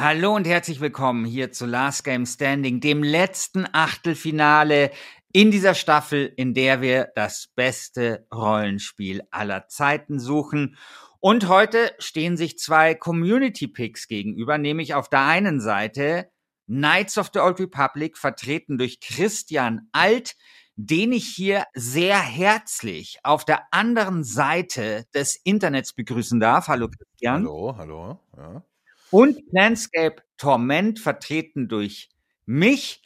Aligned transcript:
Hallo 0.00 0.36
und 0.36 0.46
herzlich 0.46 0.80
willkommen 0.80 1.24
hier 1.24 1.50
zu 1.50 1.66
Last 1.66 2.04
Game 2.04 2.24
Standing, 2.24 2.78
dem 2.78 3.02
letzten 3.02 3.66
Achtelfinale 3.72 4.92
in 5.32 5.50
dieser 5.50 5.74
Staffel, 5.74 6.32
in 6.36 6.54
der 6.54 6.80
wir 6.80 7.08
das 7.16 7.48
beste 7.56 8.24
Rollenspiel 8.32 9.22
aller 9.32 9.66
Zeiten 9.66 10.20
suchen. 10.20 10.76
Und 11.18 11.48
heute 11.48 11.90
stehen 11.98 12.36
sich 12.36 12.60
zwei 12.60 12.94
Community 12.94 13.66
Picks 13.66 14.06
gegenüber, 14.06 14.56
nämlich 14.56 14.94
auf 14.94 15.08
der 15.08 15.26
einen 15.26 15.60
Seite 15.60 16.30
Knights 16.68 17.18
of 17.18 17.30
the 17.34 17.40
Old 17.40 17.58
Republic, 17.58 18.16
vertreten 18.16 18.78
durch 18.78 19.00
Christian 19.00 19.88
Alt, 19.90 20.36
den 20.76 21.10
ich 21.10 21.26
hier 21.26 21.64
sehr 21.74 22.20
herzlich 22.20 23.18
auf 23.24 23.44
der 23.44 23.62
anderen 23.72 24.22
Seite 24.22 25.06
des 25.12 25.34
Internets 25.42 25.92
begrüßen 25.92 26.38
darf. 26.38 26.68
Hallo 26.68 26.86
Christian. 26.88 27.42
Hallo, 27.42 27.74
hallo. 27.76 28.20
Ja. 28.36 28.62
Und 29.10 29.48
Planscape 29.50 30.22
Torment, 30.38 30.98
vertreten 31.00 31.68
durch 31.68 32.08
mich. 32.46 33.02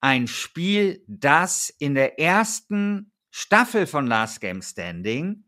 Ein 0.00 0.26
Spiel, 0.26 1.04
das 1.06 1.70
in 1.70 1.94
der 1.94 2.18
ersten 2.18 3.12
Staffel 3.30 3.86
von 3.86 4.06
Last 4.06 4.40
Game 4.40 4.60
Standing 4.60 5.44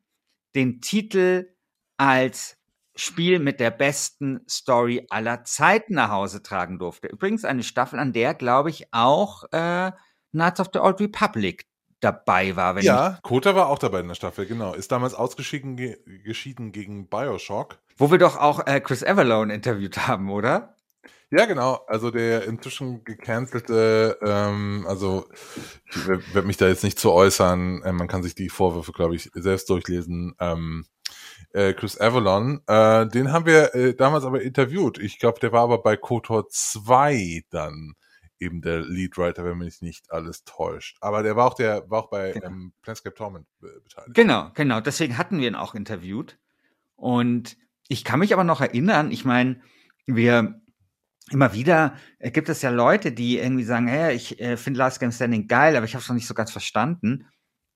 den 0.55 0.81
Titel 0.81 1.55
als 1.97 2.57
Spiel 2.97 3.41
mit 3.41 3.59
der 3.59 3.73
besten 3.73 4.41
Story 4.49 5.05
aller 5.11 5.43
Zeiten 5.45 5.95
nach 5.95 6.11
Hause 6.11 6.43
tragen 6.43 6.79
durfte. 6.79 7.09
Übrigens 7.09 7.45
eine 7.45 7.65
Staffel, 7.65 7.99
an 7.99 8.13
der, 8.13 8.35
glaube 8.35 8.71
ich, 8.71 8.87
auch 8.93 9.45
äh, 9.51 9.91
Knights 10.31 10.61
of 10.61 10.69
the 10.73 10.79
Old 10.79 11.01
Republic 11.01 11.67
dabei 11.99 12.55
war. 12.55 12.81
ja, 12.81 13.19
Kota 13.23 13.57
war 13.57 13.69
auch 13.69 13.79
dabei 13.79 14.01
in 14.01 14.09
der 14.09 14.15
Staffel, 14.15 14.47
genau. 14.47 14.75
Ist 14.75 14.93
damals 14.93 15.15
ausgeschieden 15.15 15.77
ge 15.77 15.99
geschieden 16.23 16.71
gegen 16.71 17.09
Bioshock. 17.09 17.79
Wo 17.97 18.11
wir 18.11 18.19
doch 18.19 18.37
auch 18.37 18.67
äh, 18.67 18.81
Chris 18.81 19.05
Avalone 19.05 19.55
interviewt 19.55 20.07
haben, 20.09 20.31
oder? 20.31 20.75
Ja, 21.31 21.47
genau. 21.47 21.85
Also 21.87 22.11
der 22.11 22.45
inzwischen 22.45 23.03
gecancelte, 23.05 24.19
ähm, 24.23 24.85
also 24.89 25.29
ich 25.91 26.07
werde 26.07 26.47
mich 26.47 26.57
da 26.57 26.69
jetzt 26.69 26.85
nicht 26.85 26.99
zu 26.99 27.13
äußern. 27.13 27.83
Äh, 27.83 27.93
man 27.93 28.09
kann 28.09 28.23
sich 28.23 28.35
die 28.35 28.49
Vorwürfe, 28.49 28.93
glaube 28.93 29.17
ich, 29.17 29.31
selbst 29.35 29.69
durchlesen. 29.69 30.37
Ähm, 30.39 30.87
äh, 31.53 31.73
Chris 31.73 32.01
Avalon, 32.01 32.63
äh, 32.67 33.07
den 33.07 33.33
haben 33.33 33.47
wir 33.47 33.75
äh, 33.75 33.95
damals 33.95 34.25
aber 34.25 34.43
interviewt. 34.43 34.99
Ich 34.99 35.19
glaube, 35.19 35.41
der 35.41 35.53
war 35.53 35.63
aber 35.63 35.83
bei 35.83 35.97
KOTOR 35.97 36.49
2 36.49 37.45
dann 37.51 37.95
eben 38.39 38.61
der 38.61 38.81
Leadwriter, 38.81 39.45
wenn 39.45 39.59
mich 39.59 39.81
nicht 39.81 40.11
alles 40.13 40.45
täuscht. 40.45 40.99
Aber 41.01 41.23
der 41.23 41.37
war 41.37 41.47
auch 41.47 41.55
der 41.55 41.89
war 41.91 42.05
auch 42.05 42.11
bei 42.11 42.33
genau. 42.33 42.47
ähm, 42.47 42.73
Planescape 42.83 43.15
Torment 43.15 43.47
beteiligt. 43.61 44.15
Genau, 44.15 44.51
genau. 44.55 44.81
Deswegen 44.81 45.17
hatten 45.17 45.39
wir 45.39 45.49
ihn 45.49 45.55
auch 45.55 45.75
interviewt. 45.75 46.39
Und 46.97 47.57
ich 47.89 48.05
kann 48.05 48.21
mich 48.21 48.33
aber 48.33 48.45
noch 48.45 48.61
erinnern, 48.61 49.11
ich 49.11 49.25
meine, 49.25 49.61
wir 50.07 50.61
immer 51.31 51.55
wieder 51.55 51.97
äh, 52.19 52.31
gibt 52.31 52.49
es 52.49 52.63
ja 52.63 52.71
Leute, 52.71 53.13
die 53.13 53.39
irgendwie 53.39 53.65
sagen, 53.65 53.87
hey, 53.87 54.15
ich 54.15 54.41
äh, 54.41 54.57
finde 54.57 54.79
Last 54.79 55.01
Game 55.01 55.13
Standing 55.13 55.49
geil, 55.49 55.77
aber 55.77 55.87
ich 55.87 55.95
habe 55.95 56.03
es 56.03 56.09
noch 56.09 56.15
nicht 56.15 56.27
so 56.27 56.35
ganz 56.35 56.51
verstanden. 56.51 57.27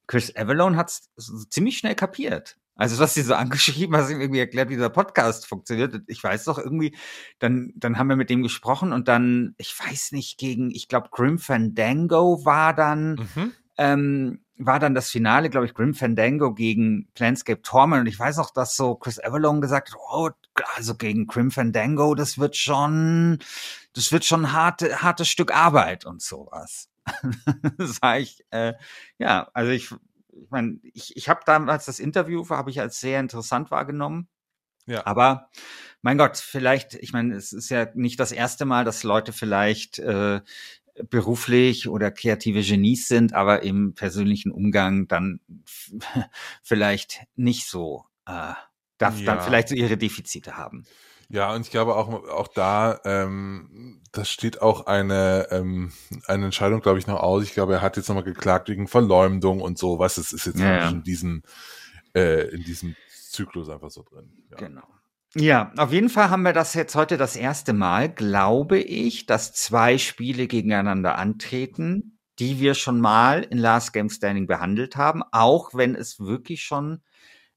Chris 0.07 0.35
Avalon 0.37 0.77
hat 0.77 0.89
es 0.89 1.49
ziemlich 1.51 1.79
schnell 1.79 1.95
kapiert. 1.95 2.59
Also 2.75 2.99
was 2.99 3.15
sie 3.15 3.23
so 3.23 3.35
angeschrieben, 3.37 3.97
hast 3.97 4.11
ihm 4.11 4.21
irgendwie 4.21 4.41
erklärt, 4.41 4.69
wie 4.69 4.75
dieser 4.75 4.91
Podcast 4.91 5.47
funktioniert. 5.47 6.01
Ich 6.07 6.23
weiß 6.23 6.45
doch 6.45 6.59
irgendwie, 6.59 6.97
dann, 7.39 7.73
dann 7.77 7.99
haben 7.99 8.09
wir 8.09 8.17
mit 8.17 8.31
dem 8.31 8.43
gesprochen 8.43 8.93
und 8.93 9.09
dann, 9.09 9.55
ich 9.59 9.75
weiß 9.79 10.13
nicht, 10.13 10.39
gegen, 10.39 10.71
ich 10.71 10.89
glaube, 10.89 11.09
Grim 11.11 11.39
Fandango 11.39 12.45
war 12.45 12.75
dann, 12.75 13.15
mhm. 13.35 13.53
ähm, 13.77 14.45
war 14.59 14.79
dann 14.79 14.95
das 14.95 15.11
Finale, 15.11 15.51
glaube 15.51 15.67
ich, 15.67 15.75
Grim 15.75 15.95
Fandango 15.95 16.55
gegen 16.55 17.09
Planscape 17.15 17.63
Torment. 17.63 18.01
Und 18.03 18.07
ich 18.07 18.19
weiß 18.19 18.37
noch, 18.37 18.53
dass 18.53 18.77
so 18.77 18.95
Chris 18.97 19.19
Avalon 19.19 19.61
gesagt 19.61 19.91
hat, 19.93 19.99
oh, 20.11 20.31
also 20.77 20.95
gegen 20.97 21.27
Grim 21.27 21.51
Fandango, 21.51 22.15
das 22.15 22.39
wird 22.39 22.57
schon, 22.57 23.39
das 23.95 24.13
wird 24.13 24.25
schon 24.25 24.53
harte, 24.53 25.03
hartes 25.03 25.29
Stück 25.29 25.55
Arbeit 25.55 26.05
und 26.05 26.23
sowas. 26.23 26.91
sag 27.79 28.21
ich, 28.21 28.45
äh, 28.51 28.75
ja, 29.19 29.49
also 29.55 29.71
ich 29.71 29.95
ich 30.43 30.51
meine, 30.51 30.79
ich, 30.83 31.17
ich 31.17 31.29
habe 31.29 31.41
damals 31.45 31.87
das 31.87 31.99
Interview, 31.99 32.49
habe 32.49 32.71
ich 32.71 32.81
als 32.81 33.01
sehr 33.01 33.21
interessant 33.21 33.71
wahrgenommen. 33.71 34.29
Ja. 34.87 35.07
Aber 35.07 35.51
mein 36.01 36.17
Gott, 36.17 36.39
vielleicht, 36.39 36.95
ich 36.95 37.13
meine, 37.13 37.35
es 37.35 37.53
ist 37.53 37.69
ja 37.69 37.89
nicht 37.95 38.19
das 38.19 38.33
erste 38.33 38.65
Mal, 38.65 38.85
dass 38.85 39.03
Leute 39.03 39.33
vielleicht 39.33 39.99
äh, 39.99 40.41
beruflich 41.11 41.89
oder 41.89 42.11
kreative 42.11 42.63
Genies 42.63 43.09
sind, 43.09 43.33
aber 43.33 43.63
im 43.63 43.95
persönlichen 43.95 44.53
Umgang 44.53 45.09
dann 45.09 45.41
vielleicht 46.63 47.23
nicht 47.37 47.67
so, 47.67 48.05
äh, 48.27 48.53
darf 48.99 49.19
ja. 49.19 49.27
dann 49.27 49.41
vielleicht 49.41 49.69
so 49.69 49.75
ihre 49.75 49.97
Defizite 49.97 50.57
haben. 50.57 50.85
Ja, 51.31 51.55
und 51.55 51.61
ich 51.61 51.71
glaube 51.71 51.95
auch, 51.95 52.09
auch 52.09 52.49
da, 52.49 53.01
ähm, 53.05 54.01
das 54.13 54.31
steht 54.31 54.63
auch 54.63 54.87
eine, 54.87 55.49
ähm, 55.51 55.93
eine 56.27 56.47
Entscheidung, 56.47 56.81
glaube 56.81 56.99
ich, 56.99 57.07
noch 57.07 57.21
aus. 57.21 57.43
Ich 57.43 57.53
glaube, 57.53 57.75
er 57.75 57.83
hat 57.83 57.99
jetzt 57.99 58.09
nochmal 58.09 58.25
geklagt 58.25 58.71
wegen 58.71 58.89
Verleumdung 58.89 59.61
und 59.61 59.77
so, 59.77 59.99
was 59.99 60.17
es 60.17 60.33
ist 60.33 60.47
jetzt 60.47 60.61
ja, 60.61 60.79
ja. 60.79 60.89
in 60.89 61.03
diesem, 61.03 61.43
äh, 62.15 62.49
in 62.49 62.65
diesem 62.65 62.97
Zyklus 63.29 63.69
einfach 63.69 63.91
so 63.91 64.03
drin. 64.03 64.33
Ja. 64.51 64.57
Genau. 64.57 64.89
Ja, 65.35 65.73
auf 65.77 65.93
jeden 65.93 66.09
Fall 66.09 66.31
haben 66.31 66.43
wir 66.43 66.55
das 66.55 66.75
jetzt 66.75 66.95
heute 66.95 67.19
das 67.19 67.37
erste 67.37 67.73
Mal, 67.75 68.09
glaube 68.09 68.79
ich, 68.79 69.27
dass 69.27 69.53
zwei 69.53 69.99
Spiele 69.99 70.47
gegeneinander 70.47 71.17
antreten, 71.19 72.19
die 72.39 72.61
wir 72.61 72.75
schon 72.75 73.01
mal 73.01 73.43
in 73.43 73.59
Last 73.59 73.93
Game 73.93 74.09
Standing 74.09 74.47
behandelt 74.47 74.97
haben, 74.97 75.23
auch 75.33 75.75
wenn 75.75 75.95
es 75.95 76.19
wirklich 76.19 76.63
schon 76.63 77.03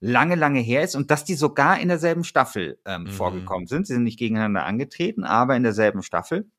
lange, 0.01 0.35
lange 0.35 0.59
her 0.59 0.83
ist 0.83 0.95
und 0.95 1.11
dass 1.11 1.23
die 1.23 1.35
sogar 1.35 1.79
in 1.79 1.87
derselben 1.87 2.23
Staffel 2.23 2.79
ähm, 2.85 3.03
mhm. 3.03 3.07
vorgekommen 3.07 3.67
sind. 3.67 3.87
Sie 3.87 3.93
sind 3.93 4.03
nicht 4.03 4.19
gegeneinander 4.19 4.65
angetreten, 4.65 5.23
aber 5.23 5.55
in 5.55 5.63
derselben 5.63 6.01
Staffel. 6.01 6.49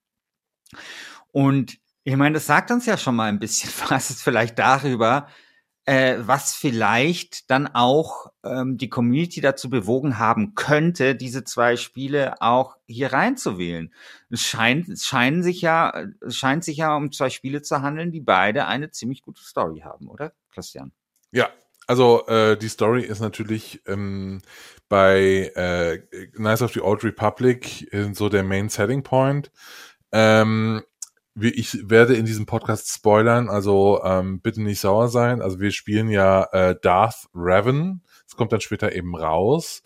Und 1.32 1.78
ich 2.04 2.16
meine, 2.16 2.34
das 2.34 2.47
sagt 2.47 2.70
uns 2.70 2.86
ja 2.86 2.97
schon 2.97 3.16
mal 3.16 3.28
ein 3.28 3.38
bisschen 3.38 3.70
was 3.91 4.22
vielleicht 4.22 4.58
darüber, 4.58 5.26
äh, 5.84 6.18
was 6.20 6.54
vielleicht 6.54 7.50
dann 7.50 7.66
auch 7.66 8.26
ähm, 8.44 8.76
die 8.76 8.88
Community 8.88 9.40
dazu 9.40 9.68
bewogen 9.68 10.18
haben 10.18 10.54
könnte, 10.54 11.16
diese 11.16 11.44
zwei 11.44 11.76
Spiele 11.76 12.40
auch 12.40 12.76
hier 12.86 13.12
reinzuwählen. 13.12 13.92
Es 14.30 14.42
scheint, 14.42 14.88
es 14.88 15.04
scheinen 15.04 15.42
sich 15.42 15.60
ja, 15.60 16.06
es 16.20 16.36
scheint 16.36 16.64
sich 16.64 16.76
ja 16.76 16.94
um 16.96 17.10
zwei 17.10 17.30
Spiele 17.30 17.62
zu 17.62 17.82
handeln, 17.82 18.12
die 18.12 18.20
beide 18.20 18.66
eine 18.66 18.90
ziemlich 18.90 19.22
gute 19.22 19.42
Story 19.42 19.80
haben, 19.80 20.08
oder, 20.08 20.32
Christian? 20.52 20.92
Ja, 21.32 21.50
also 21.88 22.26
äh, 22.26 22.56
die 22.56 22.68
Story 22.68 23.02
ist 23.02 23.20
natürlich 23.20 23.82
ähm, 23.86 24.40
bei 24.88 25.50
äh, 25.56 25.98
Knights 26.28 26.62
of 26.62 26.72
the 26.72 26.80
Old 26.80 27.02
Republic 27.02 27.90
so 28.12 28.28
der 28.28 28.44
Main 28.44 28.68
Setting 28.68 29.02
Point. 29.02 29.50
Ähm, 30.12 30.82
ich 31.34 31.88
werde 31.88 32.14
in 32.14 32.26
diesem 32.26 32.46
Podcast 32.46 32.92
spoilern, 32.92 33.48
also 33.48 34.02
ähm, 34.04 34.40
bitte 34.40 34.62
nicht 34.62 34.80
sauer 34.80 35.08
sein. 35.08 35.40
Also 35.40 35.60
wir 35.60 35.70
spielen 35.70 36.10
ja 36.10 36.44
äh, 36.52 36.76
Darth 36.80 37.26
Revan. 37.34 38.02
Das 38.26 38.36
kommt 38.36 38.52
dann 38.52 38.60
später 38.60 38.92
eben 38.94 39.16
raus. 39.16 39.82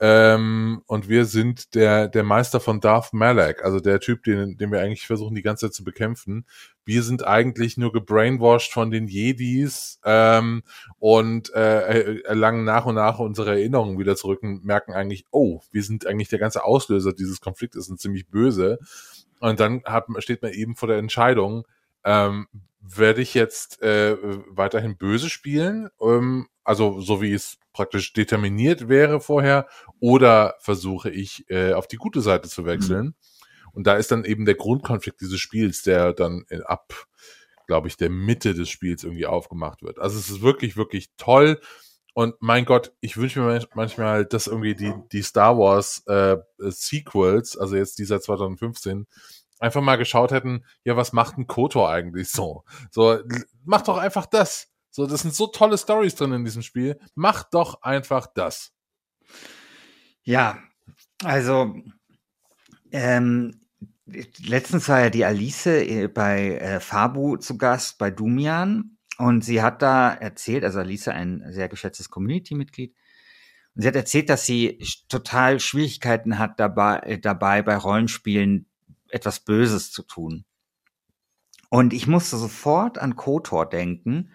Ähm, 0.00 0.82
und 0.86 1.08
wir 1.08 1.24
sind 1.24 1.74
der, 1.74 2.06
der 2.06 2.22
Meister 2.22 2.60
von 2.60 2.80
Darth 2.80 3.12
Malak, 3.12 3.64
also 3.64 3.80
der 3.80 3.98
Typ, 3.98 4.22
den, 4.22 4.56
den 4.56 4.70
wir 4.70 4.80
eigentlich 4.80 5.06
versuchen, 5.08 5.34
die 5.34 5.42
ganze 5.42 5.66
Zeit 5.66 5.74
zu 5.74 5.82
bekämpfen. 5.82 6.46
Wir 6.84 7.02
sind 7.02 7.26
eigentlich 7.26 7.76
nur 7.76 7.92
gebrainwashed 7.92 8.72
von 8.72 8.92
den 8.92 9.08
Jedis 9.08 9.98
ähm, 10.04 10.62
und 11.00 11.52
äh, 11.52 12.20
erlangen 12.22 12.64
nach 12.64 12.86
und 12.86 12.94
nach 12.94 13.18
unsere 13.18 13.50
Erinnerungen 13.50 13.98
wieder 13.98 14.14
zurück 14.14 14.40
und 14.44 14.64
merken 14.64 14.92
eigentlich, 14.92 15.24
oh, 15.32 15.62
wir 15.72 15.82
sind 15.82 16.06
eigentlich 16.06 16.28
der 16.28 16.38
ganze 16.38 16.64
Auslöser 16.64 17.12
dieses 17.12 17.40
Konfliktes 17.40 17.88
und 17.88 18.00
ziemlich 18.00 18.28
böse. 18.28 18.78
Und 19.40 19.60
dann 19.60 19.82
hat, 19.84 20.06
steht 20.18 20.42
man 20.42 20.52
eben 20.52 20.76
vor 20.76 20.88
der 20.88 20.98
Entscheidung, 20.98 21.66
ähm, 22.04 22.46
werde 22.80 23.20
ich 23.20 23.34
jetzt 23.34 23.82
äh, 23.82 24.16
weiterhin 24.48 24.96
böse 24.96 25.28
spielen, 25.28 25.88
ähm, 26.00 26.48
also 26.64 27.00
so 27.00 27.20
wie 27.20 27.32
es 27.32 27.58
praktisch 27.72 28.12
determiniert 28.12 28.88
wäre 28.88 29.20
vorher, 29.20 29.66
oder 30.00 30.54
versuche 30.60 31.10
ich 31.10 31.48
äh, 31.48 31.72
auf 31.72 31.86
die 31.86 31.96
gute 31.96 32.20
Seite 32.20 32.48
zu 32.48 32.64
wechseln. 32.66 33.06
Mhm. 33.06 33.14
Und 33.72 33.86
da 33.86 33.94
ist 33.94 34.10
dann 34.10 34.24
eben 34.24 34.44
der 34.44 34.54
Grundkonflikt 34.54 35.20
dieses 35.20 35.40
Spiels, 35.40 35.82
der 35.82 36.12
dann 36.12 36.44
ab, 36.64 37.06
glaube 37.66 37.88
ich, 37.88 37.96
der 37.96 38.10
Mitte 38.10 38.54
des 38.54 38.70
Spiels 38.70 39.04
irgendwie 39.04 39.26
aufgemacht 39.26 39.82
wird. 39.82 39.98
Also 39.98 40.18
es 40.18 40.30
ist 40.30 40.40
wirklich, 40.40 40.76
wirklich 40.76 41.10
toll. 41.16 41.60
Und 42.18 42.34
mein 42.40 42.64
Gott, 42.64 42.92
ich 43.00 43.16
wünsche 43.16 43.38
mir 43.38 43.64
manchmal, 43.76 44.24
dass 44.24 44.48
irgendwie 44.48 44.74
die, 44.74 44.92
die 45.12 45.22
Star 45.22 45.56
Wars 45.56 46.02
äh, 46.08 46.36
Sequels, 46.58 47.56
also 47.56 47.76
jetzt 47.76 48.00
dieser 48.00 48.20
2015, 48.20 49.06
einfach 49.60 49.82
mal 49.82 49.94
geschaut 49.94 50.32
hätten, 50.32 50.64
ja, 50.82 50.96
was 50.96 51.12
macht 51.12 51.38
ein 51.38 51.46
Kotor 51.46 51.88
eigentlich 51.88 52.28
so? 52.28 52.64
So, 52.90 53.20
mach 53.64 53.82
doch 53.82 53.98
einfach 53.98 54.26
das. 54.26 54.66
So, 54.90 55.06
das 55.06 55.20
sind 55.22 55.32
so 55.32 55.46
tolle 55.46 55.78
Stories 55.78 56.16
drin 56.16 56.32
in 56.32 56.44
diesem 56.44 56.62
Spiel. 56.62 56.98
Mach 57.14 57.44
doch 57.44 57.82
einfach 57.82 58.26
das. 58.26 58.72
Ja, 60.24 60.58
also 61.22 61.76
ähm, 62.90 63.60
letztens 64.06 64.88
war 64.88 65.02
ja 65.02 65.10
die 65.10 65.24
Alice 65.24 65.66
äh, 65.66 66.08
bei 66.08 66.56
äh, 66.56 66.80
Fabu 66.80 67.36
zu 67.36 67.56
Gast 67.56 67.96
bei 67.96 68.10
Dumian 68.10 68.97
und 69.18 69.44
sie 69.44 69.62
hat 69.62 69.82
da 69.82 70.12
erzählt, 70.12 70.64
also 70.64 70.78
Alice 70.78 71.08
ein 71.08 71.44
sehr 71.50 71.68
geschätztes 71.68 72.08
Community-Mitglied, 72.08 72.94
und 73.74 73.82
sie 73.82 73.88
hat 73.88 73.96
erzählt, 73.96 74.28
dass 74.28 74.44
sie 74.44 74.82
total 75.08 75.60
Schwierigkeiten 75.60 76.38
hat 76.38 76.58
dabei, 76.58 76.98
äh, 77.00 77.18
dabei 77.18 77.62
bei 77.62 77.76
Rollenspielen 77.76 78.66
etwas 79.08 79.40
Böses 79.40 79.92
zu 79.92 80.02
tun. 80.02 80.44
Und 81.70 81.92
ich 81.92 82.06
musste 82.06 82.36
sofort 82.36 82.98
an 82.98 83.14
Kotor 83.14 83.68
denken, 83.68 84.32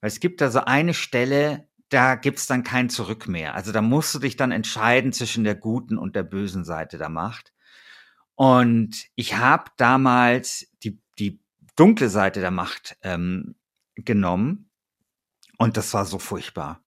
weil 0.00 0.08
es 0.08 0.20
gibt 0.20 0.40
da 0.40 0.50
so 0.50 0.60
eine 0.60 0.94
Stelle, 0.94 1.66
da 1.88 2.14
gibt's 2.14 2.46
dann 2.46 2.62
kein 2.62 2.88
Zurück 2.88 3.26
mehr. 3.26 3.54
Also 3.54 3.72
da 3.72 3.82
musst 3.82 4.14
du 4.14 4.18
dich 4.18 4.36
dann 4.36 4.52
entscheiden 4.52 5.12
zwischen 5.12 5.44
der 5.44 5.54
guten 5.54 5.98
und 5.98 6.14
der 6.14 6.22
bösen 6.22 6.64
Seite 6.64 6.98
der 6.98 7.08
Macht. 7.08 7.52
Und 8.34 9.06
ich 9.16 9.36
habe 9.36 9.72
damals 9.76 10.70
die, 10.84 11.00
die 11.18 11.40
dunkle 11.74 12.10
Seite 12.10 12.40
der 12.40 12.50
Macht 12.50 12.96
ähm, 13.02 13.56
genommen 14.04 14.70
und 15.58 15.76
das 15.76 15.92
war 15.94 16.04
so 16.04 16.18
furchtbar. 16.18 16.82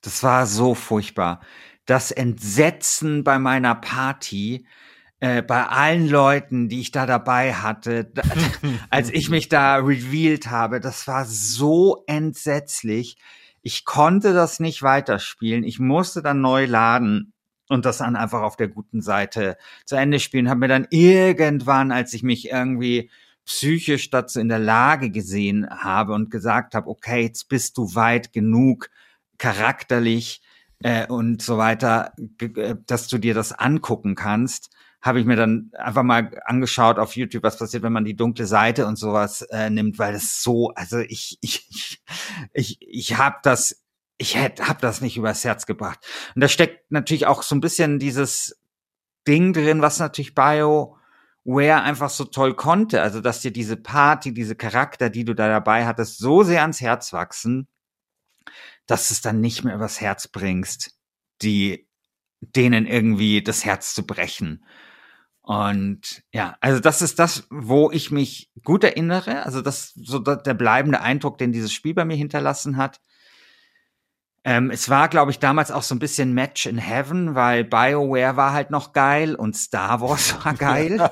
Das 0.00 0.22
war 0.22 0.46
so 0.46 0.74
furchtbar. 0.74 1.40
Das 1.86 2.10
Entsetzen 2.10 3.24
bei 3.24 3.38
meiner 3.38 3.74
Party, 3.74 4.66
äh, 5.20 5.42
bei 5.42 5.66
allen 5.66 6.08
Leuten, 6.08 6.68
die 6.68 6.80
ich 6.80 6.90
da 6.90 7.06
dabei 7.06 7.54
hatte, 7.54 8.12
als 8.90 9.10
ich 9.10 9.30
mich 9.30 9.48
da 9.48 9.76
revealed 9.76 10.50
habe, 10.50 10.80
das 10.80 11.06
war 11.06 11.24
so 11.24 12.04
entsetzlich. 12.06 13.16
Ich 13.62 13.84
konnte 13.84 14.34
das 14.34 14.60
nicht 14.60 14.82
weiterspielen. 14.82 15.64
Ich 15.64 15.78
musste 15.78 16.22
dann 16.22 16.40
neu 16.40 16.66
laden 16.66 17.32
und 17.68 17.86
das 17.86 17.98
dann 17.98 18.16
einfach 18.16 18.42
auf 18.42 18.56
der 18.56 18.68
guten 18.68 19.00
Seite 19.00 19.56
zu 19.86 19.96
Ende 19.96 20.20
spielen. 20.20 20.50
Habe 20.50 20.60
mir 20.60 20.68
dann 20.68 20.86
irgendwann, 20.90 21.92
als 21.92 22.12
ich 22.12 22.22
mich 22.22 22.50
irgendwie 22.50 23.10
psychisch 23.44 24.10
dazu 24.10 24.40
in 24.40 24.48
der 24.48 24.58
Lage 24.58 25.10
gesehen 25.10 25.68
habe 25.68 26.14
und 26.14 26.30
gesagt 26.30 26.74
habe, 26.74 26.88
okay, 26.88 27.22
jetzt 27.22 27.48
bist 27.48 27.76
du 27.76 27.94
weit 27.94 28.32
genug 28.32 28.88
charakterlich 29.38 30.42
äh, 30.82 31.06
und 31.06 31.42
so 31.42 31.58
weiter, 31.58 32.12
äh, 32.40 32.76
dass 32.86 33.08
du 33.08 33.18
dir 33.18 33.34
das 33.34 33.52
angucken 33.52 34.14
kannst, 34.14 34.70
habe 35.04 35.20
ich 35.20 35.26
mir 35.26 35.36
dann 35.36 35.70
einfach 35.74 36.02
mal 36.02 36.30
angeschaut 36.46 36.98
auf 36.98 37.14
YouTube, 37.14 37.42
was 37.42 37.58
passiert, 37.58 37.82
wenn 37.82 37.92
man 37.92 38.06
die 38.06 38.16
dunkle 38.16 38.46
Seite 38.46 38.86
und 38.86 38.96
sowas 38.96 39.42
äh, 39.50 39.68
nimmt, 39.68 39.98
weil 39.98 40.14
das 40.14 40.42
so, 40.42 40.70
also 40.70 40.98
ich, 40.98 41.38
ich, 41.42 42.02
ich, 42.54 42.78
ich 42.80 43.18
habe 43.18 43.36
das, 43.42 43.84
ich 44.16 44.36
hätte, 44.36 44.66
hab 44.66 44.80
das 44.80 45.02
nicht 45.02 45.16
übers 45.18 45.44
Herz 45.44 45.66
gebracht. 45.66 45.98
Und 46.34 46.40
da 46.40 46.48
steckt 46.48 46.90
natürlich 46.90 47.26
auch 47.26 47.42
so 47.42 47.54
ein 47.54 47.60
bisschen 47.60 47.98
dieses 47.98 48.58
Ding 49.28 49.52
drin, 49.52 49.82
was 49.82 49.98
natürlich 49.98 50.34
BioWare 51.44 51.82
einfach 51.82 52.10
so 52.10 52.24
toll 52.24 52.54
konnte. 52.54 53.02
Also, 53.02 53.20
dass 53.20 53.40
dir 53.40 53.52
diese 53.52 53.76
Party, 53.76 54.32
diese 54.32 54.56
Charakter, 54.56 55.10
die 55.10 55.24
du 55.24 55.34
da 55.34 55.48
dabei 55.48 55.86
hattest, 55.86 56.18
so 56.18 56.42
sehr 56.42 56.62
ans 56.62 56.80
Herz 56.80 57.12
wachsen, 57.12 57.68
dass 58.86 59.10
es 59.10 59.20
dann 59.20 59.40
nicht 59.40 59.64
mehr 59.64 59.74
übers 59.74 60.00
Herz 60.00 60.28
bringst, 60.28 60.98
die 61.42 61.88
denen 62.40 62.86
irgendwie 62.86 63.42
das 63.42 63.64
Herz 63.64 63.94
zu 63.94 64.06
brechen. 64.06 64.64
Und 65.40 66.22
ja, 66.32 66.56
also 66.60 66.80
das 66.80 67.02
ist 67.02 67.18
das, 67.18 67.46
wo 67.50 67.90
ich 67.90 68.10
mich 68.10 68.50
gut 68.62 68.84
erinnere. 68.84 69.44
Also 69.44 69.60
das 69.60 69.92
so 69.94 70.18
der 70.18 70.54
bleibende 70.54 71.00
Eindruck, 71.00 71.38
den 71.38 71.52
dieses 71.52 71.72
Spiel 71.72 71.94
bei 71.94 72.04
mir 72.04 72.16
hinterlassen 72.16 72.76
hat. 72.76 73.00
Ähm, 74.46 74.70
es 74.70 74.90
war, 74.90 75.08
glaube 75.08 75.30
ich, 75.30 75.38
damals 75.38 75.70
auch 75.70 75.82
so 75.82 75.94
ein 75.94 75.98
bisschen 75.98 76.34
Match 76.34 76.66
in 76.66 76.76
Heaven, 76.76 77.34
weil 77.34 77.64
BioWare 77.64 78.36
war 78.36 78.52
halt 78.52 78.70
noch 78.70 78.92
geil 78.92 79.34
und 79.34 79.56
Star 79.56 80.02
Wars 80.02 80.36
war 80.44 80.52
geil. 80.58 81.10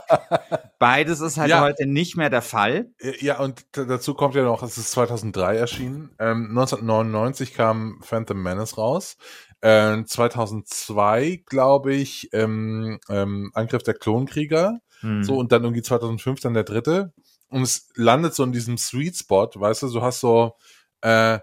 Beides 0.79 1.21
ist 1.21 1.39
halt 1.39 1.49
ja. 1.49 1.63
heute 1.63 1.87
nicht 1.87 2.15
mehr 2.15 2.29
der 2.29 2.43
Fall. 2.43 2.91
Ja, 3.21 3.41
und 3.41 3.65
dazu 3.73 4.13
kommt 4.13 4.35
ja 4.35 4.43
noch, 4.43 4.63
es 4.63 4.77
ist 4.77 4.91
2003 4.91 5.57
erschienen. 5.57 6.11
Ähm, 6.19 6.49
1999 6.51 7.55
kam 7.55 8.01
Phantom 8.03 8.43
Menace 8.43 8.77
raus. 8.77 9.17
2002, 9.63 11.23
äh, 11.23 11.37
glaube 11.39 11.95
ich, 11.95 12.31
ähm, 12.33 12.99
ähm, 13.09 13.53
Angriff 13.55 13.85
der 13.85 13.95
Klonkrieger. 13.95 14.81
Hm. 15.01 15.23
So, 15.23 15.37
und 15.37 15.53
dann 15.53 15.63
irgendwie 15.63 15.83
2005 15.83 16.41
dann 16.41 16.55
der 16.55 16.65
dritte. 16.65 17.13
Und 17.49 17.63
es 17.63 17.89
landet 17.95 18.35
so 18.35 18.43
in 18.43 18.53
diesem 18.53 18.77
Sweet 18.77 19.17
Spot, 19.17 19.49
weißt 19.55 19.83
du, 19.83 19.89
du 19.93 20.03
hast 20.03 20.21
so 20.21 20.57
äh, 21.03 21.39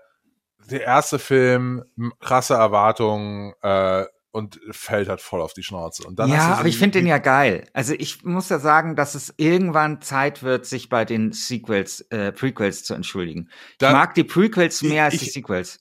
der 0.70 0.84
erste 0.84 1.20
Film, 1.20 1.84
krasse 2.20 2.54
Erwartungen, 2.56 3.54
äh, 3.62 4.06
und 4.32 4.60
fällt 4.72 5.10
halt 5.10 5.22
voll 5.22 5.42
auf 5.42 5.54
die 5.54 5.64
Schnauze. 5.64 6.06
Und 6.08 6.20
dann 6.20 6.30
ja, 6.30 6.56
aber 6.56 6.68
ich 6.68 6.78
finde 6.78 7.00
den 7.00 7.08
ja 7.08 7.18
geil. 7.18 7.68
Also 7.74 7.94
ich 7.98 8.24
muss 8.24 8.50
ja 8.50 8.60
sagen, 8.60 8.96
dass 8.96 9.16
es 9.16 9.34
irgendwann 9.38 10.02
Zeit 10.02 10.44
wird, 10.44 10.66
sich 10.66 10.90
bei 10.90 11.04
den 11.04 11.32
Sequels, 11.32 12.02
äh, 12.12 12.32
Prequels 12.32 12.84
zu 12.84 12.94
entschuldigen. 12.94 13.50
Dann, 13.80 13.92
ich 13.92 13.94
mag 13.94 14.14
die 14.14 14.24
Prequels 14.24 14.84
mehr 14.84 15.08
ich, 15.08 15.14
als 15.14 15.18
die 15.24 15.30
Sequels. 15.30 15.80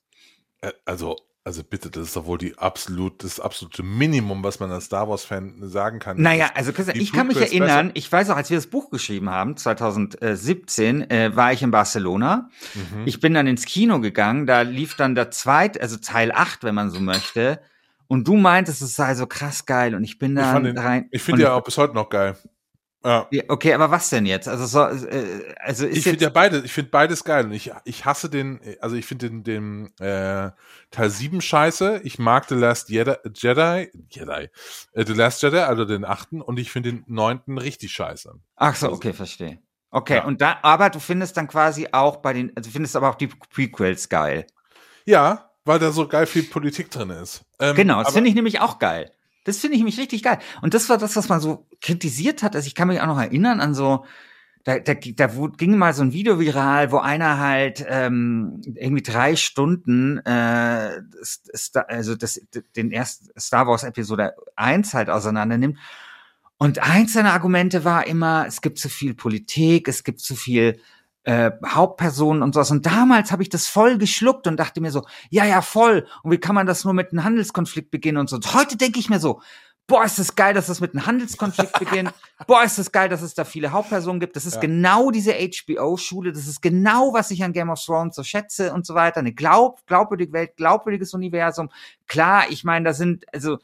Äh, 0.62 0.73
also 0.87 1.16
also 1.49 1.64
bitte, 1.64 1.90
das 1.90 2.09
ist 2.09 2.17
doch 2.17 2.26
wohl 2.26 2.37
die 2.37 2.59
absolut, 2.59 3.25
das 3.25 3.40
absolute 3.40 3.83
Minimum, 3.83 4.45
was 4.45 4.61
man 4.61 4.71
als 4.71 4.85
Star 4.85 5.09
Wars-Fan 5.09 5.55
sagen 5.62 5.99
kann. 5.99 6.21
Naja, 6.21 6.50
also 6.55 6.75
Christian, 6.75 7.00
ich 7.00 7.11
kann 7.11 7.26
mich 7.26 7.38
erinnern, 7.38 7.87
besser. 7.87 7.97
ich 7.97 8.12
weiß 8.12 8.28
auch, 8.28 8.37
als 8.37 8.50
wir 8.50 8.59
das 8.59 8.67
Buch 8.67 8.90
geschrieben 8.90 9.31
haben, 9.31 9.57
2017, 9.57 11.11
äh, 11.11 11.35
war 11.35 11.55
ich 11.55 11.62
in 11.62 11.71
Barcelona. 11.71 12.50
Mhm. 12.75 13.07
Ich 13.07 13.21
bin 13.21 13.33
dann 13.33 13.47
ins 13.47 13.64
Kino 13.64 13.99
gegangen, 13.99 14.47
da 14.47 14.61
lief 14.61 14.95
dann 14.95 15.14
der 15.14 15.31
zweite, 15.31 15.81
also 15.81 15.97
Teil 15.97 16.33
8, 16.33 16.64
wenn 16.64 16.75
man 16.75 16.90
so 16.90 17.00
möchte. 17.00 17.61
Und 18.09 18.28
du 18.28 18.37
meintest, 18.37 18.83
es 18.83 18.95
sei 18.95 19.14
so 19.14 19.26
krass 19.26 19.64
geil 19.64 19.95
und 19.95 20.05
ich 20.05 20.19
bin 20.19 20.35
da 20.35 20.52
rein. 20.52 21.09
Ich 21.12 21.23
finde 21.23 21.45
ja 21.45 21.55
auch 21.55 21.64
bis 21.64 21.78
heute 21.78 21.95
noch 21.95 22.11
geil. 22.11 22.37
Ja. 23.05 23.28
Okay, 23.49 23.73
aber 23.75 23.90
was 23.90 24.11
denn 24.11 24.26
jetzt? 24.26 24.49
Also 24.49 24.67
so, 24.67 24.81
äh, 24.81 25.55
also 25.61 25.87
ist 25.87 25.99
ich 25.99 26.05
finde 26.05 26.25
ja 26.25 26.31
beides, 26.31 26.64
ich 26.64 26.73
finde 26.73 26.90
beides 26.90 27.23
geil 27.23 27.45
und 27.45 27.52
ich, 27.52 27.71
ich 27.85 28.05
hasse 28.05 28.28
den, 28.28 28.61
also 28.81 28.97
ich 28.97 29.07
finde 29.07 29.31
den, 29.31 29.45
den 29.45 29.99
äh, 29.99 30.50
Teil 30.90 31.11
7 31.11 31.40
scheiße. 31.40 32.00
Ich 32.02 32.19
mag 32.19 32.47
The 32.49 32.57
Last 32.57 32.88
Jedi, 32.88 33.14
Jedi, 33.35 33.90
Jedi, 34.11 34.49
äh, 34.93 35.07
The 35.07 35.12
Last 35.12 35.43
Jedi, 35.43 35.59
also 35.59 35.85
den 35.85 36.05
achten 36.05 36.43
und 36.43 36.59
ich 36.59 36.73
finde 36.73 36.90
den 36.90 37.05
neunten 37.07 37.59
richtig 37.59 37.93
scheiße. 37.93 38.35
Ach 38.57 38.75
so, 38.75 38.87
also, 38.87 38.97
okay, 38.97 39.12
verstehe. 39.12 39.59
Okay, 39.90 40.17
ja. 40.17 40.25
und 40.25 40.40
da, 40.40 40.59
aber 40.62 40.90
du 40.90 40.99
findest 40.99 41.37
dann 41.37 41.47
quasi 41.47 41.88
auch 41.93 42.17
bei 42.17 42.33
den, 42.33 42.52
also 42.57 42.69
du 42.69 42.73
findest 42.73 42.97
aber 42.97 43.09
auch 43.09 43.14
die 43.14 43.28
Prequels 43.28 44.09
geil. 44.09 44.47
Ja, 45.07 45.50
weil 45.64 45.78
da 45.78 45.93
so 45.93 46.09
geil 46.09 46.26
viel 46.26 46.43
Politik 46.43 46.90
drin 46.90 47.11
ist. 47.11 47.43
Ähm, 47.61 47.76
genau, 47.76 48.02
das 48.02 48.12
finde 48.12 48.28
ich 48.28 48.35
nämlich 48.35 48.61
auch 48.61 48.78
geil. 48.78 49.12
Das 49.49 49.59
finde 49.59 49.76
ich 49.76 49.83
mich 49.83 49.99
richtig 49.99 50.23
geil. 50.23 50.38
Und 50.61 50.75
das 50.75 50.88
war 50.88 50.99
das, 50.99 51.17
was 51.17 51.28
man 51.28 51.40
so 51.40 51.67
kritisiert 51.81 52.43
hat. 52.43 52.55
Also 52.55 52.67
ich 52.67 52.75
kann 52.75 52.88
mich 52.88 53.00
auch 53.00 53.07
noch 53.07 53.21
erinnern 53.21 53.61
an 53.61 53.75
so, 53.75 54.05
da, 54.64 54.78
da, 54.78 54.93
da 54.95 55.26
ging 55.57 55.78
mal 55.78 55.95
so 55.95 56.02
ein 56.02 56.12
Video 56.12 56.38
viral, 56.38 56.93
wo 56.93 56.99
einer 56.99 57.38
halt 57.38 57.83
ähm, 57.88 58.61
irgendwie 58.75 59.02
drei 59.02 59.37
Stunden 59.37 60.19
äh, 60.19 61.00
also 61.87 62.14
das, 62.14 62.40
den 62.76 62.93
ersten 62.93 63.28
Star 63.40 63.67
Wars 63.67 63.85
Episode 63.85 64.35
1 64.57 64.93
halt 64.93 65.09
auseinander 65.09 65.57
nimmt. 65.57 65.78
Und 66.59 66.81
eins 66.81 67.14
seiner 67.14 67.33
Argumente 67.33 67.85
war 67.85 68.07
immer, 68.07 68.45
es 68.47 68.61
gibt 68.61 68.78
zu 68.78 68.90
viel 68.90 69.14
Politik, 69.14 69.88
es 69.88 70.05
gibt 70.05 70.21
zu 70.21 70.35
viel 70.35 70.78
äh, 71.28 71.50
Hauptpersonen 71.62 72.42
und 72.42 72.54
sowas. 72.54 72.70
Und 72.70 72.87
damals 72.87 73.32
habe 73.32 73.42
ich 73.42 73.50
das 73.50 73.66
voll 73.66 73.99
geschluckt 73.99 74.47
und 74.47 74.56
dachte 74.56 74.80
mir 74.80 74.90
so, 74.90 75.04
ja, 75.28 75.44
ja, 75.44 75.61
voll. 75.61 76.06
Und 76.23 76.30
wie 76.32 76.38
kann 76.38 76.54
man 76.54 76.66
das 76.66 76.85
nur 76.85 76.94
mit 76.94 77.12
einem 77.12 77.23
Handelskonflikt 77.23 77.90
beginnen 77.90 78.16
und 78.16 78.30
so. 78.30 78.37
Und 78.37 78.54
heute 78.54 78.78
denke 78.78 78.99
ich 78.99 79.11
mir 79.11 79.20
so, 79.20 79.42
boah, 79.87 80.04
ist 80.04 80.18
das 80.18 80.37
geil, 80.37 80.54
dass 80.54 80.68
das 80.68 80.80
mit 80.80 80.94
einem 80.94 81.04
Handelskonflikt 81.04 81.73
beginnt. 81.78 82.14
boah, 82.47 82.64
ist 82.64 82.78
das 82.78 82.92
geil, 82.92 83.11
dass 83.11 83.20
es 83.20 83.35
da 83.35 83.44
viele 83.44 83.73
Hauptpersonen 83.73 84.20
gibt. 84.20 84.37
Das 84.37 84.47
ist 84.47 84.54
ja. 84.54 84.61
genau 84.62 85.11
diese 85.11 85.35
HBO-Schule. 85.35 86.32
Das 86.32 86.47
ist 86.47 86.62
genau, 86.62 87.12
was 87.12 87.30
ich 87.30 87.44
an 87.44 87.52
Game 87.52 87.68
of 87.68 87.85
Thrones 87.85 88.16
so 88.16 88.23
schätze 88.23 88.73
und 88.73 88.87
so 88.87 88.94
weiter. 88.94 89.20
Eine 89.20 89.35
glaub, 89.35 89.87
glaubwürdige 89.87 90.32
Welt, 90.32 90.56
glaubwürdiges 90.56 91.12
Universum. 91.12 91.68
Klar, 92.06 92.44
ich 92.49 92.64
meine, 92.64 92.87
da 92.87 92.94
sind, 92.94 93.26
also, 93.35 93.58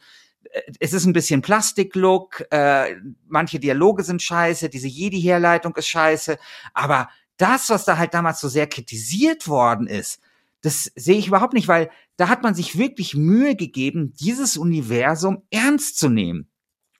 es 0.78 0.92
ist 0.92 1.06
ein 1.06 1.14
bisschen 1.14 1.40
Plastiklook, 1.40 2.44
äh, 2.50 2.96
manche 3.26 3.58
Dialoge 3.58 4.02
sind 4.02 4.22
scheiße, 4.22 4.68
diese 4.68 4.86
Jedi-Herleitung 4.86 5.74
ist 5.76 5.88
scheiße, 5.88 6.36
aber 6.74 7.08
das, 7.36 7.70
was 7.70 7.84
da 7.84 7.98
halt 7.98 8.14
damals 8.14 8.40
so 8.40 8.48
sehr 8.48 8.66
kritisiert 8.66 9.48
worden 9.48 9.86
ist, 9.86 10.20
das 10.62 10.90
sehe 10.94 11.18
ich 11.18 11.28
überhaupt 11.28 11.52
nicht, 11.52 11.68
weil 11.68 11.90
da 12.16 12.28
hat 12.28 12.42
man 12.42 12.54
sich 12.54 12.78
wirklich 12.78 13.14
Mühe 13.14 13.54
gegeben, 13.54 14.14
dieses 14.18 14.56
Universum 14.56 15.42
ernst 15.50 15.98
zu 15.98 16.08
nehmen. 16.08 16.48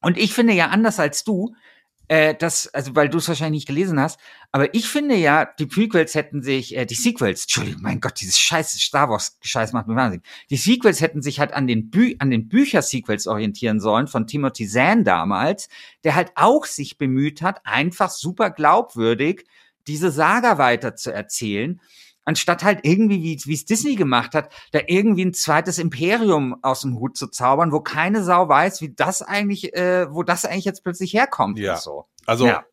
Und 0.03 0.19
ich 0.19 0.35
finde 0.35 0.53
ja 0.53 0.69
anders 0.69 1.01
als 1.01 1.25
du, 1.25 1.55
äh, 2.09 2.35
das, 2.35 2.69
also 2.75 2.95
weil 2.95 3.09
du 3.09 3.17
es 3.17 3.29
wahrscheinlich 3.29 3.61
nicht 3.61 3.69
gelesen 3.69 3.99
hast, 3.99 4.21
aber 4.53 4.75
ich 4.75 4.89
finde 4.89 5.15
ja, 5.15 5.47
die 5.59 5.65
Prequels 5.65 6.15
hätten 6.15 6.43
sich, 6.43 6.77
äh, 6.77 6.85
die 6.85 6.95
Sequels, 6.95 7.45
Entschuldigung, 7.45 7.81
mein 7.81 8.01
Gott, 8.01 8.21
dieses 8.21 8.39
scheiße 8.39 8.79
Star 8.79 9.09
Wars 9.09 9.39
Scheiß 9.41 9.73
macht 9.73 9.87
mir 9.87 9.97
wahnsinnig. 9.97 10.27
Die 10.51 10.59
Sequels 10.59 11.01
hätten 11.01 11.23
sich 11.23 11.41
halt 11.41 11.55
an 11.55 11.67
den 11.67 11.91
Bü 11.91 12.17
an 12.19 12.31
den 12.31 12.49
Bücher-Sequels 12.49 13.27
orientieren 13.27 13.81
sollen 13.81 14.09
von 14.09 14.27
Timothy 14.27 14.69
Zahn 14.69 15.05
damals, 15.05 15.71
der 16.05 16.15
halt 16.15 16.33
auch 16.35 16.67
sich 16.67 16.99
bemüht 16.99 17.41
hat, 17.41 17.63
einfach 17.65 18.11
super 18.11 18.51
glaubwürdig 18.51 19.47
diese 19.87 20.11
Saga 20.11 20.59
weiter 20.59 20.97
zu 20.97 21.13
erzählen 21.13 21.81
anstatt 22.25 22.65
halt 22.65 22.81
irgendwie, 22.83 23.41
wie 23.45 23.55
es 23.55 23.65
Disney 23.65 23.97
gemacht 23.97 24.35
hat, 24.35 24.53
da 24.73 24.81
irgendwie 24.87 25.25
ein 25.25 25.35
zweites 25.35 25.79
Imperium 25.79 26.57
aus 26.63 26.81
dem 26.81 26.99
Hut 26.99 27.17
zu 27.17 27.29
zaubern, 27.29 27.73
wo 27.73 27.81
keine 27.81 28.25
Sau 28.25 28.49
weiß, 28.49 28.81
wie 28.81 28.95
das 28.95 29.23
eigentlich, 29.23 29.75
äh, 29.75 30.13
wo 30.13 30.23
das 30.23 30.45
eigentlich 30.45 30.65
jetzt 30.65 30.83
plötzlich 30.83 31.13
herkommt. 31.13 31.59
Ja. 31.59 31.77
So. 31.77 32.07
Also 32.27 32.47
ja. 32.47 32.65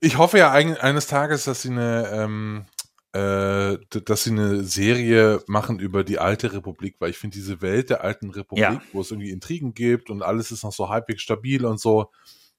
ich 0.00 0.18
hoffe 0.18 0.38
ja 0.38 0.50
eines 0.50 1.06
Tages, 1.06 1.44
dass 1.44 1.62
sie 1.62 1.70
eine, 1.70 2.08
ähm, 2.12 2.64
äh, 3.12 3.78
dass 4.04 4.24
sie 4.24 4.30
eine 4.30 4.64
Serie 4.64 5.42
machen 5.46 5.78
über 5.78 6.04
die 6.04 6.18
alte 6.18 6.52
Republik, 6.52 6.96
weil 6.98 7.10
ich 7.10 7.18
finde 7.18 7.36
diese 7.36 7.60
Welt 7.60 7.90
der 7.90 8.02
alten 8.02 8.30
Republik, 8.30 8.64
ja. 8.64 8.82
wo 8.92 9.02
es 9.02 9.10
irgendwie 9.10 9.30
Intrigen 9.30 9.74
gibt 9.74 10.10
und 10.10 10.22
alles 10.22 10.50
ist 10.50 10.64
noch 10.64 10.72
so 10.72 10.88
halbwegs 10.88 11.22
stabil 11.22 11.64
und 11.66 11.78
so, 11.78 12.10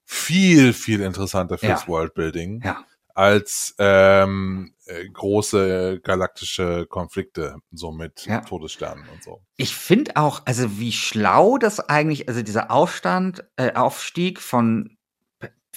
viel, 0.05 0.73
viel 0.73 1.01
interessanter 1.01 1.57
fürs 1.57 1.81
ja. 1.81 1.87
Worldbuilding. 1.87 2.61
Ja 2.63 2.85
als 3.15 3.73
ähm, 3.79 4.73
äh, 4.85 5.07
große 5.07 6.01
galaktische 6.03 6.85
Konflikte, 6.85 7.55
so 7.71 7.91
mit 7.91 8.25
ja. 8.25 8.41
Todessternen 8.41 9.05
und 9.09 9.23
so. 9.23 9.41
Ich 9.55 9.73
finde 9.73 10.17
auch, 10.17 10.41
also 10.45 10.79
wie 10.79 10.91
schlau 10.91 11.57
das 11.57 11.79
eigentlich, 11.79 12.27
also 12.27 12.41
dieser 12.41 12.71
Aufstand, 12.71 13.45
äh, 13.55 13.73
Aufstieg 13.73 14.41
von 14.41 14.91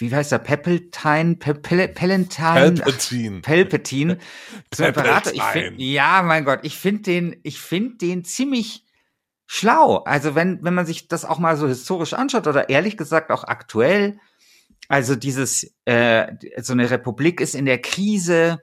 wie 0.00 0.14
heißt 0.14 0.30
der, 0.30 0.38
Peppeltine, 0.38 1.36
Peppel, 1.36 1.88
Palpatine, 1.88 2.74
Palpatine, 2.74 3.40
Palpatine, 3.40 4.18
zum 4.70 4.86
Imperator. 4.86 5.32
Ich 5.32 5.42
find, 5.42 5.80
ja, 5.80 6.22
mein 6.22 6.44
Gott, 6.44 6.60
ich 6.62 6.76
finde 6.76 7.02
den, 7.02 7.36
ich 7.42 7.60
finde 7.60 7.96
den 7.96 8.24
ziemlich 8.24 8.84
schlau. 9.48 10.04
Also 10.04 10.34
wenn, 10.34 10.62
wenn 10.62 10.74
man 10.74 10.86
sich 10.86 11.08
das 11.08 11.24
auch 11.24 11.38
mal 11.38 11.56
so 11.56 11.66
historisch 11.66 12.12
anschaut 12.12 12.46
oder 12.46 12.68
ehrlich 12.68 12.96
gesagt 12.98 13.32
auch 13.32 13.44
aktuell, 13.44 14.20
also 14.88 15.16
dieses, 15.16 15.74
äh, 15.86 16.34
so 16.58 16.74
eine 16.74 16.90
Republik 16.90 17.40
ist 17.40 17.54
in 17.54 17.64
der 17.64 17.80
Krise 17.80 18.62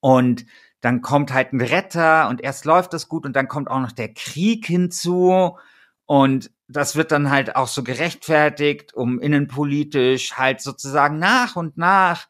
und 0.00 0.46
dann 0.80 1.02
kommt 1.02 1.32
halt 1.32 1.52
ein 1.52 1.60
Retter 1.60 2.28
und 2.28 2.40
erst 2.40 2.64
läuft 2.64 2.94
das 2.94 3.08
gut 3.08 3.26
und 3.26 3.36
dann 3.36 3.48
kommt 3.48 3.70
auch 3.70 3.80
noch 3.80 3.92
der 3.92 4.12
Krieg 4.12 4.66
hinzu 4.66 5.58
und 6.06 6.50
das 6.68 6.96
wird 6.96 7.12
dann 7.12 7.30
halt 7.30 7.54
auch 7.54 7.68
so 7.68 7.84
gerechtfertigt, 7.84 8.94
um 8.94 9.20
innenpolitisch 9.20 10.32
halt 10.32 10.62
sozusagen 10.62 11.18
nach 11.18 11.54
und 11.54 11.76
nach 11.76 12.28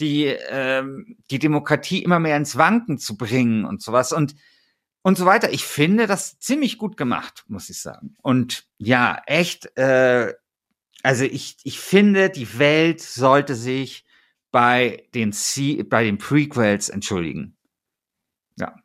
die, 0.00 0.24
ähm, 0.24 1.18
die 1.30 1.38
Demokratie 1.38 2.02
immer 2.02 2.18
mehr 2.18 2.38
ins 2.38 2.56
Wanken 2.56 2.96
zu 2.98 3.18
bringen 3.18 3.66
und 3.66 3.82
sowas 3.82 4.12
und 4.12 4.34
und 5.02 5.18
so 5.18 5.26
weiter. 5.26 5.52
Ich 5.52 5.64
finde 5.64 6.06
das 6.06 6.38
ziemlich 6.38 6.78
gut 6.78 6.96
gemacht, 6.96 7.44
muss 7.48 7.68
ich 7.70 7.80
sagen. 7.80 8.16
Und 8.22 8.66
ja, 8.78 9.20
echt 9.26 9.76
äh, 9.76 10.32
also 11.02 11.24
ich, 11.24 11.56
ich 11.64 11.80
finde, 11.80 12.30
die 12.30 12.58
Welt 12.58 13.00
sollte 13.00 13.54
sich 13.54 14.04
bei 14.52 15.08
den, 15.14 15.32
C 15.32 15.82
bei 15.82 16.04
den 16.04 16.18
Prequels 16.18 16.88
entschuldigen. 16.88 17.56
Ja. 18.56 18.76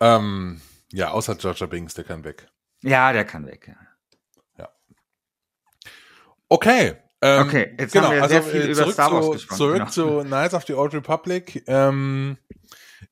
Ähm, 0.00 0.60
ja, 0.92 1.10
außer 1.10 1.36
Georgia 1.36 1.66
Binks, 1.66 1.94
der 1.94 2.04
kann 2.04 2.24
weg. 2.24 2.48
Ja, 2.82 3.12
der 3.12 3.24
kann 3.24 3.46
weg, 3.46 3.68
ja. 3.68 3.76
ja. 4.58 4.68
Okay. 6.48 6.96
Ähm, 7.22 7.46
okay, 7.46 7.74
jetzt 7.78 7.92
genau, 7.92 8.08
haben 8.08 8.14
wir 8.16 8.22
also, 8.22 8.34
sehr 8.34 8.42
viel 8.42 8.60
äh, 8.60 8.72
über 8.72 8.92
Star 8.92 9.10
Wars 9.10 9.24
zu, 9.24 9.30
gesprochen. 9.32 9.56
Zurück 9.56 9.78
genau. 9.78 9.90
zu 9.90 10.20
Knights 10.24 10.54
of 10.54 10.66
the 10.66 10.74
Old 10.74 10.92
Republic. 10.92 11.64
Ähm, 11.66 12.36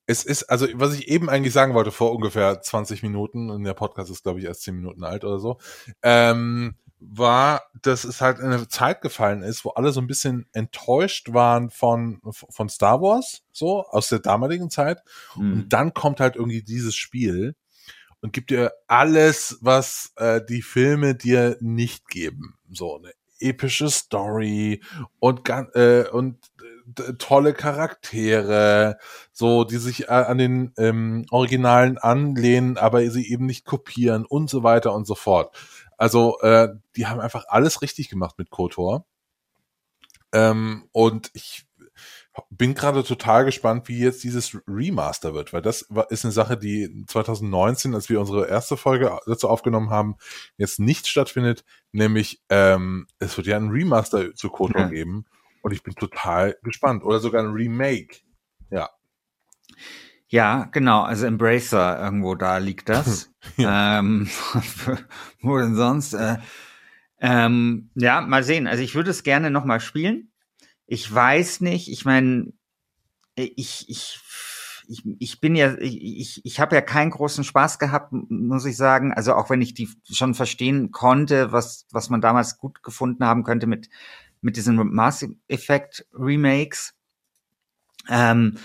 es 0.05 0.23
ist, 0.23 0.43
also 0.43 0.67
was 0.73 0.93
ich 0.93 1.07
eben 1.07 1.29
eigentlich 1.29 1.53
sagen 1.53 1.73
wollte 1.73 1.91
vor 1.91 2.13
ungefähr 2.13 2.61
20 2.61 3.03
Minuten, 3.03 3.49
und 3.49 3.63
der 3.63 3.73
Podcast 3.73 4.09
ist, 4.11 4.23
glaube 4.23 4.39
ich, 4.39 4.45
erst 4.45 4.61
10 4.63 4.75
Minuten 4.75 5.03
alt 5.03 5.23
oder 5.23 5.39
so, 5.39 5.57
ähm, 6.01 6.75
war, 6.99 7.63
dass 7.81 8.03
es 8.03 8.21
halt 8.21 8.39
in 8.39 8.45
eine 8.45 8.67
Zeit 8.67 9.01
gefallen 9.01 9.43
ist, 9.43 9.65
wo 9.65 9.71
alle 9.71 9.91
so 9.91 10.01
ein 10.01 10.07
bisschen 10.07 10.47
enttäuscht 10.53 11.33
waren 11.33 11.69
von, 11.69 12.21
von 12.31 12.69
Star 12.69 13.01
Wars, 13.01 13.43
so 13.51 13.83
aus 13.83 14.09
der 14.09 14.19
damaligen 14.19 14.69
Zeit. 14.69 14.99
Mhm. 15.35 15.53
Und 15.53 15.69
dann 15.69 15.93
kommt 15.93 16.19
halt 16.19 16.35
irgendwie 16.35 16.63
dieses 16.63 16.95
Spiel 16.95 17.55
und 18.21 18.33
gibt 18.33 18.49
dir 18.49 18.73
alles, 18.87 19.57
was 19.61 20.13
äh, 20.15 20.41
die 20.43 20.61
Filme 20.61 21.15
dir 21.15 21.57
nicht 21.59 22.07
geben. 22.07 22.55
So 22.71 22.97
eine 22.97 23.11
epische 23.39 23.89
Story 23.89 24.81
und, 25.19 25.47
äh, 25.49 26.05
und 26.11 26.39
tolle 27.17 27.53
Charaktere, 27.53 28.97
so 29.31 29.63
die 29.63 29.77
sich 29.77 30.03
äh, 30.03 30.11
an 30.11 30.37
den 30.37 30.73
ähm, 30.77 31.25
Originalen 31.31 31.97
anlehnen, 31.97 32.77
aber 32.77 33.09
sie 33.09 33.29
eben 33.31 33.45
nicht 33.45 33.65
kopieren 33.65 34.25
und 34.25 34.49
so 34.49 34.63
weiter 34.63 34.93
und 34.93 35.05
so 35.05 35.15
fort. 35.15 35.55
Also 35.97 36.39
äh, 36.41 36.69
die 36.95 37.07
haben 37.07 37.19
einfach 37.19 37.45
alles 37.47 37.81
richtig 37.81 38.09
gemacht 38.09 38.37
mit 38.37 38.49
KOTOR. 38.49 39.05
Ähm, 40.33 40.89
und 40.91 41.31
ich 41.33 41.65
bin 42.49 42.73
gerade 42.73 43.03
total 43.03 43.45
gespannt, 43.45 43.87
wie 43.87 43.99
jetzt 43.99 44.23
dieses 44.23 44.57
Remaster 44.67 45.33
wird, 45.33 45.53
weil 45.53 45.61
das 45.61 45.87
ist 46.09 46.25
eine 46.25 46.33
Sache, 46.33 46.57
die 46.57 47.05
2019, 47.07 47.95
als 47.95 48.09
wir 48.09 48.19
unsere 48.19 48.47
erste 48.47 48.75
Folge 48.75 49.17
dazu 49.25 49.47
aufgenommen 49.47 49.89
haben, 49.89 50.17
jetzt 50.57 50.79
nicht 50.79 51.07
stattfindet, 51.07 51.63
nämlich 51.93 52.41
ähm, 52.49 53.07
es 53.19 53.37
wird 53.37 53.47
ja 53.47 53.55
ein 53.55 53.69
Remaster 53.69 54.35
zu 54.35 54.49
KOTOR 54.49 54.81
ja. 54.81 54.87
geben 54.89 55.25
und 55.65 55.71
ich 55.71 55.81
bin 55.81 55.95
total 55.95 56.55
gespannt. 56.61 57.03
Oder 57.03 57.17
sogar 57.17 57.41
ein 57.41 57.51
Remake. 57.51 58.17
Ja. 58.69 58.91
Ja, 60.27 60.65
genau. 60.65 61.01
Also 61.01 61.25
Embracer 61.25 61.99
irgendwo 61.99 62.35
da 62.35 62.59
liegt 62.59 62.87
das. 62.87 63.33
ja. 63.57 63.97
ähm, 63.97 64.29
wo 65.41 65.57
denn 65.57 65.73
sonst? 65.73 66.13
Äh, 66.13 66.37
ähm, 67.19 67.89
ja, 67.95 68.21
mal 68.21 68.43
sehen. 68.43 68.67
Also 68.67 68.83
ich 68.83 68.93
würde 68.93 69.09
es 69.09 69.23
gerne 69.23 69.49
noch 69.49 69.65
mal 69.65 69.79
spielen. 69.79 70.31
Ich 70.85 71.11
weiß 71.11 71.61
nicht. 71.61 71.91
Ich 71.91 72.05
meine, 72.05 72.53
ich 73.33 73.89
ich 73.89 74.19
ich, 74.87 75.03
ich 75.19 75.41
bin 75.41 75.55
ja, 75.55 75.75
ich, 75.79 76.45
ich 76.45 76.59
habe 76.59 76.75
ja 76.75 76.81
keinen 76.81 77.09
großen 77.09 77.43
Spaß 77.43 77.79
gehabt, 77.79 78.11
muss 78.11 78.65
ich 78.65 78.77
sagen. 78.77 79.13
Also 79.13 79.33
auch 79.33 79.49
wenn 79.49 79.63
ich 79.63 79.73
die 79.73 79.89
schon 80.11 80.35
verstehen 80.35 80.91
konnte, 80.91 81.51
was, 81.51 81.87
was 81.91 82.11
man 82.11 82.21
damals 82.21 82.57
gut 82.57 82.83
gefunden 82.83 83.25
haben 83.25 83.43
könnte 83.43 83.67
mit 83.67 83.89
mit 84.45 84.55
diesen 84.57 84.75
Mass 84.93 85.25
Effect 85.47 86.07
Remakes. 86.13 86.93
Ähm, 88.07 88.57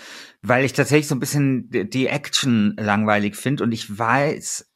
weil 0.42 0.64
ich 0.64 0.74
tatsächlich 0.74 1.08
so 1.08 1.14
ein 1.14 1.20
bisschen 1.20 1.70
die 1.70 2.06
Action 2.06 2.76
langweilig 2.78 3.36
finde 3.36 3.64
und 3.64 3.72
ich 3.72 3.98
weiß 3.98 4.70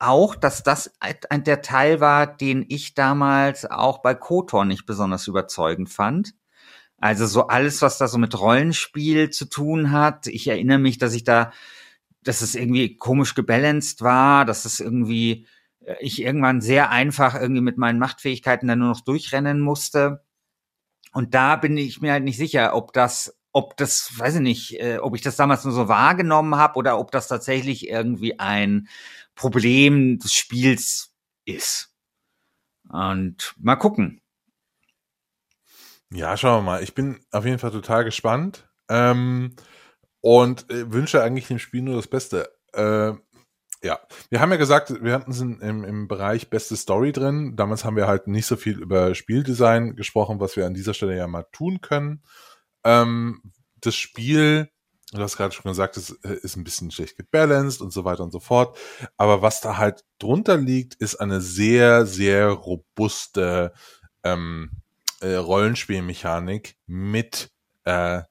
auch, 0.00 0.34
dass 0.34 0.64
das 0.64 0.92
ein, 0.98 1.44
der 1.44 1.62
Teil 1.62 2.00
war, 2.00 2.26
den 2.26 2.64
ich 2.68 2.94
damals 2.94 3.70
auch 3.70 4.02
bei 4.02 4.14
Kotor 4.14 4.64
nicht 4.64 4.86
besonders 4.86 5.28
überzeugend 5.28 5.90
fand. 5.90 6.34
Also 6.98 7.26
so 7.26 7.46
alles, 7.46 7.82
was 7.82 7.98
da 7.98 8.08
so 8.08 8.18
mit 8.18 8.38
Rollenspiel 8.38 9.30
zu 9.30 9.44
tun 9.46 9.92
hat. 9.92 10.26
Ich 10.26 10.48
erinnere 10.48 10.78
mich, 10.78 10.98
dass 10.98 11.14
ich 11.14 11.24
da, 11.24 11.52
dass 12.22 12.42
es 12.42 12.54
irgendwie 12.54 12.96
komisch 12.96 13.34
gebalanced 13.34 14.02
war, 14.02 14.44
dass 14.44 14.64
es 14.64 14.80
irgendwie, 14.80 15.46
äh, 15.80 15.96
ich 16.00 16.20
irgendwann 16.22 16.60
sehr 16.60 16.90
einfach 16.90 17.34
irgendwie 17.40 17.62
mit 17.62 17.78
meinen 17.78 17.98
Machtfähigkeiten 17.98 18.68
dann 18.68 18.80
nur 18.80 18.88
noch 18.88 19.00
durchrennen 19.02 19.60
musste. 19.60 20.24
Und 21.12 21.34
da 21.34 21.56
bin 21.56 21.76
ich 21.76 22.00
mir 22.00 22.12
halt 22.12 22.24
nicht 22.24 22.36
sicher, 22.36 22.74
ob 22.74 22.92
das, 22.92 23.36
ob 23.52 23.76
das, 23.76 24.12
weiß 24.16 24.36
ich 24.36 24.40
nicht, 24.40 24.80
äh, 24.80 24.98
ob 24.98 25.14
ich 25.16 25.22
das 25.22 25.36
damals 25.36 25.64
nur 25.64 25.74
so 25.74 25.88
wahrgenommen 25.88 26.56
habe 26.56 26.76
oder 26.76 26.98
ob 26.98 27.10
das 27.10 27.28
tatsächlich 27.28 27.88
irgendwie 27.88 28.38
ein 28.38 28.88
Problem 29.34 30.18
des 30.18 30.32
Spiels 30.32 31.14
ist. 31.44 31.92
Und 32.88 33.54
mal 33.58 33.76
gucken. 33.76 34.20
Ja, 36.12 36.36
schauen 36.36 36.64
wir 36.64 36.72
mal. 36.72 36.82
Ich 36.82 36.94
bin 36.94 37.20
auf 37.30 37.44
jeden 37.44 37.58
Fall 37.58 37.70
total 37.70 38.04
gespannt 38.04 38.68
ähm, 38.88 39.54
und 40.20 40.68
äh, 40.70 40.92
wünsche 40.92 41.22
eigentlich 41.22 41.46
dem 41.46 41.60
Spiel 41.60 41.82
nur 41.82 41.96
das 41.96 42.08
Beste. 42.08 42.52
Äh, 42.72 43.12
ja, 43.82 43.98
wir 44.28 44.40
haben 44.40 44.50
ja 44.50 44.58
gesagt, 44.58 45.02
wir 45.02 45.14
hatten 45.14 45.30
es 45.30 45.40
im, 45.40 45.60
im 45.60 46.08
Bereich 46.08 46.50
beste 46.50 46.76
Story 46.76 47.12
drin. 47.12 47.56
Damals 47.56 47.84
haben 47.84 47.96
wir 47.96 48.06
halt 48.06 48.26
nicht 48.26 48.46
so 48.46 48.56
viel 48.56 48.78
über 48.78 49.14
Spieldesign 49.14 49.96
gesprochen, 49.96 50.38
was 50.38 50.56
wir 50.56 50.66
an 50.66 50.74
dieser 50.74 50.92
Stelle 50.92 51.16
ja 51.16 51.26
mal 51.26 51.46
tun 51.52 51.80
können. 51.80 52.22
Ähm, 52.84 53.40
das 53.80 53.94
Spiel, 53.96 54.68
du 55.12 55.22
hast 55.22 55.38
gerade 55.38 55.54
schon 55.54 55.70
gesagt, 55.70 55.96
es 55.96 56.10
äh, 56.24 56.34
ist 56.42 56.56
ein 56.56 56.64
bisschen 56.64 56.90
schlecht 56.90 57.16
gebalanced 57.16 57.80
und 57.80 57.90
so 57.92 58.04
weiter 58.04 58.22
und 58.22 58.32
so 58.32 58.40
fort. 58.40 58.76
Aber 59.16 59.40
was 59.40 59.62
da 59.62 59.78
halt 59.78 60.04
drunter 60.18 60.58
liegt, 60.58 60.94
ist 60.96 61.16
eine 61.16 61.40
sehr, 61.40 62.04
sehr 62.04 62.48
robuste 62.48 63.72
ähm, 64.24 64.82
äh, 65.20 65.34
Rollenspielmechanik 65.36 66.76
mit 66.86 67.50
äh, 67.84 68.22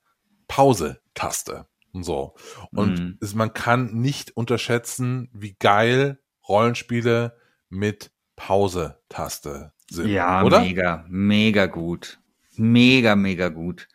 Pause-Taste 0.48 1.69
so. 1.94 2.36
Und 2.72 3.00
mm. 3.00 3.18
es, 3.22 3.36
man 3.36 3.54
kann 3.54 3.94
nicht 3.94 4.36
unterschätzen, 4.36 5.30
wie 5.34 5.56
geil 5.60 6.20
Rollenspiele 6.48 7.38
mit 7.70 8.12
Pause-Taste 8.36 9.74
sind. 9.90 10.08
Ja, 10.10 10.44
oder? 10.44 10.62
mega, 10.62 11.06
mega 11.08 11.66
gut. 11.66 12.20
Mega, 12.56 13.16
mega 13.16 13.50
gut. 13.50 13.88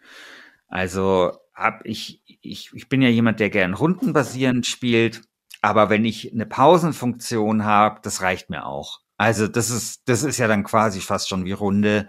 Also 0.69 1.33
hab 1.55 1.85
ich, 1.87 2.23
ich, 2.43 2.71
ich 2.75 2.89
bin 2.89 3.03
ja 3.03 3.09
jemand, 3.09 3.41
der 3.41 3.51
gern 3.51 3.75
rundenbasierend 3.75 4.67
spielt, 4.67 5.23
aber 5.63 5.89
wenn 5.89 6.05
ich 6.05 6.33
eine 6.33 6.47
Pausenfunktion 6.47 7.65
habe, 7.65 8.01
das 8.03 8.23
reicht 8.23 8.51
mir 8.51 8.67
auch. 8.67 9.01
Also 9.17 9.47
das 9.49 9.71
ist, 9.71 10.09
das 10.09 10.23
ist 10.23 10.39
ja 10.39 10.49
dann 10.49 10.65
quasi 10.65 11.01
fast 11.01 11.29
schon 11.29 11.45
wie 11.45 11.53
Runde. 11.53 12.09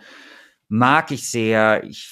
Mag 0.68 1.12
ich 1.12 1.30
sehr. 1.30 1.84
Ich 1.84 2.08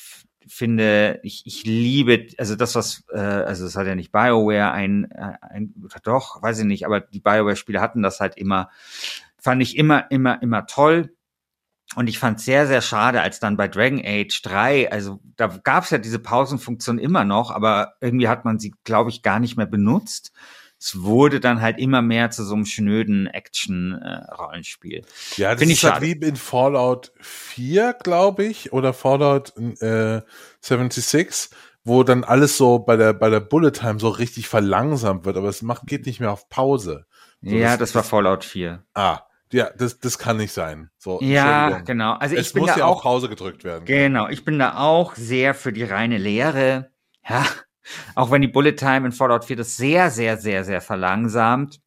finde, 0.47 1.19
ich, 1.23 1.43
ich 1.45 1.63
liebe, 1.63 2.27
also 2.37 2.55
das, 2.55 2.75
was, 2.75 3.03
äh, 3.11 3.19
also 3.19 3.65
es 3.65 3.75
hat 3.75 3.87
ja 3.87 3.95
nicht 3.95 4.11
BioWare 4.11 4.71
ein, 4.71 5.09
äh, 5.11 5.33
ein, 5.41 5.73
doch, 6.03 6.41
weiß 6.41 6.59
ich 6.59 6.65
nicht, 6.65 6.85
aber 6.85 7.01
die 7.01 7.19
BioWare-Spiele 7.19 7.81
hatten 7.81 8.01
das 8.01 8.19
halt 8.19 8.37
immer, 8.37 8.69
fand 9.37 9.61
ich 9.61 9.77
immer, 9.77 10.09
immer, 10.11 10.41
immer 10.41 10.65
toll. 10.65 11.15
Und 11.95 12.07
ich 12.07 12.17
fand 12.17 12.39
sehr, 12.39 12.65
sehr 12.65 12.81
schade, 12.81 13.21
als 13.21 13.39
dann 13.39 13.57
bei 13.57 13.67
Dragon 13.67 14.01
Age 14.03 14.41
3, 14.41 14.91
also 14.91 15.19
da 15.35 15.47
gab 15.47 15.83
es 15.83 15.91
ja 15.91 15.99
diese 15.99 16.19
Pausenfunktion 16.19 16.97
immer 16.97 17.23
noch, 17.23 17.51
aber 17.51 17.93
irgendwie 18.01 18.27
hat 18.27 18.45
man 18.45 18.57
sie, 18.57 18.73
glaube 18.83 19.11
ich, 19.11 19.21
gar 19.21 19.39
nicht 19.39 19.57
mehr 19.57 19.67
benutzt 19.67 20.33
es 20.83 21.01
wurde 21.01 21.39
dann 21.39 21.61
halt 21.61 21.79
immer 21.79 22.01
mehr 22.01 22.29
zu 22.29 22.43
so 22.43 22.55
einem 22.55 22.65
schnöden 22.65 23.27
Action-Rollenspiel. 23.27 25.03
Ja, 25.37 25.51
das 25.51 25.59
Find 25.59 25.71
ist 25.71 25.83
halt 25.85 26.01
wie 26.01 26.11
in 26.11 26.35
Fallout 26.35 27.13
4, 27.21 27.93
glaube 28.03 28.43
ich, 28.43 28.73
oder 28.73 28.91
Fallout 28.91 29.53
äh, 29.79 30.21
76, 30.59 31.51
wo 31.85 32.03
dann 32.03 32.25
alles 32.25 32.57
so 32.57 32.79
bei 32.79 32.97
der 32.97 33.13
bei 33.13 33.29
der 33.29 33.39
Bullet 33.39 33.71
Time 33.71 33.97
so 33.97 34.09
richtig 34.09 34.49
verlangsamt 34.49 35.23
wird, 35.23 35.37
aber 35.37 35.47
es 35.47 35.61
macht 35.61 35.87
geht 35.87 36.05
nicht 36.05 36.19
mehr 36.19 36.33
auf 36.33 36.49
Pause. 36.49 37.05
So, 37.41 37.55
ja, 37.55 37.77
das, 37.77 37.93
das 37.93 37.95
war 37.95 38.03
Fallout 38.03 38.43
4. 38.43 38.83
Ah, 38.93 39.21
ja, 39.53 39.69
das, 39.77 40.01
das 40.01 40.17
kann 40.17 40.35
nicht 40.35 40.51
sein. 40.51 40.89
So, 40.97 41.21
ja, 41.21 41.79
genau. 41.79 42.15
Also 42.15 42.35
es 42.35 42.47
ich 42.47 42.53
bin 42.53 42.63
muss 42.63 42.73
da 42.73 42.79
ja 42.79 42.85
auch 42.87 43.03
Pause 43.03 43.29
gedrückt 43.29 43.63
werden. 43.63 43.85
Genau, 43.85 44.27
ich 44.27 44.43
bin 44.43 44.59
da 44.59 44.79
auch 44.79 45.15
sehr 45.15 45.53
für 45.53 45.71
die 45.71 45.83
reine 45.83 46.17
Lehre. 46.17 46.91
Ja, 47.25 47.45
auch 48.15 48.31
wenn 48.31 48.41
die 48.41 48.47
Bullet 48.47 48.73
Time 48.73 49.05
in 49.05 49.11
Fallout 49.11 49.45
4 49.45 49.57
das 49.57 49.77
sehr, 49.77 50.09
sehr, 50.09 50.37
sehr, 50.37 50.63
sehr 50.63 50.81
verlangsamt. 50.81 51.81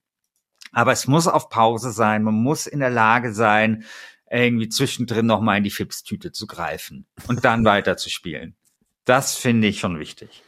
Aber 0.72 0.92
es 0.92 1.06
muss 1.06 1.26
auf 1.26 1.48
Pause 1.48 1.90
sein. 1.90 2.22
Man 2.22 2.34
muss 2.34 2.66
in 2.66 2.80
der 2.80 2.90
Lage 2.90 3.32
sein, 3.32 3.84
irgendwie 4.30 4.68
zwischendrin 4.68 5.26
nochmal 5.26 5.58
in 5.58 5.64
die 5.64 5.70
Fipstüte 5.70 6.32
zu 6.32 6.46
greifen 6.46 7.06
und 7.28 7.44
dann 7.44 7.64
weiter 7.64 7.96
zu 7.96 8.10
spielen. 8.10 8.56
Das 9.04 9.36
finde 9.36 9.68
ich 9.68 9.78
schon 9.78 9.98
wichtig. 9.98 10.42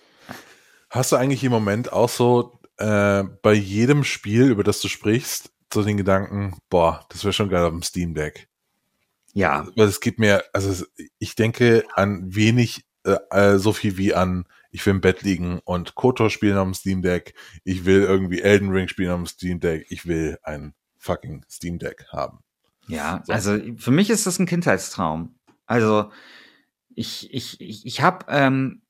Hast 0.91 1.13
du 1.13 1.17
eigentlich 1.17 1.45
im 1.45 1.53
Moment 1.53 1.93
auch 1.93 2.09
so 2.09 2.59
äh, 2.79 3.23
bei 3.43 3.53
jedem 3.53 4.05
Spiel, 4.05 4.51
über 4.51 4.65
das 4.65 4.81
du 4.81 4.89
sprichst, 4.89 5.53
so 5.73 5.83
den 5.83 5.97
Gedanken, 5.97 6.57
boah, 6.71 7.05
das 7.11 7.25
wäre 7.25 7.33
schon 7.33 7.51
geil 7.51 7.65
auf 7.65 7.71
dem 7.71 7.83
Steam 7.83 8.15
Deck? 8.15 8.49
Ja. 9.35 9.69
Weil 9.77 9.87
es 9.87 10.01
gibt 10.01 10.19
mir, 10.19 10.45
also 10.53 10.85
ich 11.19 11.35
denke 11.35 11.85
an 11.95 12.35
wenig, 12.35 12.85
äh, 13.05 13.19
äh 13.31 13.59
so 13.59 13.73
viel 13.73 13.97
wie 13.97 14.15
an 14.15 14.45
ich 14.71 14.85
will 14.85 14.95
im 14.95 15.01
Bett 15.01 15.23
liegen 15.23 15.61
und 15.65 15.95
KOTOR 15.95 16.31
spielen 16.31 16.57
dem 16.57 16.75
Steam 16.75 17.03
Deck, 17.03 17.35
ich 17.65 17.85
will 17.85 18.03
irgendwie 18.03 18.43
Elden 18.43 18.71
Ring 18.71 18.89
spielen 18.89 19.11
dem 19.11 19.27
Steam 19.27 19.61
Deck, 19.61 19.87
ich 19.89 20.07
will 20.07 20.39
ein 20.43 20.75
fucking 20.99 21.45
Steam 21.49 21.79
Deck 21.79 22.07
haben. 22.13 22.41
Ja, 22.87 23.23
so. 23.27 23.33
also 23.33 23.59
für 23.77 23.91
mich 23.91 24.11
ist 24.11 24.27
das 24.27 24.39
ein 24.39 24.47
Kindheitstraum. 24.47 25.35
Also 25.67 26.11
ich, 26.95 27.33
ich, 27.33 27.61
ich, 27.61 27.87
ich 27.87 28.03
habe, 28.03 28.27
ähm, 28.29 28.83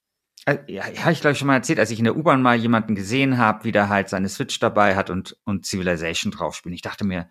äh, 0.46 0.58
ja, 0.66 0.84
habe 0.84 1.12
ich 1.12 1.20
glaube 1.20 1.32
ich 1.32 1.38
schon 1.38 1.48
mal 1.48 1.56
erzählt, 1.56 1.78
als 1.78 1.90
ich 1.90 1.98
in 1.98 2.04
der 2.04 2.16
U-Bahn 2.16 2.40
mal 2.40 2.56
jemanden 2.56 2.94
gesehen 2.94 3.38
habe, 3.38 3.64
wie 3.64 3.72
der 3.72 3.88
halt 3.88 4.08
seine 4.08 4.28
Switch 4.28 4.58
dabei 4.60 4.96
hat 4.96 5.10
und, 5.10 5.36
und 5.44 5.66
Civilization 5.66 6.32
drauf 6.32 6.54
spielen. 6.54 6.74
Ich 6.74 6.82
dachte 6.82 7.04
mir, 7.04 7.28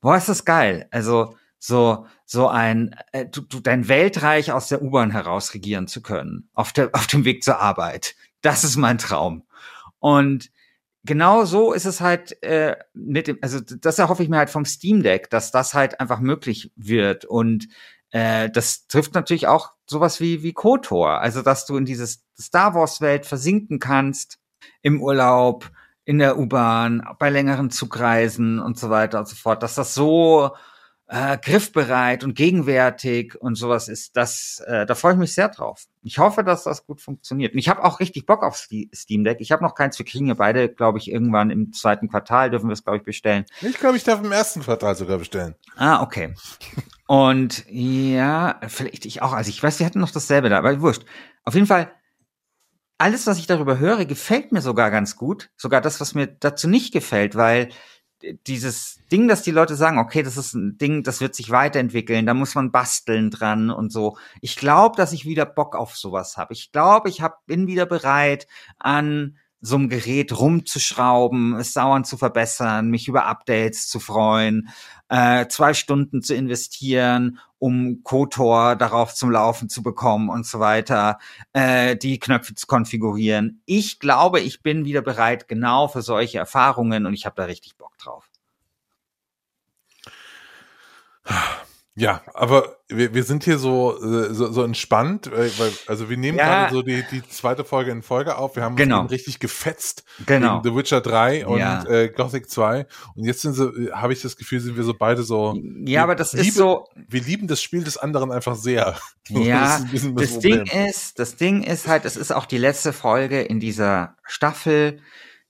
boah, 0.00 0.16
ist 0.16 0.28
das 0.28 0.44
geil. 0.44 0.86
Also 0.90 1.36
so 1.66 2.06
so 2.26 2.48
ein 2.48 2.94
äh, 3.12 3.24
du, 3.24 3.40
du, 3.40 3.60
dein 3.60 3.88
Weltreich 3.88 4.52
aus 4.52 4.68
der 4.68 4.82
U-Bahn 4.82 5.10
heraus 5.10 5.54
regieren 5.54 5.86
zu 5.86 6.02
können 6.02 6.50
auf 6.52 6.74
der 6.74 6.90
auf 6.92 7.06
dem 7.06 7.24
Weg 7.24 7.42
zur 7.42 7.58
Arbeit. 7.58 8.16
Das 8.42 8.64
ist 8.64 8.76
mein 8.76 8.98
Traum. 8.98 9.46
Und 9.98 10.50
genau 11.04 11.46
so 11.46 11.72
ist 11.72 11.86
es 11.86 12.02
halt 12.02 12.42
äh, 12.42 12.76
mit 12.92 13.28
dem 13.28 13.38
also 13.40 13.60
das 13.60 13.98
erhoffe 13.98 14.22
ich 14.22 14.28
mir 14.28 14.36
halt 14.36 14.50
vom 14.50 14.66
Steam 14.66 15.02
Deck, 15.02 15.30
dass 15.30 15.52
das 15.52 15.72
halt 15.72 16.00
einfach 16.00 16.20
möglich 16.20 16.70
wird 16.76 17.24
und 17.24 17.68
äh, 18.10 18.50
das 18.50 18.86
trifft 18.86 19.14
natürlich 19.14 19.46
auch 19.46 19.72
sowas 19.86 20.20
wie 20.20 20.42
wie 20.42 20.52
KOTOR, 20.52 21.18
also 21.20 21.40
dass 21.40 21.64
du 21.64 21.78
in 21.78 21.86
dieses 21.86 22.26
Star 22.38 22.74
Wars 22.74 23.00
Welt 23.00 23.24
versinken 23.24 23.78
kannst 23.78 24.38
im 24.82 25.00
Urlaub, 25.00 25.70
in 26.04 26.18
der 26.18 26.38
U-Bahn, 26.38 27.02
bei 27.18 27.30
längeren 27.30 27.70
Zugreisen 27.70 28.58
und 28.58 28.78
so 28.78 28.90
weiter 28.90 29.18
und 29.18 29.28
so 29.28 29.36
fort, 29.36 29.62
dass 29.62 29.76
das 29.76 29.94
so 29.94 30.50
äh, 31.14 31.38
griffbereit 31.38 32.24
und 32.24 32.34
gegenwärtig 32.34 33.40
und 33.40 33.54
sowas 33.54 33.86
ist, 33.86 34.16
das, 34.16 34.60
äh, 34.66 34.84
da 34.84 34.96
freue 34.96 35.12
ich 35.12 35.18
mich 35.18 35.32
sehr 35.32 35.48
drauf. 35.48 35.84
Ich 36.02 36.18
hoffe, 36.18 36.42
dass 36.42 36.64
das 36.64 36.86
gut 36.86 37.00
funktioniert. 37.00 37.52
Und 37.52 37.60
ich 37.60 37.68
habe 37.68 37.84
auch 37.84 38.00
richtig 38.00 38.26
Bock 38.26 38.42
auf 38.42 38.56
Steam 38.56 39.22
Deck. 39.22 39.36
Ich 39.40 39.52
habe 39.52 39.62
noch 39.62 39.76
keins, 39.76 39.96
wir 39.96 40.04
kriegen 40.04 40.26
ja 40.26 40.34
beide, 40.34 40.68
glaube 40.68 40.98
ich, 40.98 41.08
irgendwann 41.08 41.50
im 41.50 41.72
zweiten 41.72 42.08
Quartal 42.08 42.50
dürfen 42.50 42.68
wir 42.68 42.72
es, 42.72 42.82
glaube 42.82 42.98
ich, 42.98 43.04
bestellen. 43.04 43.44
Ich 43.60 43.78
glaube, 43.78 43.96
ich 43.96 44.02
darf 44.02 44.24
im 44.24 44.32
ersten 44.32 44.62
Quartal 44.62 44.96
sogar 44.96 45.18
bestellen. 45.18 45.54
Ah, 45.76 46.02
okay. 46.02 46.34
Und 47.06 47.64
ja, 47.68 48.60
vielleicht 48.66 49.06
ich 49.06 49.22
auch. 49.22 49.34
Also 49.34 49.50
ich 49.50 49.62
weiß, 49.62 49.78
wir 49.78 49.86
hatten 49.86 50.00
noch 50.00 50.10
dasselbe 50.10 50.48
da, 50.48 50.58
aber 50.58 50.80
wurscht. 50.80 51.04
Auf 51.44 51.54
jeden 51.54 51.68
Fall, 51.68 51.92
alles, 52.98 53.28
was 53.28 53.38
ich 53.38 53.46
darüber 53.46 53.78
höre, 53.78 54.04
gefällt 54.04 54.50
mir 54.50 54.62
sogar 54.62 54.90
ganz 54.90 55.14
gut. 55.14 55.50
Sogar 55.56 55.80
das, 55.80 56.00
was 56.00 56.14
mir 56.14 56.26
dazu 56.26 56.68
nicht 56.68 56.92
gefällt, 56.92 57.36
weil 57.36 57.68
dieses 58.46 59.00
Ding, 59.10 59.28
dass 59.28 59.42
die 59.42 59.50
Leute 59.50 59.76
sagen, 59.76 59.98
okay, 59.98 60.22
das 60.22 60.36
ist 60.36 60.54
ein 60.54 60.78
Ding, 60.78 61.02
das 61.02 61.20
wird 61.20 61.34
sich 61.34 61.50
weiterentwickeln, 61.50 62.26
da 62.26 62.34
muss 62.34 62.54
man 62.54 62.72
basteln 62.72 63.30
dran 63.30 63.70
und 63.70 63.92
so. 63.92 64.16
Ich 64.40 64.56
glaube, 64.56 64.96
dass 64.96 65.12
ich 65.12 65.24
wieder 65.24 65.46
Bock 65.46 65.76
auf 65.76 65.96
sowas 65.96 66.36
habe. 66.36 66.52
Ich 66.52 66.72
glaube, 66.72 67.08
ich 67.08 67.20
hab, 67.20 67.46
bin 67.46 67.66
wieder 67.66 67.86
bereit, 67.86 68.46
an 68.78 69.36
so 69.64 69.76
einem 69.76 69.88
Gerät 69.88 70.38
rumzuschrauben, 70.38 71.56
es 71.56 71.72
dauernd 71.72 72.06
zu 72.06 72.18
verbessern, 72.18 72.90
mich 72.90 73.08
über 73.08 73.24
Updates 73.24 73.88
zu 73.88 73.98
freuen, 73.98 74.68
äh, 75.08 75.46
zwei 75.48 75.72
Stunden 75.72 76.22
zu 76.22 76.34
investieren, 76.34 77.38
um 77.58 78.02
Kotor 78.02 78.76
darauf 78.76 79.14
zum 79.14 79.30
Laufen 79.30 79.70
zu 79.70 79.82
bekommen 79.82 80.28
und 80.28 80.46
so 80.46 80.60
weiter, 80.60 81.18
äh, 81.54 81.96
die 81.96 82.18
Knöpfe 82.18 82.54
zu 82.54 82.66
konfigurieren. 82.66 83.62
Ich 83.64 84.00
glaube, 84.00 84.40
ich 84.40 84.62
bin 84.62 84.84
wieder 84.84 85.00
bereit 85.00 85.48
genau 85.48 85.88
für 85.88 86.02
solche 86.02 86.38
Erfahrungen 86.38 87.06
und 87.06 87.14
ich 87.14 87.24
habe 87.24 87.36
da 87.36 87.44
richtig 87.44 87.76
Bock 87.78 87.96
drauf. 87.96 88.28
Ja, 91.96 92.22
aber 92.34 92.78
wir, 92.88 93.14
wir 93.14 93.22
sind 93.22 93.44
hier 93.44 93.56
so, 93.58 93.96
äh, 94.02 94.34
so, 94.34 94.50
so 94.50 94.64
entspannt, 94.64 95.30
weil, 95.32 95.50
also 95.86 96.10
wir 96.10 96.16
nehmen 96.16 96.38
ja. 96.38 96.44
gerade 96.44 96.74
so 96.74 96.82
die, 96.82 97.04
die 97.12 97.22
zweite 97.28 97.64
Folge 97.64 97.92
in 97.92 98.02
Folge 98.02 98.36
auf. 98.36 98.56
Wir 98.56 98.64
haben 98.64 98.74
genau. 98.74 99.02
uns 99.02 99.12
richtig 99.12 99.38
gefetzt. 99.38 100.04
Genau. 100.26 100.60
The 100.64 100.74
Witcher 100.74 101.00
3 101.00 101.46
und 101.46 101.60
ja. 101.60 101.84
äh, 101.84 102.08
Gothic 102.08 102.50
2. 102.50 102.86
Und 103.14 103.24
jetzt 103.24 103.42
sind 103.42 103.52
so, 103.52 103.70
habe 103.92 104.12
ich 104.12 104.22
das 104.22 104.36
Gefühl, 104.36 104.58
sind 104.58 104.76
wir 104.76 104.82
so 104.82 104.92
beide 104.92 105.22
so. 105.22 105.56
Ja, 105.84 106.02
aber 106.02 106.16
das 106.16 106.32
lieben, 106.32 106.48
ist 106.48 106.56
so. 106.56 106.88
Wir 107.08 107.20
lieben 107.20 107.46
das 107.46 107.62
Spiel 107.62 107.84
des 107.84 107.96
anderen 107.96 108.32
einfach 108.32 108.56
sehr. 108.56 108.96
Ja, 109.30 109.80
das, 109.90 110.02
das, 110.02 110.14
das 110.14 110.38
Ding 110.40 110.66
ist, 110.66 111.18
das 111.18 111.36
Ding 111.36 111.62
ist 111.62 111.88
halt, 111.88 112.04
es 112.04 112.18
ist 112.18 112.30
auch 112.30 112.44
die 112.44 112.58
letzte 112.58 112.92
Folge 112.92 113.40
in 113.40 113.58
dieser 113.58 114.16
Staffel 114.22 115.00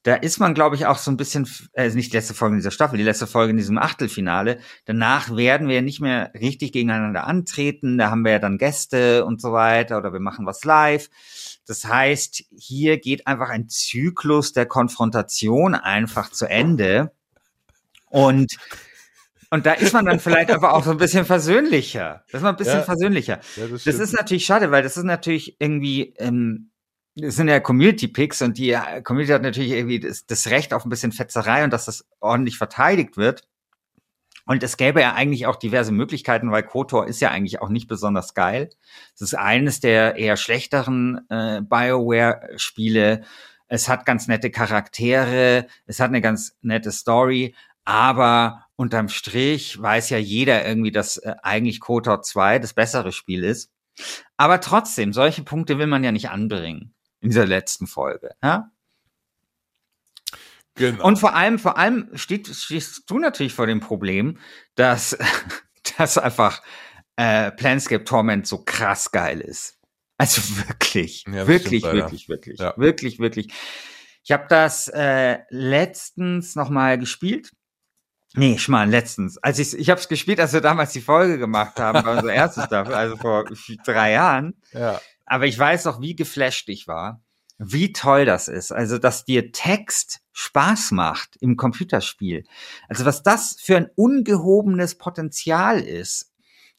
da 0.05 0.15
ist 0.15 0.39
man, 0.39 0.55
glaube 0.55 0.77
ich, 0.77 0.87
auch 0.87 0.99
so 0.99 1.11
ein 1.11 1.17
bisschen, 1.17 1.49
äh, 1.73 1.89
nicht 1.91 2.13
die 2.13 2.17
letzte 2.17 2.35
Folge 2.35 2.55
in 2.55 2.59
dieser 2.61 2.71
Staffel, 2.71 2.99
die 2.99 3.03
letzte 3.05 3.27
Folge 3.27 3.51
in 3.51 3.57
diesem 3.57 3.79
Achtelfinale. 3.79 4.59
Danach 4.85 5.35
werden 5.35 5.67
wir 5.67 5.83
nicht 5.83 6.01
mehr 6.01 6.31
richtig 6.35 6.73
gegeneinander 6.73 7.27
antreten. 7.27 7.99
Da 7.99 8.11
haben 8.11 8.23
wir 8.23 8.33
ja 8.33 8.39
dann 8.39 8.59
Gäste 8.59 9.25
und 9.25 9.41
so 9.41 9.53
weiter 9.53 9.99
oder 9.99 10.13
wir 10.13 10.21
machen 10.21 10.47
was 10.47 10.63
live. 10.65 11.09
Das 11.67 11.87
heißt, 11.87 12.45
hier 12.57 12.99
geht 12.99 13.27
einfach 13.27 13.49
ein 13.49 13.69
Zyklus 13.69 14.53
der 14.53 14.67
Konfrontation 14.67 15.75
einfach 15.75 16.31
zu 16.31 16.47
Ende. 16.47 17.11
Und 18.11 18.57
Und 19.51 19.67
da 19.67 19.73
ist 19.73 19.93
man 19.95 20.05
dann 20.05 20.21
vielleicht 20.21 20.51
aber 20.51 20.75
auch 20.75 20.85
so 20.85 20.91
ein 20.91 20.97
bisschen 20.99 21.25
versöhnlicher. 21.25 22.25
Das 22.31 22.41
ist 22.41 22.43
man 22.43 22.55
ein 22.55 22.59
bisschen 22.59 22.79
Ja. 22.81 22.83
versöhnlicher. 22.83 23.41
Ja, 23.57 23.67
das, 23.69 23.85
Das 23.85 23.99
ist 24.01 24.13
natürlich 24.13 24.45
schade, 24.45 24.71
weil 24.71 24.83
das 24.83 24.97
ist 24.97 25.05
natürlich 25.05 25.57
irgendwie, 25.61 26.13
ähm, 26.19 26.71
das 27.17 27.37
sind 27.37 27.49
ja 27.49 27.61
Community-Picks 27.61 28.43
und 28.43 28.59
die 28.59 28.71
äh, 28.73 29.03
Community 29.03 29.33
hat 29.33 29.43
natürlich 29.43 29.73
irgendwie 29.73 30.01
das, 30.01 30.27
das 30.27 30.49
Recht 30.49 30.73
auf 30.75 30.85
ein 30.85 30.91
bisschen 30.91 31.13
Fetzerei 31.13 31.65
und 31.65 31.73
dass 31.73 31.85
das 31.85 32.05
ordentlich 32.21 32.59
verteidigt 32.59 33.17
wird. 33.17 33.43
Und 34.47 34.63
es 34.63 34.77
gäbe 34.77 35.01
ja 35.01 35.15
eigentlich 35.15 35.47
auch 35.47 35.57
diverse 35.57 35.93
Möglichkeiten, 35.93 36.51
weil 36.51 36.65
KOTOR 36.65 37.07
ist 37.07 37.21
ja 37.21 37.31
eigentlich 37.31 37.63
auch 37.63 37.71
nicht 37.71 37.89
besonders 37.89 38.35
geil. 38.35 38.69
Es 39.15 39.23
ist 39.23 39.35
eines 39.35 39.81
der 39.81 40.17
eher 40.17 40.37
schlechteren 40.37 41.21
äh, 41.31 41.63
BioWare-Spiele. 41.63 43.23
Es 43.69 43.89
hat 43.89 44.05
ganz 44.05 44.29
nette 44.29 44.51
Charaktere, 44.51 45.67
es 45.87 46.01
hat 46.01 46.09
eine 46.09 46.21
ganz 46.21 46.57
nette 46.61 46.93
Story, 46.93 47.55
aber 47.85 48.67
unterm 48.77 49.09
Strich 49.09 49.81
weiß 49.81 50.11
ja 50.11 50.19
jeder 50.19 50.67
irgendwie, 50.67 50.93
dass 50.93 51.17
äh, 51.19 51.37
eigentlich 51.43 51.81
KOTOR 51.81 52.23
2 52.23 52.59
das 52.59 52.75
bessere 52.75 53.13
Spiel 53.13 53.45
ist. 53.45 53.71
Aber 54.37 54.61
trotzdem, 54.61 55.13
solche 55.13 55.45
Punkte 55.45 55.79
will 55.79 55.87
man 55.87 56.05
ja 56.05 56.13
nicht 56.13 56.29
anbringen 56.29 56.95
in 57.25 57.31
dieser 57.31 57.47
letzten 57.47 57.87
Folge. 57.87 58.31
Ja? 58.43 58.71
genau. 60.75 61.05
Und 61.05 61.19
vor 61.19 61.35
allem, 61.35 61.59
vor 61.59 61.79
allem 61.79 62.11
steht, 62.15 62.49
stehst 62.49 63.09
du 63.11 63.19
natürlich 63.19 63.55
vor 63.55 63.67
dem 63.67 63.81
Problem, 63.81 64.39
dass, 64.75 65.17
dass 65.99 66.19
einfach 66.19 66.63
äh, 67.17 67.51
Planscape 67.53 68.05
Torment 68.05 68.47
so 68.47 68.63
krass 68.65 69.11
geil 69.11 69.41
ist. 69.41 69.79
Also 70.19 70.43
wirklich, 70.69 71.25
Ja, 71.27 71.47
wirklich, 71.47 71.81
stimmt 71.81 71.95
wirklich, 71.95 72.29
wirklich, 72.29 72.61
Ja. 72.61 72.75
wirklich, 72.77 73.19
wirklich. 73.19 73.53
Ich 74.23 74.33
habe 74.33 74.47
das 74.49 74.89
äh, 74.89 75.39
letztens 75.51 76.55
noch 76.57 76.71
mal 76.71 76.99
gespielt. 76.99 77.51
Nee, 78.37 78.55
ich 78.55 78.69
mal 78.69 78.89
letztens. 78.89 79.39
Als 79.39 79.59
ich 79.61 79.79
ich 79.79 79.91
habe 79.91 80.01
es 80.01 80.09
gespielt, 80.09 80.41
als 80.41 80.53
wir 80.53 80.61
damals 80.61 80.93
die 80.93 81.01
Folge 81.01 81.39
gemacht 81.39 81.79
haben, 81.79 82.03
bei 82.03 82.13
unserer 82.17 82.33
ersten 82.35 82.63
Staffel, 82.63 82.93
also 82.95 83.17
vor 83.17 83.45
drei 83.85 84.13
Jahren. 84.13 84.61
ja. 84.73 85.01
Aber 85.27 85.47
ich 85.47 85.59
weiß 85.59 85.85
noch, 85.87 86.01
wie 86.01 86.17
geflasht 86.17 86.69
ich 86.69 86.87
war, 86.87 87.23
wie 87.59 87.93
toll 87.93 88.25
das 88.25 88.49
ist. 88.49 88.73
Also, 88.73 88.99
dass 88.99 89.25
dir 89.25 89.53
Text 89.53 90.21
Spaß 90.33 90.91
macht 90.91 91.37
im 91.41 91.57
Computerspiel. 91.57 92.45
Also, 92.89 93.05
was 93.05 93.23
das 93.23 93.57
für 93.61 93.77
ein 93.77 93.91
ungehobenes 93.95 94.97
Potenzial 94.97 95.81
ist. 95.81 96.31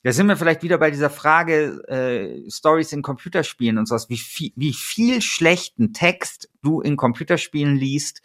Da 0.04 0.12
sind 0.12 0.28
wir 0.28 0.38
vielleicht 0.38 0.62
wieder 0.62 0.78
bei 0.78 0.92
dieser 0.92 1.10
Frage 1.10 1.82
äh, 1.88 2.52
Stories 2.52 2.92
in 2.92 3.02
Computerspielen 3.02 3.80
und 3.80 3.88
sowas, 3.88 4.08
wie 4.08 4.20
viel, 4.20 4.52
wie 4.56 4.74
viel 4.74 5.20
schlechten 5.20 5.94
Text 5.94 6.48
du 6.62 6.80
in 6.82 6.96
Computerspielen 6.96 7.76
liest 7.76 8.22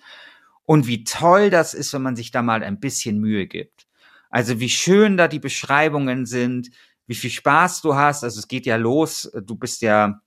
und 0.67 0.87
wie 0.87 1.05
toll 1.05 1.49
das 1.49 1.73
ist, 1.73 1.95
wenn 1.95 2.03
man 2.03 2.17
sich 2.17 2.33
da 2.33 2.43
mal 2.43 2.63
ein 2.63 2.81
bisschen 2.81 3.19
Mühe 3.19 3.47
gibt. 3.47 3.87
Also 4.29 4.61
wie 4.61 4.69
schön 4.69 5.17
da 5.17 5.27
die 5.27 5.39
Beschreibungen 5.39 6.27
sind, 6.27 6.71
wie 7.11 7.17
viel 7.17 7.31
Spaß 7.31 7.81
du 7.81 7.97
hast. 7.97 8.23
Also 8.23 8.39
es 8.39 8.47
geht 8.47 8.67
ja 8.67 8.77
los, 8.77 9.29
du 9.35 9.57
bist 9.57 9.83
ja 9.83 10.21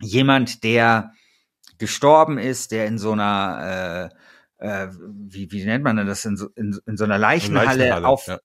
jemand, 0.00 0.64
der 0.64 1.12
gestorben 1.76 2.38
ist, 2.38 2.72
der 2.72 2.86
in 2.86 2.96
so 2.96 3.12
einer, 3.12 4.10
äh, 4.58 4.66
äh, 4.66 4.88
wie, 4.90 5.52
wie 5.52 5.66
nennt 5.66 5.84
man 5.84 5.98
denn 5.98 6.06
das, 6.06 6.24
in 6.24 6.38
so, 6.38 6.48
in, 6.56 6.80
in 6.86 6.96
so 6.96 7.04
einer 7.04 7.18
Leichenhalle, 7.18 7.76
Leichenhalle, 7.76 8.08
auf, 8.08 8.26
ja. 8.26 8.38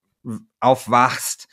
aufwachst 0.60 1.48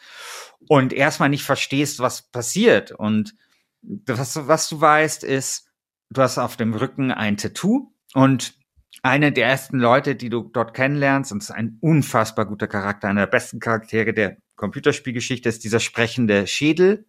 und 0.67 0.91
erstmal 0.91 1.29
nicht 1.29 1.45
verstehst, 1.45 1.99
was 1.99 2.23
passiert. 2.23 2.91
Und 2.91 3.33
was, 3.81 4.35
was 4.49 4.67
du 4.67 4.81
weißt, 4.81 5.23
ist, 5.23 5.71
du 6.09 6.21
hast 6.21 6.39
auf 6.39 6.57
dem 6.57 6.73
Rücken 6.73 7.09
ein 7.09 7.37
Tattoo 7.37 7.93
und 8.13 8.53
eine 9.01 9.31
der 9.31 9.47
ersten 9.47 9.79
Leute, 9.79 10.17
die 10.17 10.27
du 10.27 10.43
dort 10.43 10.73
kennenlernst, 10.73 11.31
und 11.31 11.41
es 11.41 11.51
ist 11.51 11.55
ein 11.55 11.77
unfassbar 11.79 12.45
guter 12.45 12.67
Charakter, 12.67 13.07
einer 13.07 13.21
der 13.21 13.31
besten 13.31 13.61
Charaktere 13.61 14.13
der 14.13 14.35
Computerspielgeschichte, 14.57 15.47
ist 15.47 15.63
dieser 15.63 15.79
sprechende 15.79 16.45
Schädel, 16.47 17.05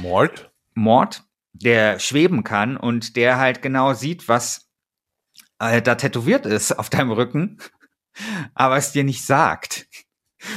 Mord? 0.00 0.50
Mord, 0.74 1.24
der 1.52 1.98
schweben 1.98 2.44
kann 2.44 2.76
und 2.76 3.16
der 3.16 3.38
halt 3.38 3.62
genau 3.62 3.92
sieht, 3.92 4.28
was 4.28 4.70
äh, 5.58 5.82
da 5.82 5.96
tätowiert 5.96 6.46
ist 6.46 6.72
auf 6.72 6.88
deinem 6.88 7.10
Rücken, 7.10 7.58
aber 8.54 8.76
es 8.76 8.92
dir 8.92 9.04
nicht 9.04 9.24
sagt. 9.24 9.86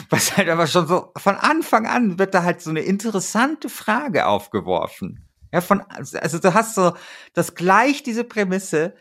Was 0.10 0.38
halt 0.38 0.48
aber 0.48 0.68
schon 0.68 0.88
so 0.88 1.12
von 1.18 1.36
Anfang 1.36 1.88
an 1.88 2.20
wird 2.20 2.36
da 2.36 2.44
halt 2.44 2.62
so 2.62 2.70
eine 2.70 2.82
interessante 2.82 3.68
Frage 3.68 4.28
aufgeworfen. 4.28 5.28
Ja, 5.52 5.60
von, 5.60 5.82
also 5.82 6.38
du 6.38 6.54
hast 6.54 6.76
so 6.76 6.94
das 7.34 7.56
gleich 7.56 8.04
diese 8.04 8.24
Prämisse, 8.24 8.96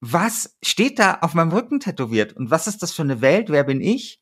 was 0.00 0.58
steht 0.62 0.98
da 0.98 1.18
auf 1.22 1.34
meinem 1.34 1.52
Rücken 1.52 1.80
tätowiert 1.80 2.34
und 2.34 2.50
was 2.50 2.66
ist 2.66 2.82
das 2.82 2.92
für 2.92 3.02
eine 3.02 3.22
Welt, 3.22 3.48
wer 3.48 3.64
bin 3.64 3.80
ich? 3.80 4.19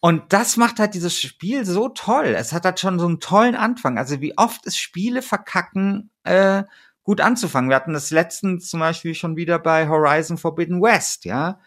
Und 0.00 0.32
das 0.32 0.56
macht 0.56 0.78
halt 0.78 0.94
dieses 0.94 1.20
Spiel 1.20 1.64
so 1.64 1.88
toll. 1.88 2.26
Es 2.26 2.52
hat 2.52 2.64
halt 2.64 2.78
schon 2.78 2.98
so 3.00 3.06
einen 3.06 3.20
tollen 3.20 3.56
Anfang. 3.56 3.98
Also 3.98 4.20
wie 4.20 4.36
oft 4.38 4.66
es 4.66 4.76
Spiele 4.78 5.22
verkacken, 5.22 6.10
äh, 6.22 6.62
gut 7.02 7.20
anzufangen. 7.20 7.70
Wir 7.70 7.76
hatten 7.76 7.94
das 7.94 8.10
letztens 8.10 8.68
zum 8.68 8.80
Beispiel 8.80 9.14
schon 9.14 9.36
wieder 9.36 9.58
bei 9.58 9.88
Horizon 9.88 10.38
Forbidden 10.38 10.82
West, 10.82 11.24
ja. 11.24 11.58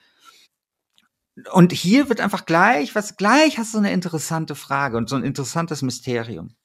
Und 1.52 1.72
hier 1.72 2.10
wird 2.10 2.22
einfach 2.22 2.46
gleich, 2.46 2.94
was 2.94 3.18
gleich 3.18 3.58
hast 3.58 3.74
du 3.74 3.80
eine 3.80 3.92
interessante 3.92 4.56
Frage 4.56 4.98
und 4.98 5.10
so 5.10 5.16
ein 5.16 5.24
interessantes 5.24 5.82
Mysterium. 5.82 6.56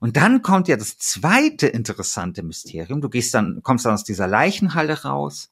Und 0.00 0.16
dann 0.16 0.42
kommt 0.42 0.68
ja 0.68 0.76
das 0.76 0.96
zweite 0.96 1.66
interessante 1.66 2.42
Mysterium. 2.42 3.00
Du 3.00 3.08
gehst 3.08 3.34
dann, 3.34 3.60
kommst 3.62 3.84
dann 3.84 3.94
aus 3.94 4.04
dieser 4.04 4.26
Leichenhalle 4.26 5.02
raus, 5.02 5.50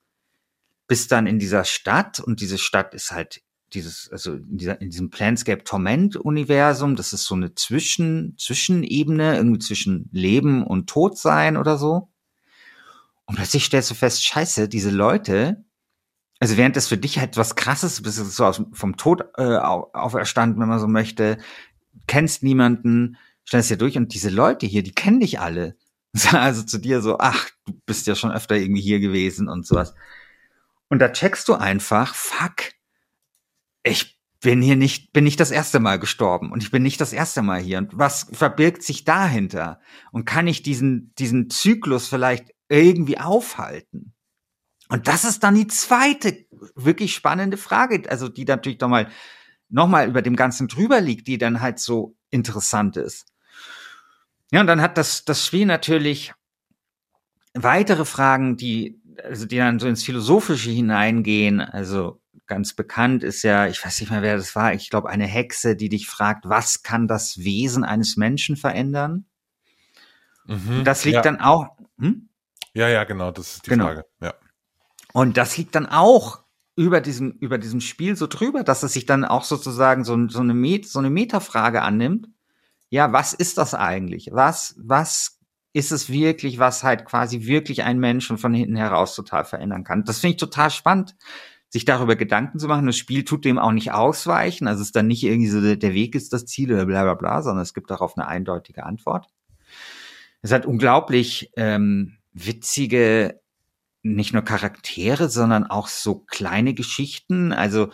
bist 0.86 1.12
dann 1.12 1.26
in 1.26 1.38
dieser 1.38 1.64
Stadt 1.64 2.20
und 2.20 2.40
diese 2.40 2.58
Stadt 2.58 2.94
ist 2.94 3.10
halt 3.10 3.42
dieses, 3.72 4.08
also 4.10 4.34
in, 4.34 4.58
dieser, 4.58 4.80
in 4.80 4.90
diesem 4.90 5.10
Planscape 5.10 5.64
Torment 5.64 6.16
Universum, 6.16 6.96
das 6.96 7.12
ist 7.12 7.24
so 7.24 7.34
eine 7.34 7.54
Zwischen, 7.54 8.36
Zwischenebene, 8.38 9.36
irgendwie 9.36 9.58
zwischen 9.58 10.08
Leben 10.12 10.64
und 10.64 10.88
Todsein 10.88 11.56
oder 11.56 11.76
so. 11.76 12.08
Und 13.26 13.36
plötzlich 13.36 13.64
stellst 13.64 13.90
du 13.90 13.94
fest, 13.94 14.24
scheiße, 14.24 14.68
diese 14.68 14.90
Leute, 14.90 15.64
also 16.38 16.56
während 16.56 16.76
das 16.76 16.88
für 16.88 16.98
dich 16.98 17.18
halt 17.18 17.36
was 17.36 17.56
krasses, 17.56 18.02
bist 18.02 18.18
du 18.18 18.24
so 18.24 18.44
aus, 18.44 18.62
vom 18.72 18.96
Tod 18.96 19.24
äh, 19.36 19.42
au- 19.56 19.90
auferstanden, 19.92 20.60
wenn 20.60 20.68
man 20.68 20.78
so 20.78 20.86
möchte, 20.86 21.38
kennst 22.06 22.42
niemanden, 22.42 23.16
stellst 23.46 23.70
dir 23.70 23.78
durch 23.78 23.96
und 23.96 24.14
diese 24.14 24.30
Leute 24.30 24.66
hier, 24.66 24.82
die 24.82 24.92
kennen 24.92 25.20
dich 25.20 25.40
alle. 25.40 25.76
Also 26.32 26.62
zu 26.62 26.78
dir 26.78 27.02
so, 27.02 27.18
ach, 27.18 27.50
du 27.66 27.74
bist 27.84 28.06
ja 28.06 28.14
schon 28.14 28.32
öfter 28.32 28.56
irgendwie 28.56 28.80
hier 28.80 29.00
gewesen 29.00 29.48
und 29.50 29.66
sowas. 29.66 29.94
Und 30.88 31.00
da 31.00 31.10
checkst 31.10 31.46
du 31.48 31.54
einfach, 31.54 32.14
fuck, 32.14 32.72
ich 33.86 34.18
bin 34.40 34.60
hier 34.60 34.76
nicht, 34.76 35.12
bin 35.12 35.24
nicht 35.24 35.40
das 35.40 35.50
erste 35.50 35.80
Mal 35.80 35.98
gestorben 35.98 36.52
und 36.52 36.62
ich 36.62 36.70
bin 36.70 36.82
nicht 36.82 37.00
das 37.00 37.12
erste 37.12 37.42
Mal 37.42 37.60
hier. 37.60 37.78
Und 37.78 37.98
was 37.98 38.26
verbirgt 38.32 38.82
sich 38.82 39.04
dahinter? 39.04 39.80
Und 40.12 40.24
kann 40.24 40.46
ich 40.46 40.62
diesen, 40.62 41.14
diesen 41.18 41.48
Zyklus 41.50 42.08
vielleicht 42.08 42.52
irgendwie 42.68 43.18
aufhalten? 43.18 44.12
Und 44.88 45.08
das 45.08 45.24
ist 45.24 45.42
dann 45.42 45.54
die 45.54 45.66
zweite 45.66 46.46
wirklich 46.74 47.14
spannende 47.14 47.56
Frage, 47.56 48.08
also 48.08 48.28
die 48.28 48.44
natürlich 48.44 48.78
doch 48.78 48.88
mal 48.88 49.08
nochmal 49.68 50.08
über 50.08 50.22
dem 50.22 50.36
Ganzen 50.36 50.68
drüber 50.68 51.00
liegt, 51.00 51.26
die 51.26 51.38
dann 51.38 51.60
halt 51.60 51.80
so 51.80 52.16
interessant 52.30 52.96
ist. 52.96 53.26
Ja, 54.52 54.60
und 54.60 54.68
dann 54.68 54.80
hat 54.80 54.96
das, 54.96 55.24
das 55.24 55.44
Spiel 55.44 55.66
natürlich 55.66 56.34
weitere 57.52 58.04
Fragen, 58.04 58.56
die, 58.56 59.00
also 59.24 59.46
die 59.46 59.56
dann 59.56 59.80
so 59.80 59.88
ins 59.88 60.04
Philosophische 60.04 60.70
hineingehen. 60.70 61.60
Also 61.60 62.20
ganz 62.46 62.74
bekannt 62.74 63.22
ist 63.22 63.42
ja, 63.42 63.66
ich 63.66 63.84
weiß 63.84 64.00
nicht 64.00 64.10
mehr, 64.10 64.22
wer 64.22 64.36
das 64.36 64.54
war, 64.54 64.74
ich 64.74 64.90
glaube, 64.90 65.08
eine 65.08 65.26
Hexe, 65.26 65.76
die 65.76 65.88
dich 65.88 66.06
fragt, 66.06 66.48
was 66.48 66.82
kann 66.82 67.08
das 67.08 67.38
Wesen 67.38 67.84
eines 67.84 68.16
Menschen 68.16 68.56
verändern? 68.56 69.26
Mhm. 70.46 70.84
Das 70.84 71.04
liegt 71.04 71.16
ja. 71.16 71.22
dann 71.22 71.40
auch, 71.40 71.68
hm? 71.98 72.28
Ja, 72.74 72.88
ja, 72.88 73.04
genau, 73.04 73.30
das 73.30 73.54
ist 73.54 73.66
die 73.66 73.70
Genau. 73.70 73.86
Frage. 73.86 74.04
Ja. 74.20 74.34
Und 75.12 75.36
das 75.36 75.56
liegt 75.56 75.74
dann 75.74 75.86
auch 75.86 76.44
über 76.76 77.00
diesem, 77.00 77.32
über 77.40 77.58
diesem 77.58 77.80
Spiel 77.80 78.16
so 78.16 78.26
drüber, 78.26 78.62
dass 78.62 78.82
es 78.82 78.92
sich 78.92 79.06
dann 79.06 79.24
auch 79.24 79.44
sozusagen 79.44 80.04
so, 80.04 80.28
so 80.28 80.40
eine, 80.40 80.52
Met, 80.52 80.86
so 80.86 80.98
eine 80.98 81.10
Metafrage 81.10 81.82
annimmt. 81.82 82.28
Ja, 82.90 83.12
was 83.12 83.32
ist 83.32 83.58
das 83.58 83.74
eigentlich? 83.74 84.28
Was, 84.32 84.74
was 84.78 85.40
ist 85.72 85.90
es 85.90 86.10
wirklich, 86.10 86.58
was 86.58 86.84
halt 86.84 87.04
quasi 87.06 87.46
wirklich 87.46 87.82
einen 87.82 87.98
Menschen 87.98 88.38
von 88.38 88.54
hinten 88.54 88.76
heraus 88.76 89.14
total 89.14 89.44
verändern 89.44 89.84
kann? 89.84 90.04
Das 90.04 90.20
finde 90.20 90.32
ich 90.32 90.40
total 90.40 90.70
spannend, 90.70 91.16
sich 91.68 91.84
darüber 91.84 92.16
Gedanken 92.16 92.58
zu 92.58 92.68
machen. 92.68 92.86
Das 92.86 92.96
Spiel 92.96 93.24
tut 93.24 93.44
dem 93.44 93.58
auch 93.58 93.72
nicht 93.72 93.92
ausweichen. 93.92 94.66
Also 94.66 94.82
es 94.82 94.88
ist 94.88 94.96
dann 94.96 95.08
nicht 95.08 95.24
irgendwie 95.24 95.48
so, 95.48 95.74
der 95.76 95.94
Weg 95.94 96.14
ist 96.14 96.32
das 96.32 96.46
Ziel 96.46 96.72
oder 96.72 96.86
bla 96.86 97.02
bla 97.02 97.14
bla, 97.14 97.42
sondern 97.42 97.62
es 97.62 97.74
gibt 97.74 97.90
darauf 97.90 98.16
eine 98.16 98.28
eindeutige 98.28 98.84
Antwort. 98.84 99.26
Es 100.42 100.52
hat 100.52 100.64
unglaublich 100.64 101.50
ähm, 101.56 102.18
witzige 102.32 103.40
nicht 104.02 104.32
nur 104.32 104.42
Charaktere, 104.42 105.28
sondern 105.28 105.64
auch 105.64 105.88
so 105.88 106.20
kleine 106.20 106.74
Geschichten. 106.74 107.52
Also 107.52 107.88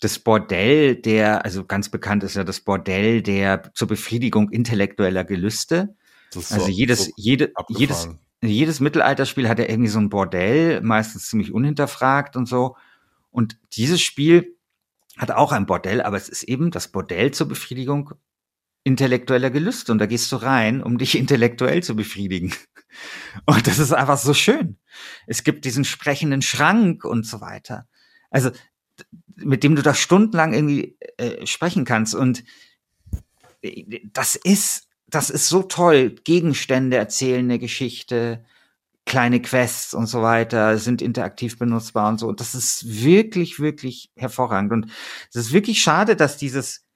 das 0.00 0.18
Bordell 0.18 0.96
der, 0.96 1.44
also 1.44 1.64
ganz 1.64 1.90
bekannt 1.90 2.24
ist 2.24 2.36
ja 2.36 2.44
das 2.44 2.60
Bordell 2.60 3.22
der 3.22 3.70
zur 3.74 3.88
Befriedigung 3.88 4.50
intellektueller 4.50 5.24
Gelüste. 5.24 5.94
Also 6.34 6.60
so- 6.60 6.68
jedes, 6.68 7.04
so 7.04 7.12
jede, 7.16 7.52
abgefahren. 7.54 7.78
jedes, 7.78 8.08
jedes 8.42 8.80
Mittelalterspiel 8.80 9.48
hat 9.48 9.58
ja 9.58 9.68
irgendwie 9.68 9.90
so 9.90 9.98
ein 9.98 10.08
Bordell, 10.08 10.80
meistens 10.80 11.28
ziemlich 11.28 11.52
unhinterfragt 11.52 12.36
und 12.36 12.46
so. 12.46 12.76
Und 13.34 13.58
dieses 13.72 14.00
Spiel 14.00 14.56
hat 15.16 15.32
auch 15.32 15.50
ein 15.50 15.66
Bordell, 15.66 16.02
aber 16.02 16.16
es 16.16 16.28
ist 16.28 16.44
eben 16.44 16.70
das 16.70 16.92
Bordell 16.92 17.32
zur 17.32 17.48
Befriedigung 17.48 18.14
intellektueller 18.84 19.50
Gelüste. 19.50 19.90
Und 19.90 19.98
da 19.98 20.06
gehst 20.06 20.30
du 20.30 20.36
rein, 20.36 20.80
um 20.84 20.98
dich 20.98 21.18
intellektuell 21.18 21.82
zu 21.82 21.96
befriedigen. 21.96 22.54
Und 23.44 23.66
das 23.66 23.80
ist 23.80 23.92
einfach 23.92 24.18
so 24.18 24.34
schön. 24.34 24.78
Es 25.26 25.42
gibt 25.42 25.64
diesen 25.64 25.84
sprechenden 25.84 26.42
Schrank 26.42 27.04
und 27.04 27.26
so 27.26 27.40
weiter. 27.40 27.88
Also, 28.30 28.52
mit 29.34 29.64
dem 29.64 29.74
du 29.74 29.82
da 29.82 29.94
stundenlang 29.94 30.54
irgendwie 30.54 30.96
äh, 31.16 31.44
sprechen 31.44 31.84
kannst. 31.84 32.14
Und 32.14 32.44
äh, 33.62 34.00
das 34.12 34.36
ist, 34.36 34.86
das 35.08 35.28
ist 35.28 35.48
so 35.48 35.64
toll. 35.64 36.14
Gegenstände 36.22 36.98
erzählen 36.98 37.44
eine 37.44 37.58
Geschichte, 37.58 38.44
kleine 39.06 39.40
Quests 39.42 39.94
und 39.94 40.06
so 40.06 40.22
weiter 40.22 40.78
sind 40.78 41.02
interaktiv 41.02 41.58
benutzbar 41.58 42.08
und 42.08 42.18
so. 42.18 42.28
Und 42.28 42.40
das 42.40 42.54
ist 42.54 43.02
wirklich, 43.02 43.60
wirklich 43.60 44.10
hervorragend. 44.16 44.72
Und 44.72 44.90
es 45.30 45.36
ist 45.36 45.52
wirklich 45.52 45.82
schade, 45.82 46.16
dass 46.16 46.36
dieses 46.36 46.86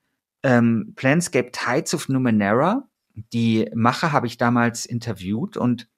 ähm, 0.42 0.92
Planscape 0.96 1.50
Tides 1.52 1.94
of 1.94 2.08
Numenera, 2.08 2.88
die 3.32 3.70
Macher 3.74 4.12
habe 4.12 4.26
ich 4.26 4.38
damals 4.38 4.86
interviewt 4.86 5.56
und 5.56 5.88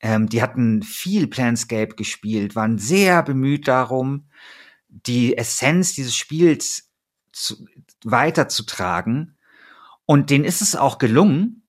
ähm, 0.00 0.28
die 0.28 0.42
hatten 0.42 0.82
viel 0.82 1.26
Planscape 1.26 1.94
gespielt, 1.94 2.56
waren 2.56 2.78
sehr 2.78 3.22
bemüht 3.22 3.68
darum, 3.68 4.28
die 4.88 5.36
Essenz 5.36 5.94
dieses 5.94 6.14
Spiels 6.14 6.90
zu, 7.32 7.66
weiterzutragen. 8.04 9.36
Und 10.04 10.30
denen 10.30 10.44
ist 10.44 10.62
es 10.62 10.76
auch 10.76 10.98
gelungen. 10.98 11.65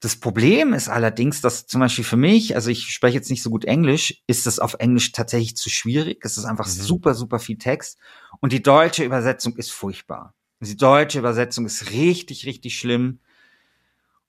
Das 0.00 0.16
Problem 0.16 0.74
ist 0.74 0.88
allerdings, 0.88 1.40
dass 1.40 1.66
zum 1.66 1.80
Beispiel 1.80 2.04
für 2.04 2.18
mich, 2.18 2.54
also 2.54 2.70
ich 2.70 2.92
spreche 2.92 3.16
jetzt 3.16 3.30
nicht 3.30 3.42
so 3.42 3.48
gut 3.48 3.64
Englisch, 3.64 4.22
ist 4.26 4.46
das 4.46 4.58
auf 4.58 4.74
Englisch 4.78 5.12
tatsächlich 5.12 5.56
zu 5.56 5.70
schwierig. 5.70 6.22
Es 6.22 6.36
ist 6.36 6.44
einfach 6.44 6.66
mhm. 6.66 6.70
super, 6.72 7.14
super 7.14 7.38
viel 7.38 7.56
Text. 7.56 7.98
Und 8.40 8.52
die 8.52 8.62
deutsche 8.62 9.04
Übersetzung 9.04 9.56
ist 9.56 9.72
furchtbar. 9.72 10.34
Die 10.60 10.76
deutsche 10.76 11.18
Übersetzung 11.18 11.66
ist 11.66 11.90
richtig, 11.90 12.46
richtig 12.46 12.78
schlimm. 12.78 13.20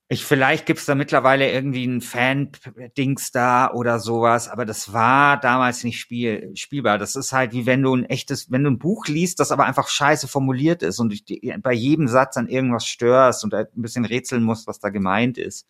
Ich, 0.09 0.23
vielleicht 0.23 0.65
gibt's 0.65 0.85
da 0.85 0.95
mittlerweile 0.95 1.51
irgendwie 1.51 1.85
ein 1.85 1.99
Fan-Dings 1.99 3.31
da 3.31 3.71
oder 3.73 3.99
sowas, 3.99 4.47
aber 4.47 4.65
das 4.65 4.93
war 4.93 5.37
damals 5.37 5.83
nicht 5.83 5.99
spiel, 5.99 6.51
spielbar. 6.55 6.97
Das 6.97 7.17
ist 7.17 7.33
halt 7.33 7.51
wie 7.51 7.65
wenn 7.65 7.81
du 7.81 7.93
ein 7.93 8.05
echtes, 8.05 8.49
wenn 8.49 8.63
du 8.63 8.69
ein 8.69 8.79
Buch 8.79 9.07
liest, 9.07 9.41
das 9.41 9.51
aber 9.51 9.65
einfach 9.65 9.89
scheiße 9.89 10.29
formuliert 10.29 10.81
ist 10.81 10.99
und 10.99 11.13
bei 11.61 11.73
jedem 11.73 12.07
Satz 12.07 12.37
an 12.37 12.47
irgendwas 12.47 12.85
störst 12.85 13.43
und 13.43 13.53
ein 13.53 13.67
bisschen 13.75 14.05
rätseln 14.05 14.43
musst, 14.43 14.65
was 14.65 14.79
da 14.79 14.89
gemeint 14.89 15.37
ist. 15.37 15.67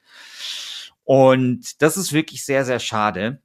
Und 1.03 1.81
das 1.81 1.97
ist 1.97 2.13
wirklich 2.13 2.45
sehr, 2.45 2.63
sehr 2.63 2.79
schade 2.79 3.41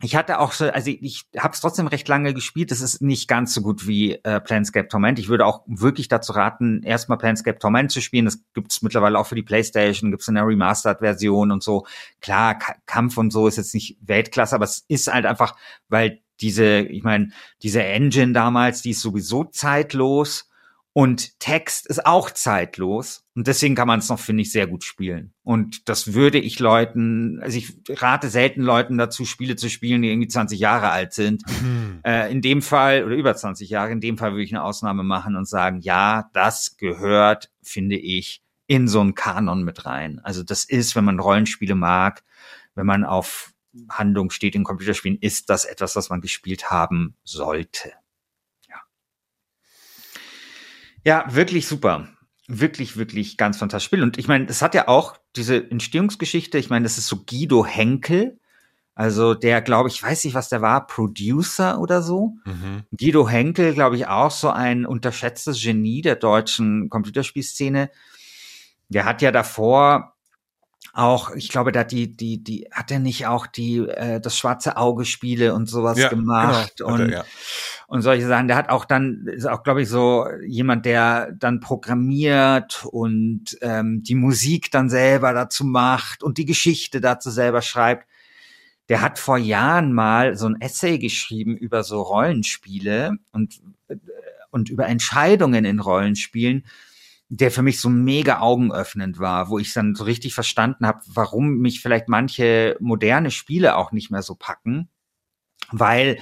ich 0.00 0.14
hatte 0.14 0.38
auch 0.38 0.52
so, 0.52 0.66
also 0.70 0.90
ich, 0.90 1.24
habe 1.36 1.54
es 1.54 1.60
trotzdem 1.60 1.88
recht 1.88 2.06
lange 2.06 2.32
gespielt. 2.32 2.70
Das 2.70 2.80
ist 2.80 3.02
nicht 3.02 3.26
ganz 3.26 3.52
so 3.52 3.62
gut 3.62 3.88
wie 3.88 4.12
äh, 4.22 4.40
Planescape 4.40 4.88
Torment. 4.88 5.18
Ich 5.18 5.28
würde 5.28 5.44
auch 5.44 5.62
wirklich 5.66 6.06
dazu 6.06 6.32
raten, 6.32 6.82
erstmal 6.84 7.18
Planescape 7.18 7.58
Torment 7.58 7.90
zu 7.90 8.00
spielen. 8.00 8.26
Das 8.26 8.38
gibt's 8.54 8.82
mittlerweile 8.82 9.18
auch 9.18 9.26
für 9.26 9.34
die 9.34 9.42
PlayStation, 9.42 10.10
gibt's 10.12 10.28
in 10.28 10.36
der 10.36 10.46
Remastered-Version 10.46 11.50
und 11.50 11.64
so. 11.64 11.84
Klar, 12.20 12.58
K 12.58 12.76
Kampf 12.86 13.18
und 13.18 13.32
so 13.32 13.48
ist 13.48 13.56
jetzt 13.56 13.74
nicht 13.74 13.98
Weltklasse, 14.00 14.54
aber 14.54 14.64
es 14.64 14.84
ist 14.86 15.12
halt 15.12 15.26
einfach, 15.26 15.56
weil 15.88 16.20
diese, 16.40 16.80
ich 16.80 17.02
meine, 17.02 17.30
diese 17.62 17.82
Engine 17.82 18.32
damals, 18.32 18.82
die 18.82 18.90
ist 18.90 19.00
sowieso 19.00 19.44
zeitlos 19.44 20.48
und 20.92 21.38
Text 21.38 21.86
ist 21.86 22.06
auch 22.06 22.30
zeitlos. 22.30 23.24
Und 23.36 23.46
deswegen 23.46 23.76
kann 23.76 23.86
man 23.86 24.00
es 24.00 24.08
noch, 24.08 24.18
finde 24.18 24.42
ich, 24.42 24.50
sehr 24.50 24.66
gut 24.66 24.82
spielen. 24.82 25.32
Und 25.44 25.88
das 25.88 26.14
würde 26.14 26.38
ich 26.38 26.58
Leuten, 26.58 27.38
also 27.40 27.56
ich 27.56 27.72
rate 27.88 28.28
selten 28.28 28.62
Leuten 28.62 28.98
dazu, 28.98 29.24
Spiele 29.24 29.54
zu 29.54 29.70
spielen, 29.70 30.02
die 30.02 30.10
irgendwie 30.10 30.28
20 30.28 30.58
Jahre 30.58 30.90
alt 30.90 31.12
sind. 31.12 31.42
Hm. 31.60 32.00
Äh, 32.04 32.32
in 32.32 32.42
dem 32.42 32.62
Fall, 32.62 33.04
oder 33.04 33.14
über 33.14 33.34
20 33.34 33.70
Jahre, 33.70 33.92
in 33.92 34.00
dem 34.00 34.18
Fall 34.18 34.32
würde 34.32 34.42
ich 34.42 34.52
eine 34.52 34.64
Ausnahme 34.64 35.04
machen 35.04 35.36
und 35.36 35.48
sagen, 35.48 35.80
ja, 35.80 36.30
das 36.32 36.76
gehört, 36.78 37.50
finde 37.62 37.96
ich, 37.96 38.42
in 38.66 38.88
so 38.88 39.00
einen 39.00 39.14
Kanon 39.14 39.62
mit 39.62 39.86
rein. 39.86 40.20
Also 40.24 40.42
das 40.42 40.64
ist, 40.64 40.96
wenn 40.96 41.04
man 41.04 41.20
Rollenspiele 41.20 41.74
mag, 41.74 42.24
wenn 42.74 42.86
man 42.86 43.04
auf 43.04 43.52
Handlung 43.88 44.30
steht 44.30 44.54
in 44.54 44.64
Computerspielen, 44.64 45.18
ist 45.20 45.48
das 45.50 45.64
etwas, 45.64 45.96
was 45.96 46.10
man 46.10 46.20
gespielt 46.20 46.70
haben 46.70 47.14
sollte. 47.24 47.92
Ja, 51.08 51.24
wirklich 51.30 51.66
super. 51.66 52.06
Wirklich, 52.48 52.98
wirklich 52.98 53.38
ganz 53.38 53.56
fantastisches 53.56 53.86
Spiel. 53.86 54.02
Und 54.02 54.18
ich 54.18 54.28
meine, 54.28 54.44
es 54.44 54.60
hat 54.60 54.74
ja 54.74 54.88
auch 54.88 55.16
diese 55.36 55.56
Entstehungsgeschichte. 55.70 56.58
Ich 56.58 56.68
meine, 56.68 56.82
das 56.82 56.98
ist 56.98 57.06
so 57.06 57.24
Guido 57.24 57.64
Henkel. 57.64 58.38
Also 58.94 59.32
der, 59.32 59.62
glaube 59.62 59.88
ich, 59.88 60.02
weiß 60.02 60.24
nicht, 60.24 60.34
was 60.34 60.50
der 60.50 60.60
war, 60.60 60.86
Producer 60.86 61.80
oder 61.80 62.02
so. 62.02 62.34
Mhm. 62.44 62.82
Guido 62.90 63.26
Henkel, 63.26 63.72
glaube 63.72 63.96
ich, 63.96 64.06
auch 64.06 64.30
so 64.30 64.50
ein 64.50 64.84
unterschätztes 64.84 65.62
Genie 65.62 66.02
der 66.02 66.16
deutschen 66.16 66.90
Computerspielszene. 66.90 67.90
Der 68.90 69.06
hat 69.06 69.22
ja 69.22 69.32
davor 69.32 70.14
auch, 70.92 71.30
ich 71.30 71.48
glaube, 71.48 71.72
da 71.72 71.84
die, 71.84 72.14
die, 72.14 72.44
die, 72.44 72.68
hat 72.70 72.90
er 72.90 72.98
nicht 72.98 73.26
auch 73.26 73.46
die, 73.46 73.78
äh, 73.78 74.20
das 74.20 74.36
schwarze 74.36 74.76
Auge 74.76 75.06
Spiele 75.06 75.54
und 75.54 75.70
sowas 75.70 75.96
ja, 75.96 76.08
gemacht 76.08 76.74
genau, 76.78 76.92
und, 76.92 77.00
er, 77.00 77.10
ja. 77.10 77.24
Und 77.88 78.02
solche 78.02 78.26
Sachen. 78.26 78.48
Der 78.48 78.56
hat 78.56 78.68
auch 78.68 78.84
dann, 78.84 79.26
ist 79.26 79.46
auch, 79.46 79.62
glaube 79.62 79.82
ich, 79.82 79.88
so 79.88 80.26
jemand, 80.46 80.84
der 80.84 81.32
dann 81.32 81.58
programmiert 81.58 82.84
und 82.84 83.56
ähm, 83.62 84.02
die 84.02 84.14
Musik 84.14 84.70
dann 84.70 84.90
selber 84.90 85.32
dazu 85.32 85.64
macht 85.64 86.22
und 86.22 86.36
die 86.38 86.44
Geschichte 86.44 87.00
dazu 87.00 87.30
selber 87.30 87.62
schreibt. 87.62 88.06
Der 88.90 89.00
hat 89.00 89.18
vor 89.18 89.38
Jahren 89.38 89.92
mal 89.94 90.36
so 90.36 90.46
ein 90.46 90.60
Essay 90.60 90.98
geschrieben 90.98 91.56
über 91.56 91.82
so 91.82 92.02
Rollenspiele 92.02 93.16
und, 93.32 93.60
äh, 93.88 93.96
und 94.50 94.68
über 94.68 94.86
Entscheidungen 94.86 95.64
in 95.64 95.80
Rollenspielen 95.80 96.64
der 97.30 97.50
für 97.50 97.60
mich 97.60 97.78
so 97.78 97.90
mega 97.90 98.40
augenöffnend 98.40 99.18
war, 99.18 99.50
wo 99.50 99.58
ich 99.58 99.74
dann 99.74 99.94
so 99.94 100.04
richtig 100.04 100.32
verstanden 100.32 100.86
habe, 100.86 101.00
warum 101.08 101.58
mich 101.58 101.82
vielleicht 101.82 102.08
manche 102.08 102.78
moderne 102.80 103.30
Spiele 103.30 103.76
auch 103.76 103.92
nicht 103.92 104.10
mehr 104.10 104.22
so 104.22 104.34
packen, 104.34 104.88
weil 105.70 106.18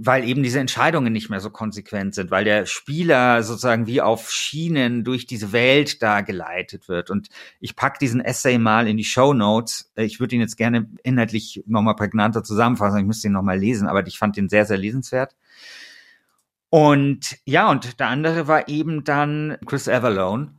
weil 0.00 0.22
eben 0.22 0.44
diese 0.44 0.60
Entscheidungen 0.60 1.12
nicht 1.12 1.28
mehr 1.28 1.40
so 1.40 1.50
konsequent 1.50 2.14
sind, 2.14 2.30
weil 2.30 2.44
der 2.44 2.66
Spieler 2.66 3.42
sozusagen 3.42 3.88
wie 3.88 4.00
auf 4.00 4.30
Schienen 4.30 5.02
durch 5.02 5.26
diese 5.26 5.50
Welt 5.50 6.02
da 6.04 6.20
geleitet 6.20 6.88
wird. 6.88 7.10
Und 7.10 7.28
ich 7.58 7.74
pack 7.74 7.98
diesen 7.98 8.20
Essay 8.20 8.58
mal 8.58 8.86
in 8.86 8.96
die 8.96 9.04
Show 9.04 9.34
Notes. 9.34 9.90
Ich 9.96 10.20
würde 10.20 10.36
ihn 10.36 10.40
jetzt 10.40 10.56
gerne 10.56 10.88
inhaltlich 11.02 11.64
nochmal 11.66 11.96
prägnanter 11.96 12.44
zusammenfassen. 12.44 13.00
Ich 13.00 13.06
müsste 13.06 13.26
ihn 13.26 13.32
nochmal 13.32 13.58
lesen, 13.58 13.88
aber 13.88 14.06
ich 14.06 14.18
fand 14.20 14.36
ihn 14.36 14.48
sehr, 14.48 14.66
sehr 14.66 14.78
lesenswert. 14.78 15.34
Und 16.70 17.36
ja, 17.44 17.68
und 17.68 17.98
der 17.98 18.06
andere 18.06 18.46
war 18.46 18.68
eben 18.68 19.02
dann 19.02 19.56
Chris 19.66 19.88
Avalone. 19.88 20.54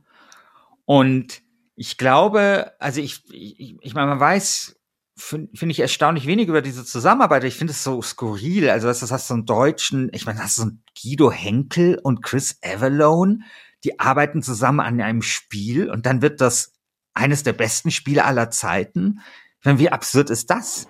Und 0.84 1.40
ich 1.76 1.96
glaube, 1.96 2.72
also 2.78 3.00
ich, 3.00 3.22
ich, 3.32 3.76
ich 3.80 3.94
meine, 3.94 4.08
man 4.08 4.20
weiß, 4.20 4.79
finde 5.20 5.56
find 5.56 5.70
ich 5.70 5.80
erstaunlich 5.80 6.26
wenig 6.26 6.48
über 6.48 6.62
diese 6.62 6.84
Zusammenarbeit. 6.84 7.44
Ich 7.44 7.56
finde 7.56 7.72
es 7.72 7.84
so 7.84 8.00
skurril. 8.02 8.70
Also, 8.70 8.86
das, 8.86 9.00
das 9.00 9.10
hast 9.10 9.28
so 9.28 9.34
einen 9.34 9.46
deutschen, 9.46 10.10
ich 10.12 10.26
meine, 10.26 10.38
das 10.38 10.46
hast 10.46 10.56
so 10.56 10.62
einen 10.62 10.82
Guido 11.00 11.30
Henkel 11.30 11.98
und 12.02 12.22
Chris 12.22 12.58
Avalone, 12.62 13.40
die 13.84 13.98
arbeiten 13.98 14.42
zusammen 14.42 14.80
an 14.80 15.00
einem 15.00 15.22
Spiel 15.22 15.90
und 15.90 16.06
dann 16.06 16.22
wird 16.22 16.40
das 16.40 16.72
eines 17.14 17.42
der 17.42 17.52
besten 17.52 17.90
Spiele 17.90 18.24
aller 18.24 18.50
Zeiten. 18.50 19.20
Ich 19.60 19.66
meine, 19.66 19.78
wie 19.78 19.90
absurd 19.90 20.30
ist 20.30 20.50
das? 20.50 20.88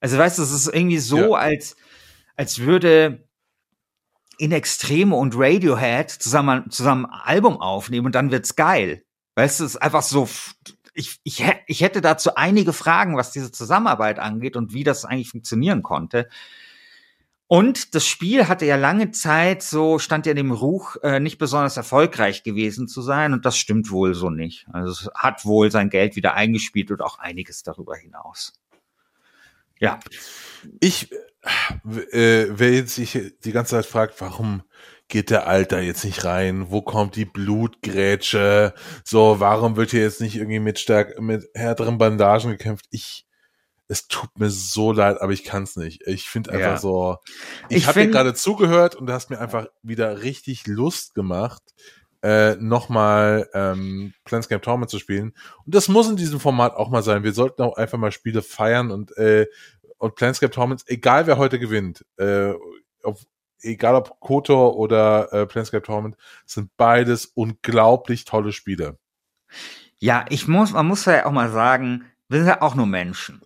Also, 0.00 0.18
weißt 0.18 0.38
du, 0.38 0.42
es 0.42 0.52
ist 0.52 0.68
irgendwie 0.68 0.98
so, 0.98 1.34
ja. 1.34 1.38
als, 1.38 1.76
als 2.36 2.60
würde 2.60 3.28
in 4.38 4.52
Extreme 4.52 5.14
und 5.14 5.34
Radiohead 5.36 6.10
zusammen, 6.10 6.70
zusammen 6.70 7.06
ein 7.06 7.12
Album 7.12 7.60
aufnehmen 7.60 8.06
und 8.06 8.14
dann 8.14 8.30
wird's 8.30 8.56
geil. 8.56 9.04
Weißt 9.36 9.60
du, 9.60 9.64
es 9.64 9.74
ist 9.74 9.82
einfach 9.82 10.02
so, 10.02 10.28
ich, 10.94 11.20
ich, 11.24 11.44
ich 11.66 11.80
hätte 11.80 12.00
dazu 12.00 12.34
einige 12.34 12.72
Fragen, 12.72 13.16
was 13.16 13.32
diese 13.32 13.52
Zusammenarbeit 13.52 14.18
angeht 14.18 14.56
und 14.56 14.72
wie 14.72 14.84
das 14.84 15.04
eigentlich 15.04 15.30
funktionieren 15.30 15.82
konnte. 15.82 16.28
Und 17.52 17.96
das 17.96 18.06
Spiel 18.06 18.46
hatte 18.46 18.64
ja 18.64 18.76
lange 18.76 19.10
Zeit 19.10 19.64
so, 19.64 19.98
stand 19.98 20.24
ja 20.24 20.34
dem 20.34 20.52
Ruch, 20.52 20.96
äh, 21.02 21.18
nicht 21.18 21.38
besonders 21.38 21.76
erfolgreich 21.76 22.44
gewesen 22.44 22.86
zu 22.86 23.02
sein. 23.02 23.32
Und 23.32 23.44
das 23.44 23.58
stimmt 23.58 23.90
wohl 23.90 24.14
so 24.14 24.30
nicht. 24.30 24.68
Also 24.72 24.92
es 24.92 25.10
hat 25.16 25.44
wohl 25.44 25.72
sein 25.72 25.90
Geld 25.90 26.14
wieder 26.14 26.34
eingespielt 26.34 26.92
und 26.92 27.02
auch 27.02 27.18
einiges 27.18 27.64
darüber 27.64 27.96
hinaus. 27.96 28.52
Ja. 29.80 29.98
Ich, 30.78 31.10
äh, 31.10 32.46
wer 32.50 32.72
jetzt 32.72 32.94
sich 32.94 33.18
die 33.42 33.52
ganze 33.52 33.70
Zeit 33.70 33.86
fragt, 33.86 34.20
warum 34.20 34.62
geht 35.10 35.30
der 35.30 35.46
Alter 35.46 35.80
jetzt 35.80 36.04
nicht 36.04 36.24
rein? 36.24 36.70
Wo 36.70 36.80
kommt 36.80 37.16
die 37.16 37.26
Blutgrätsche? 37.26 38.72
So, 39.04 39.40
warum 39.40 39.76
wird 39.76 39.90
hier 39.90 40.00
jetzt 40.00 40.20
nicht 40.20 40.36
irgendwie 40.36 40.60
mit 40.60 40.78
stark, 40.78 41.20
mit 41.20 41.48
härteren 41.54 41.98
Bandagen 41.98 42.50
gekämpft? 42.50 42.86
Ich, 42.90 43.26
es 43.88 44.08
tut 44.08 44.30
mir 44.38 44.48
so 44.48 44.92
leid, 44.92 45.20
aber 45.20 45.32
ich 45.32 45.44
kann 45.44 45.64
es 45.64 45.76
nicht. 45.76 46.02
Ich 46.06 46.28
finde 46.28 46.52
einfach 46.52 46.72
ja. 46.72 46.78
so, 46.78 47.16
ich, 47.68 47.78
ich 47.78 47.86
habe 47.86 48.00
dir 48.00 48.10
gerade 48.10 48.34
zugehört 48.34 48.94
und 48.94 49.06
du 49.06 49.12
hast 49.12 49.28
mir 49.30 49.40
einfach 49.40 49.66
wieder 49.82 50.22
richtig 50.22 50.66
Lust 50.66 51.14
gemacht, 51.14 51.62
äh, 52.22 52.54
nochmal 52.56 53.48
ähm, 53.52 54.14
Planescape 54.24 54.60
Torment 54.60 54.90
zu 54.90 54.98
spielen. 54.98 55.34
Und 55.66 55.74
das 55.74 55.88
muss 55.88 56.08
in 56.08 56.16
diesem 56.16 56.40
Format 56.40 56.74
auch 56.74 56.88
mal 56.88 57.02
sein. 57.02 57.24
Wir 57.24 57.32
sollten 57.32 57.62
auch 57.62 57.76
einfach 57.76 57.98
mal 57.98 58.12
Spiele 58.12 58.42
feiern 58.42 58.90
und 58.90 59.16
äh, 59.16 59.46
und 60.00 60.14
Planescape 60.14 60.50
Torment, 60.50 60.82
egal 60.86 61.26
wer 61.26 61.36
heute 61.36 61.58
gewinnt, 61.58 62.06
äh, 62.16 62.54
auf, 63.02 63.26
egal 63.62 63.94
ob 63.94 64.20
KOTOR 64.20 64.76
oder 64.76 65.32
äh, 65.32 65.46
Planescape 65.46 65.82
Torment, 65.82 66.16
sind 66.46 66.70
beides 66.76 67.26
unglaublich 67.26 68.24
tolle 68.24 68.52
Spiele. 68.52 68.98
Ja, 69.98 70.24
ich 70.28 70.48
muss, 70.48 70.72
man 70.72 70.86
muss 70.86 71.04
ja 71.04 71.26
auch 71.26 71.32
mal 71.32 71.50
sagen, 71.50 72.04
wir 72.28 72.38
sind 72.38 72.48
ja 72.48 72.62
auch 72.62 72.74
nur 72.74 72.86
Menschen. 72.86 73.42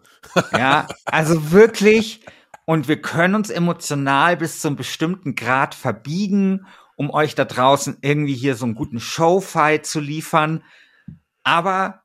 Ja, 0.53 0.87
also 1.05 1.51
wirklich, 1.53 2.25
und 2.65 2.89
wir 2.89 3.01
können 3.01 3.35
uns 3.35 3.51
emotional 3.51 4.37
bis 4.37 4.61
zu 4.61 4.69
einem 4.69 4.77
bestimmten 4.77 5.35
Grad 5.35 5.75
verbiegen, 5.75 6.67
um 6.97 7.11
euch 7.11 7.35
da 7.35 7.45
draußen 7.45 7.99
irgendwie 8.03 8.35
hier 8.35 8.55
so 8.55 8.65
einen 8.65 8.75
guten 8.75 9.01
Showfight 9.01 9.85
zu 9.85 10.01
liefern. 10.01 10.63
Aber 11.43 12.03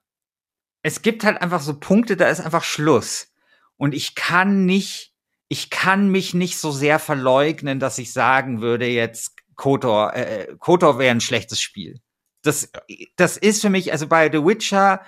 es 0.82 1.02
gibt 1.02 1.24
halt 1.24 1.42
einfach 1.42 1.62
so 1.62 1.80
Punkte, 1.80 2.18
da 2.18 2.28
ist 2.28 2.42
einfach 2.42 2.64
Schluss. 2.64 3.34
Und 3.78 3.94
ich 3.94 4.16
kann 4.16 4.66
nicht, 4.66 5.09
ich 5.50 5.72
kann 5.72 6.10
mich 6.10 6.34
nicht 6.34 6.58
so 6.60 6.72
sehr 6.72 7.00
verleugnen, 7.00 7.80
dass 7.80 7.98
ich 7.98 8.14
sagen 8.14 8.62
würde, 8.62 8.88
jetzt 8.88 9.36
Kotor, 9.56 10.14
äh, 10.16 10.56
Kotor 10.60 11.00
wäre 11.00 11.12
ein 11.12 11.22
schlechtes 11.22 11.60
Spiel. 11.60 12.00
Das, 12.44 12.72
das 13.18 13.36
ist 13.36 13.62
für 13.62 13.70
mich, 13.70 13.92
also 13.92 14.08
bei 14.08 14.32
The 14.32 14.46
Witcher 14.46 15.02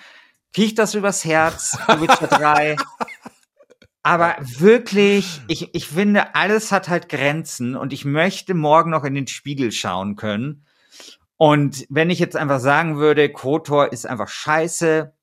kriege 0.53 0.67
ich 0.67 0.75
das 0.75 0.95
übers 0.95 1.23
Herz, 1.23 1.77
The 1.87 2.01
Witcher 2.01 2.27
3. 2.27 2.75
Aber 4.03 4.35
wirklich, 4.39 5.41
ich, 5.47 5.73
ich 5.75 5.87
finde, 5.87 6.33
alles 6.33 6.71
hat 6.71 6.89
halt 6.89 7.07
Grenzen 7.07 7.75
und 7.75 7.93
ich 7.93 8.03
möchte 8.03 8.55
morgen 8.55 8.89
noch 8.89 9.03
in 9.03 9.13
den 9.13 9.27
Spiegel 9.27 9.71
schauen 9.71 10.15
können. 10.15 10.65
Und 11.37 11.85
wenn 11.89 12.09
ich 12.09 12.17
jetzt 12.17 12.35
einfach 12.35 12.59
sagen 12.59 12.97
würde, 12.97 13.31
Kotor 13.31 13.93
ist 13.93 14.07
einfach 14.07 14.27
scheiße, 14.27 15.13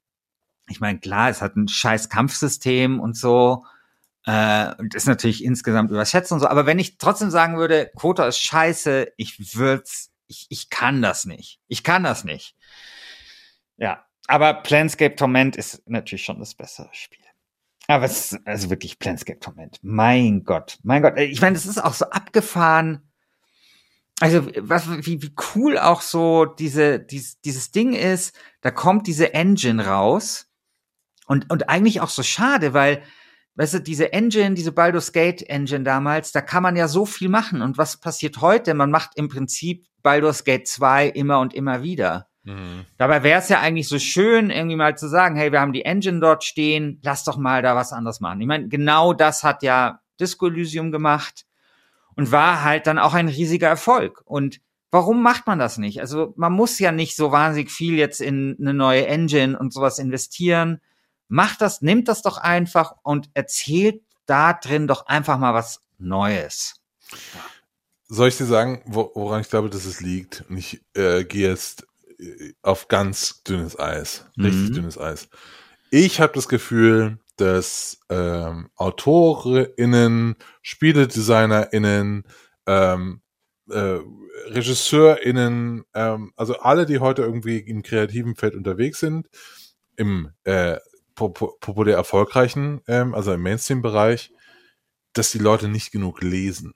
ich 0.69 0.81
meine, 0.81 1.01
klar, 1.01 1.29
es 1.29 1.43
hat 1.43 1.57
ein 1.57 1.67
scheiß 1.67 2.09
Kampfsystem 2.09 3.01
und 3.01 3.17
so, 3.17 3.65
äh, 4.29 4.75
und 4.77 4.95
ist 4.95 5.07
natürlich 5.07 5.43
insgesamt 5.43 5.91
überschätzt 5.91 6.33
und 6.33 6.41
so, 6.41 6.49
aber 6.49 6.67
wenn 6.67 6.79
ich 6.79 6.99
trotzdem 6.99 7.31
sagen 7.31 7.57
würde, 7.57 7.91
Kotor 7.97 8.27
ist 8.27 8.39
scheiße, 8.41 9.11
ich 9.17 9.57
würd's, 9.57 10.11
ich, 10.27 10.47
ich 10.51 10.69
kann 10.69 11.01
das 11.01 11.25
nicht. 11.25 11.61
Ich 11.67 11.83
kann 11.83 12.03
das 12.03 12.25
nicht. 12.25 12.55
Ja, 13.79 14.05
aber 14.27 14.53
Planscape 14.53 15.17
Torment 15.17 15.57
ist 15.57 15.89
natürlich 15.89 16.25
schon 16.25 16.41
das 16.41 16.55
bessere 16.55 16.91
Spiel. 16.93 17.25
Aber 17.87 18.05
es 18.05 18.33
ist 18.33 18.47
also 18.47 18.69
wirklich 18.69 18.99
Planscape 18.99 19.41
Torment. 19.41 19.79
Mein 19.81 20.45
Gott, 20.45 20.79
mein 20.83 21.01
Gott. 21.01 21.17
Ich 21.17 21.41
meine, 21.41 21.55
das 21.55 21.65
ist 21.65 21.83
auch 21.83 21.95
so 21.95 22.05
abgefahren. 22.11 23.11
Also, 24.21 24.47
was, 24.59 24.91
wie, 25.07 25.23
wie 25.23 25.35
cool 25.55 25.79
auch 25.79 26.03
so 26.03 26.45
diese, 26.45 27.01
dies, 27.01 27.41
dieses 27.41 27.71
Ding 27.71 27.95
ist, 27.95 28.39
da 28.61 28.71
kommt 28.71 29.07
diese 29.07 29.33
Engine 29.33 29.87
raus. 29.87 30.51
Und, 31.27 31.51
und 31.51 31.71
eigentlich 31.71 32.03
auch 32.03 32.11
so 32.11 32.23
schade, 32.23 32.75
weil, 32.75 33.03
weißt 33.59 33.75
du, 33.75 33.81
diese 33.81 34.13
Engine, 34.13 34.55
diese 34.55 34.71
Baldur's 34.71 35.13
Gate 35.13 35.43
Engine 35.43 35.83
damals, 35.83 36.31
da 36.31 36.41
kann 36.41 36.63
man 36.63 36.77
ja 36.77 36.87
so 36.87 37.05
viel 37.05 37.29
machen. 37.29 37.61
Und 37.61 37.77
was 37.77 37.97
passiert 37.97 38.41
heute? 38.41 38.73
Man 38.73 38.93
macht 38.93 39.11
im 39.17 39.29
Prinzip 39.29 39.85
Baldur's 40.03 40.45
Gate 40.45 40.69
2 40.69 41.09
immer 41.09 41.41
und 41.41 41.55
immer 41.55 41.83
wieder. 41.83 42.29
Mhm. 42.45 42.85
Dabei 42.99 43.25
wäre 43.25 43.41
es 43.41 43.49
ja 43.49 43.59
eigentlich 43.59 43.89
so 43.89 43.99
schön, 43.99 44.51
irgendwie 44.51 44.77
mal 44.77 44.97
zu 44.97 45.09
sagen, 45.09 45.35
hey, 45.35 45.51
wir 45.51 45.61
haben 45.61 45.73
die 45.73 45.85
Engine 45.85 46.21
dort 46.21 46.45
stehen, 46.45 47.01
lass 47.03 47.25
doch 47.25 47.37
mal 47.37 47.61
da 47.61 47.75
was 47.75 47.93
anderes 47.93 48.21
machen. 48.21 48.41
Ich 48.41 48.47
meine, 48.47 48.69
genau 48.69 49.13
das 49.13 49.43
hat 49.43 49.65
ja 49.65 50.01
Disco 50.21 50.47
Elysium 50.47 50.93
gemacht 50.93 51.45
und 52.15 52.31
war 52.31 52.63
halt 52.63 52.87
dann 52.87 53.01
auch 53.01 53.15
ein 53.15 53.27
riesiger 53.27 53.69
Erfolg. 53.69 54.23
Und 54.25 54.61
warum 54.93 55.21
macht 55.21 55.49
man 55.49 55.59
das 55.59 55.79
nicht? 55.79 56.01
Also 56.01 56.33
man 56.37 56.53
muss 56.53 56.79
ja 56.79 56.93
nicht 56.93 57.17
so 57.17 57.33
wahnsinnig 57.33 57.73
viel 57.73 57.97
jetzt 57.97 58.21
in 58.21 58.57
eine 58.61 58.73
neue 58.73 59.09
Engine 59.09 59.59
und 59.59 59.73
sowas 59.73 59.99
investieren. 59.99 60.81
Macht 61.29 61.61
das, 61.61 61.83
nimmt 61.83 62.09
das 62.09 62.23
doch 62.23 62.39
einfach 62.39 62.95
und 63.03 63.31
erzählt 63.35 64.03
da 64.27 64.53
drin 64.53 64.87
doch 64.87 65.07
einfach 65.07 65.39
mal 65.39 65.55
was 65.55 65.81
Neues. 65.99 66.77
Soll 68.07 68.29
ich 68.29 68.39
dir 68.39 68.47
sagen, 68.47 68.83
woran 68.87 69.41
ich 69.41 69.51
glaube, 69.51 69.69
dass 69.69 69.85
es 69.85 70.01
liegt? 70.01 70.45
Und 70.49 70.57
ich 70.57 70.81
äh, 70.95 71.25
gehe 71.25 71.49
jetzt 71.49 71.87
auf 72.63 72.89
ganz 72.89 73.43
dünnes 73.43 73.79
Eis, 73.79 74.27
richtig 74.37 74.71
mhm. 74.71 74.75
dünnes 74.75 74.99
Eis. 74.99 75.29
Ich 75.91 76.21
habe 76.21 76.33
das 76.35 76.49
Gefühl, 76.49 77.19
dass 77.37 78.01
ähm, 78.09 78.71
AutorInnen, 78.77 80.37
SpieledesignerInnen, 80.63 82.25
ähm, 82.67 83.21
äh, 83.71 83.99
RegisseurInnen, 84.49 85.85
ähm, 85.95 86.33
also 86.37 86.59
alle, 86.59 86.87
die 86.87 86.99
heute 86.99 87.23
irgendwie 87.23 87.59
im 87.59 87.83
kreativen 87.83 88.35
Feld 88.35 88.55
unterwegs 88.55 88.99
sind, 88.99 89.29
im 89.97 90.31
äh, 90.45 90.79
populär 91.19 91.97
erfolgreichen, 91.97 92.81
ähm, 92.87 93.15
also 93.15 93.33
im 93.33 93.43
Mainstream-Bereich, 93.43 94.33
dass 95.13 95.31
die 95.31 95.39
Leute 95.39 95.69
nicht 95.69 95.91
genug 95.91 96.23
lesen. 96.23 96.75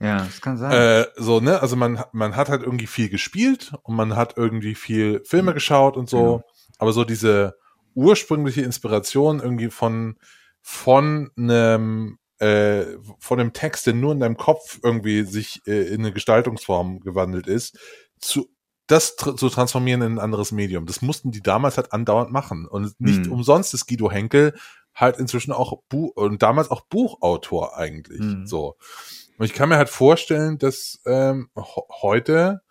Ja, 0.00 0.18
das 0.18 0.40
kann 0.40 0.56
sein. 0.56 0.72
Äh, 0.72 1.06
so, 1.16 1.40
ne, 1.40 1.60
also 1.60 1.76
man, 1.76 2.02
man 2.12 2.34
hat 2.34 2.48
halt 2.48 2.62
irgendwie 2.62 2.86
viel 2.86 3.10
gespielt 3.10 3.72
und 3.82 3.96
man 3.96 4.16
hat 4.16 4.36
irgendwie 4.36 4.74
viel 4.74 5.22
Filme 5.24 5.52
geschaut 5.52 5.96
und 5.96 6.08
so, 6.08 6.38
ja. 6.38 6.54
aber 6.78 6.92
so 6.92 7.04
diese 7.04 7.54
ursprüngliche 7.94 8.62
Inspiration 8.62 9.40
irgendwie 9.40 9.68
von, 9.68 10.16
von 10.62 11.30
einem, 11.36 12.18
äh, 12.38 12.84
von 13.18 13.40
einem 13.40 13.52
Text, 13.52 13.86
der 13.86 13.94
nur 13.94 14.12
in 14.12 14.20
deinem 14.20 14.38
Kopf 14.38 14.78
irgendwie 14.82 15.24
sich 15.24 15.60
äh, 15.66 15.88
in 15.88 16.00
eine 16.00 16.12
Gestaltungsform 16.12 17.00
gewandelt 17.00 17.46
ist, 17.46 17.78
zu, 18.18 18.48
das 18.90 19.16
tr 19.16 19.36
zu 19.36 19.48
transformieren 19.48 20.02
in 20.02 20.14
ein 20.14 20.18
anderes 20.18 20.52
Medium. 20.52 20.86
Das 20.86 21.02
mussten 21.02 21.30
die 21.30 21.42
damals 21.42 21.76
halt 21.76 21.92
andauernd 21.92 22.32
machen. 22.32 22.66
Und 22.66 23.00
nicht 23.00 23.26
hm. 23.26 23.32
umsonst 23.32 23.74
ist 23.74 23.86
Guido 23.86 24.10
Henkel 24.10 24.54
halt 24.94 25.18
inzwischen 25.18 25.52
auch 25.52 25.82
Buch 25.88 26.12
und 26.16 26.42
damals 26.42 26.70
auch 26.70 26.82
Buchautor 26.82 27.76
eigentlich. 27.76 28.20
Hm. 28.20 28.46
So. 28.46 28.76
Und 29.38 29.46
ich 29.46 29.54
kann 29.54 29.68
mir 29.68 29.76
halt 29.76 29.88
vorstellen, 29.88 30.58
dass 30.58 31.00
ähm, 31.06 31.48
heute 32.02 32.62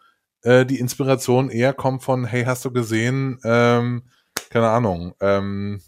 äh, 0.43 0.65
die 0.65 0.79
Inspiration 0.79 1.49
eher 1.49 1.73
kommt 1.73 2.03
von, 2.03 2.25
hey, 2.25 2.43
hast 2.43 2.65
du 2.65 2.71
gesehen, 2.71 3.39
ähm, 3.43 4.03
keine 4.49 4.69
Ahnung, 4.69 5.15
ähm, 5.21 5.81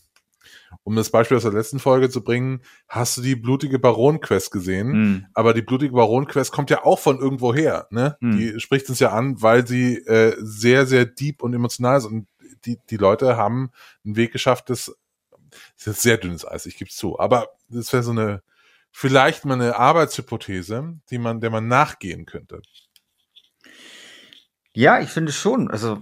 um 0.83 0.95
das 0.95 1.09
Beispiel 1.09 1.37
aus 1.37 1.43
der 1.43 1.53
letzten 1.53 1.79
Folge 1.79 2.09
zu 2.09 2.23
bringen, 2.23 2.61
hast 2.87 3.17
du 3.17 3.21
die 3.21 3.35
blutige 3.35 3.79
Baron-Quest 3.79 4.51
gesehen? 4.51 4.87
Mhm. 4.87 5.25
Aber 5.33 5.53
die 5.53 5.61
blutige 5.61 5.93
Baron-Quest 5.93 6.51
kommt 6.51 6.69
ja 6.69 6.83
auch 6.83 6.99
von 6.99 7.19
irgendwo 7.19 7.53
her, 7.53 7.87
ne? 7.91 8.17
Mhm. 8.19 8.37
Die 8.37 8.59
spricht 8.59 8.89
uns 8.89 8.99
ja 8.99 9.11
an, 9.11 9.41
weil 9.41 9.67
sie 9.67 9.97
äh, 9.97 10.35
sehr, 10.39 10.85
sehr 10.85 11.05
deep 11.05 11.43
und 11.43 11.53
emotional 11.53 11.97
ist. 11.97 12.05
Und 12.05 12.27
die, 12.65 12.77
die 12.89 12.97
Leute 12.97 13.37
haben 13.37 13.71
einen 14.05 14.15
Weg 14.15 14.31
geschafft, 14.31 14.69
das, 14.69 14.95
das 15.77 15.87
ist 15.87 16.01
sehr 16.01 16.17
dünnes 16.17 16.47
Eis, 16.47 16.65
ich 16.65 16.77
gebe 16.77 16.89
es 16.89 16.95
zu. 16.95 17.19
Aber 17.19 17.49
das 17.69 17.91
wäre 17.93 18.03
so 18.03 18.11
eine 18.11 18.41
vielleicht 18.91 19.45
mal 19.45 19.53
eine 19.53 19.77
Arbeitshypothese, 19.77 20.99
die 21.09 21.17
man, 21.17 21.39
der 21.39 21.49
man 21.49 21.67
nachgehen 21.67 22.25
könnte. 22.25 22.61
Ja, 24.73 24.99
ich 24.99 25.09
finde 25.09 25.31
schon. 25.31 25.69
Also 25.69 26.01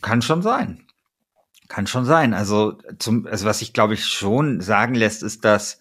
kann 0.00 0.22
schon 0.22 0.42
sein. 0.42 0.83
Kann 1.74 1.88
schon 1.88 2.04
sein. 2.04 2.34
Also, 2.34 2.78
zum, 3.00 3.26
also 3.26 3.46
was 3.46 3.60
ich 3.60 3.72
glaube 3.72 3.94
ich 3.94 4.06
schon 4.06 4.60
sagen 4.60 4.94
lässt, 4.94 5.24
ist, 5.24 5.44
dass 5.44 5.80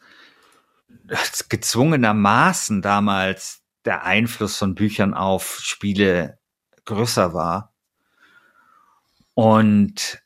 gezwungenermaßen 1.50 2.82
damals 2.82 3.62
der 3.86 4.04
Einfluss 4.04 4.58
von 4.58 4.74
Büchern 4.74 5.14
auf 5.14 5.60
Spiele 5.62 6.40
größer 6.86 7.36
war. 7.36 7.76
Und 9.36 10.24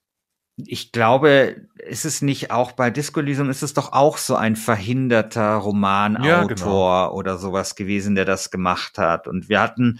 ich 0.55 0.93
glaube, 0.93 1.67
ist 1.75 2.05
es 2.05 2.21
nicht 2.21 2.49
auch 2.49 2.71
bei 2.71 2.89
Disco 2.89 3.19
Elysium, 3.19 3.49
ist 3.49 3.61
es 3.61 3.73
doch 3.73 3.91
auch 3.91 4.17
so 4.17 4.37
ein 4.37 4.55
verhinderter 4.55 5.55
Romanautor 5.55 6.29
ja, 6.29 6.43
genau. 6.45 7.11
oder 7.11 7.37
sowas 7.37 7.75
gewesen, 7.75 8.15
der 8.15 8.23
das 8.23 8.51
gemacht 8.51 8.97
hat. 8.97 9.27
Und 9.27 9.49
wir 9.49 9.59
hatten 9.59 9.99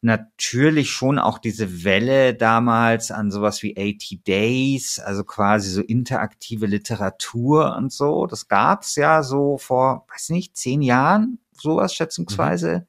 natürlich 0.00 0.90
schon 0.90 1.18
auch 1.18 1.38
diese 1.38 1.84
Welle 1.84 2.34
damals 2.34 3.10
an 3.10 3.30
sowas 3.30 3.62
wie 3.62 3.76
80 3.76 4.22
Days, 4.22 4.98
also 5.00 5.24
quasi 5.24 5.70
so 5.70 5.82
interaktive 5.82 6.66
Literatur 6.66 7.76
und 7.76 7.92
so. 7.92 8.26
Das 8.26 8.48
gab's 8.48 8.94
ja 8.96 9.22
so 9.22 9.58
vor, 9.58 10.06
weiß 10.12 10.30
nicht, 10.30 10.56
zehn 10.56 10.82
Jahren, 10.82 11.38
sowas 11.52 11.94
schätzungsweise. 11.94 12.78
Mhm. 12.78 12.86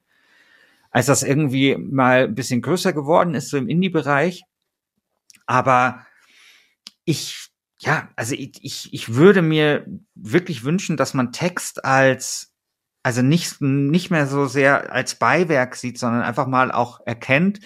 Als 0.91 1.07
das 1.07 1.23
irgendwie 1.23 1.75
mal 1.77 2.25
ein 2.25 2.35
bisschen 2.35 2.61
größer 2.61 2.93
geworden 2.93 3.35
ist, 3.35 3.49
so 3.49 3.57
im 3.57 3.69
Indie-Bereich. 3.69 4.43
Aber 5.45 6.05
ich, 7.05 7.49
ja, 7.79 8.09
also 8.15 8.35
ich, 8.35 8.63
ich, 8.63 8.93
ich 8.93 9.15
würde 9.15 9.41
mir 9.41 9.85
wirklich 10.13 10.63
wünschen, 10.63 10.97
dass 10.97 11.13
man 11.15 11.31
Text 11.31 11.85
als, 11.85 12.53
also 13.03 13.21
nicht, 13.21 13.61
nicht 13.61 14.11
mehr 14.11 14.27
so 14.27 14.45
sehr 14.45 14.91
als 14.91 15.15
Beiwerk 15.15 15.75
sieht, 15.75 15.97
sondern 15.97 16.21
einfach 16.21 16.47
mal 16.47 16.71
auch 16.71 16.99
erkennt, 17.05 17.59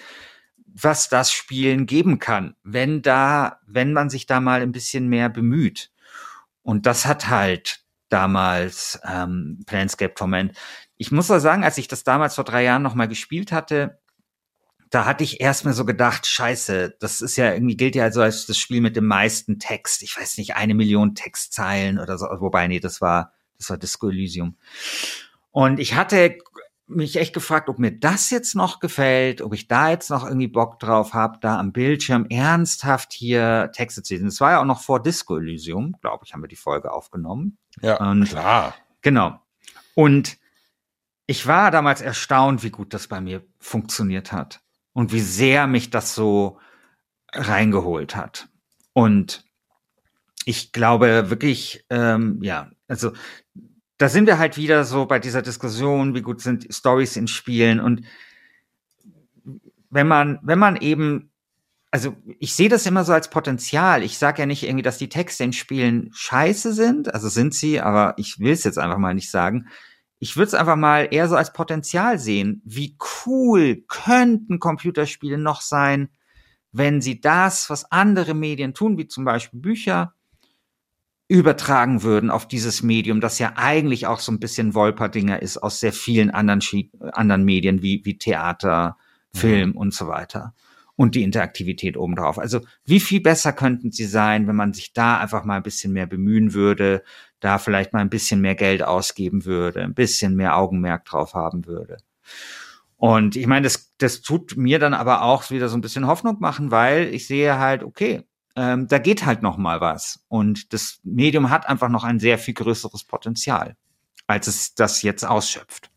was 0.66 1.08
das 1.08 1.32
Spielen 1.32 1.86
geben 1.86 2.18
kann, 2.18 2.56
wenn 2.62 3.02
da, 3.02 3.60
wenn 3.66 3.92
man 3.92 4.10
sich 4.10 4.26
da 4.26 4.40
mal 4.40 4.60
ein 4.60 4.72
bisschen 4.72 5.08
mehr 5.08 5.28
bemüht. 5.28 5.92
Und 6.62 6.86
das 6.86 7.06
hat 7.06 7.28
halt 7.28 7.84
damals 8.08 9.00
ähm, 9.08 9.62
Planscape 9.66 10.14
Torment. 10.14 10.56
Ich 10.96 11.12
muss 11.12 11.30
auch 11.30 11.38
sagen, 11.38 11.64
als 11.64 11.78
ich 11.78 11.88
das 11.88 12.04
damals 12.04 12.34
vor 12.34 12.44
drei 12.44 12.64
Jahren 12.64 12.82
noch 12.82 12.94
mal 12.94 13.08
gespielt 13.08 13.52
hatte, 13.52 14.00
da 14.90 15.06
hatte 15.06 15.24
ich 15.24 15.40
erst 15.40 15.64
mal 15.64 15.74
so 15.74 15.84
gedacht, 15.84 16.26
scheiße, 16.26 16.96
das 17.00 17.20
ist 17.20 17.36
ja 17.36 17.52
irgendwie 17.52 17.76
gilt 17.76 17.96
ja 17.96 18.04
also 18.04 18.22
als 18.22 18.46
das 18.46 18.58
Spiel 18.58 18.80
mit 18.80 18.94
dem 18.94 19.06
meisten 19.06 19.58
Text. 19.58 20.02
Ich 20.02 20.16
weiß 20.16 20.38
nicht, 20.38 20.54
eine 20.54 20.74
Million 20.74 21.16
Textzeilen 21.16 21.98
oder 21.98 22.16
so. 22.16 22.26
Wobei, 22.26 22.68
nee, 22.68 22.80
das 22.80 23.00
war, 23.00 23.32
das 23.58 23.70
war 23.70 23.76
Disco 23.76 24.08
Elysium. 24.08 24.56
Und 25.50 25.78
ich 25.78 25.94
hatte 25.94 26.38
mich 26.86 27.16
echt 27.16 27.32
gefragt, 27.32 27.68
ob 27.68 27.78
mir 27.78 27.92
das 27.92 28.30
jetzt 28.30 28.54
noch 28.54 28.78
gefällt, 28.80 29.40
ob 29.40 29.54
ich 29.54 29.68
da 29.68 29.90
jetzt 29.90 30.10
noch 30.10 30.24
irgendwie 30.24 30.48
Bock 30.48 30.78
drauf 30.78 31.14
habe, 31.14 31.38
da 31.40 31.58
am 31.58 31.72
Bildschirm 31.72 32.26
ernsthaft 32.28 33.12
hier 33.12 33.70
Texte 33.72 34.02
zu 34.02 34.14
lesen. 34.14 34.28
Es 34.28 34.40
war 34.40 34.52
ja 34.52 34.60
auch 34.60 34.66
noch 34.66 34.82
vor 34.82 35.02
Disco 35.02 35.38
Elysium, 35.38 35.96
glaube 36.00 36.24
ich, 36.26 36.34
haben 36.34 36.42
wir 36.42 36.48
die 36.48 36.56
Folge 36.56 36.92
aufgenommen. 36.92 37.56
Ja, 37.80 37.96
Und, 37.96 38.26
klar. 38.26 38.74
Genau. 39.00 39.40
Und 39.94 40.36
ich 41.26 41.46
war 41.46 41.70
damals 41.70 42.02
erstaunt, 42.02 42.62
wie 42.62 42.70
gut 42.70 42.92
das 42.92 43.08
bei 43.08 43.20
mir 43.20 43.42
funktioniert 43.58 44.32
hat 44.32 44.60
und 44.92 45.12
wie 45.12 45.20
sehr 45.20 45.66
mich 45.66 45.90
das 45.90 46.14
so 46.14 46.58
reingeholt 47.32 48.14
hat. 48.14 48.48
Und 48.92 49.43
ich 50.46 50.72
glaube 50.72 51.30
wirklich, 51.30 51.84
ähm, 51.90 52.38
ja, 52.42 52.70
also 52.88 53.12
da 53.98 54.08
sind 54.08 54.26
wir 54.26 54.38
halt 54.38 54.56
wieder 54.56 54.84
so 54.84 55.06
bei 55.06 55.18
dieser 55.18 55.42
Diskussion, 55.42 56.14
wie 56.14 56.22
gut 56.22 56.40
sind 56.40 56.66
Stories 56.72 57.16
in 57.16 57.28
Spielen 57.28 57.80
und 57.80 58.02
wenn 59.90 60.08
man, 60.08 60.40
wenn 60.42 60.58
man 60.58 60.76
eben, 60.76 61.30
also 61.92 62.16
ich 62.40 62.54
sehe 62.56 62.68
das 62.68 62.84
immer 62.84 63.04
so 63.04 63.12
als 63.12 63.30
Potenzial. 63.30 64.02
Ich 64.02 64.18
sage 64.18 64.42
ja 64.42 64.46
nicht 64.46 64.64
irgendwie, 64.64 64.82
dass 64.82 64.98
die 64.98 65.08
Texte 65.08 65.44
in 65.44 65.52
Spielen 65.52 66.10
scheiße 66.12 66.72
sind, 66.72 67.14
also 67.14 67.28
sind 67.28 67.54
sie, 67.54 67.80
aber 67.80 68.14
ich 68.16 68.40
will 68.40 68.52
es 68.52 68.64
jetzt 68.64 68.78
einfach 68.78 68.98
mal 68.98 69.14
nicht 69.14 69.30
sagen. 69.30 69.68
Ich 70.18 70.36
würde 70.36 70.48
es 70.48 70.54
einfach 70.54 70.74
mal 70.74 71.06
eher 71.12 71.28
so 71.28 71.36
als 71.36 71.52
Potenzial 71.52 72.18
sehen. 72.18 72.60
Wie 72.64 72.96
cool 73.26 73.84
könnten 73.86 74.58
Computerspiele 74.58 75.38
noch 75.38 75.60
sein, 75.60 76.08
wenn 76.72 77.00
sie 77.00 77.20
das, 77.20 77.70
was 77.70 77.90
andere 77.92 78.34
Medien 78.34 78.74
tun, 78.74 78.98
wie 78.98 79.06
zum 79.06 79.24
Beispiel 79.24 79.60
Bücher, 79.60 80.14
übertragen 81.28 82.02
würden 82.02 82.30
auf 82.30 82.46
dieses 82.46 82.82
Medium, 82.82 83.20
das 83.20 83.38
ja 83.38 83.54
eigentlich 83.56 84.06
auch 84.06 84.20
so 84.20 84.30
ein 84.30 84.40
bisschen 84.40 84.74
Wolperdinger 84.74 85.40
ist 85.40 85.56
aus 85.58 85.80
sehr 85.80 85.92
vielen 85.92 86.30
anderen, 86.30 86.60
anderen 87.12 87.44
Medien 87.44 87.82
wie, 87.82 88.02
wie 88.04 88.18
Theater, 88.18 88.96
Film 89.32 89.70
mhm. 89.70 89.76
und 89.76 89.94
so 89.94 90.06
weiter. 90.06 90.54
Und 90.96 91.16
die 91.16 91.24
Interaktivität 91.24 91.96
obendrauf. 91.96 92.38
Also 92.38 92.60
wie 92.84 93.00
viel 93.00 93.20
besser 93.20 93.52
könnten 93.52 93.90
sie 93.90 94.04
sein, 94.04 94.46
wenn 94.46 94.54
man 94.54 94.72
sich 94.72 94.92
da 94.92 95.18
einfach 95.18 95.44
mal 95.44 95.56
ein 95.56 95.64
bisschen 95.64 95.92
mehr 95.92 96.06
bemühen 96.06 96.54
würde, 96.54 97.02
da 97.40 97.58
vielleicht 97.58 97.92
mal 97.92 98.00
ein 98.00 98.10
bisschen 98.10 98.40
mehr 98.40 98.54
Geld 98.54 98.82
ausgeben 98.82 99.44
würde, 99.44 99.82
ein 99.82 99.94
bisschen 99.94 100.36
mehr 100.36 100.56
Augenmerk 100.56 101.04
drauf 101.04 101.34
haben 101.34 101.66
würde. 101.66 101.96
Und 102.96 103.34
ich 103.34 103.46
meine, 103.46 103.64
das, 103.64 103.92
das 103.98 104.22
tut 104.22 104.56
mir 104.56 104.78
dann 104.78 104.94
aber 104.94 105.22
auch 105.22 105.50
wieder 105.50 105.68
so 105.68 105.76
ein 105.76 105.80
bisschen 105.80 106.06
Hoffnung 106.06 106.36
machen, 106.38 106.70
weil 106.70 107.12
ich 107.12 107.26
sehe 107.26 107.58
halt, 107.58 107.82
okay, 107.82 108.22
ähm, 108.56 108.88
da 108.88 108.98
geht 108.98 109.26
halt 109.26 109.42
noch 109.42 109.56
mal 109.56 109.80
was. 109.80 110.24
Und 110.28 110.72
das 110.72 111.00
Medium 111.02 111.50
hat 111.50 111.68
einfach 111.68 111.88
noch 111.88 112.04
ein 112.04 112.20
sehr 112.20 112.38
viel 112.38 112.54
größeres 112.54 113.04
Potenzial, 113.04 113.76
als 114.26 114.46
es 114.46 114.74
das 114.74 115.02
jetzt 115.02 115.24
ausschöpft. 115.24 115.90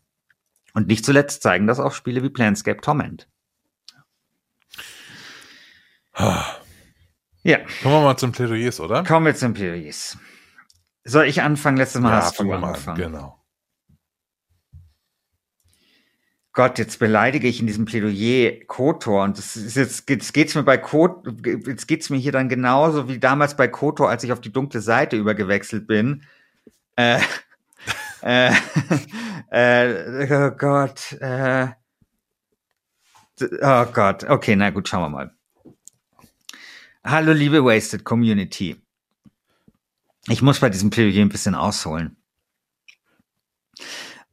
Und 0.74 0.86
nicht 0.86 1.04
zuletzt 1.04 1.42
zeigen 1.42 1.66
das 1.66 1.80
auch 1.80 1.92
Spiele 1.92 2.22
wie 2.22 2.30
Planscape 2.30 2.80
Torment. 2.80 3.28
Ja. 7.42 7.58
Kommen 7.82 7.94
wir 7.94 8.00
mal 8.02 8.16
zum 8.16 8.32
Plädoyers, 8.32 8.80
oder? 8.80 9.04
Kommen 9.04 9.26
wir 9.26 9.34
zum 9.34 9.54
Plädoyers. 9.54 10.18
Soll 11.04 11.26
ich 11.26 11.42
anfangen? 11.42 11.76
Letztes 11.76 12.02
Mal 12.02 12.10
ja, 12.10 12.16
hast 12.16 12.38
du 12.38 12.52
angefangen. 12.52 13.00
An, 13.00 13.12
genau. 13.12 13.44
Gott, 16.58 16.76
jetzt 16.80 16.98
beleidige 16.98 17.46
ich 17.46 17.60
in 17.60 17.68
diesem 17.68 17.84
Plädoyer 17.84 18.64
Kotor 18.66 19.22
und 19.22 19.38
das 19.38 19.54
ist 19.54 19.76
jetzt, 19.76 20.10
jetzt 20.10 20.34
geht's 20.34 20.56
mir 20.56 20.64
bei 20.64 20.76
Kotor, 20.76 21.32
jetzt 21.44 21.86
geht's 21.86 22.10
mir 22.10 22.16
hier 22.16 22.32
dann 22.32 22.48
genauso 22.48 23.08
wie 23.08 23.20
damals 23.20 23.56
bei 23.56 23.68
Kotor, 23.68 24.10
als 24.10 24.24
ich 24.24 24.32
auf 24.32 24.40
die 24.40 24.52
dunkle 24.52 24.80
Seite 24.80 25.16
übergewechselt 25.16 25.86
bin. 25.86 26.24
Äh, 26.96 27.20
äh, 28.22 28.50
äh, 29.52 30.34
oh 30.34 30.50
Gott, 30.50 31.12
äh, 31.20 31.68
oh 33.40 33.84
Gott, 33.92 34.24
okay, 34.24 34.56
na 34.56 34.70
gut, 34.70 34.88
schauen 34.88 35.02
wir 35.02 35.10
mal. 35.10 35.34
Hallo 37.04 37.34
liebe 37.34 37.64
Wasted 37.64 38.02
Community. 38.02 38.82
Ich 40.26 40.42
muss 40.42 40.58
bei 40.58 40.70
diesem 40.70 40.90
Plädoyer 40.90 41.22
ein 41.22 41.28
bisschen 41.28 41.54
ausholen. 41.54 42.17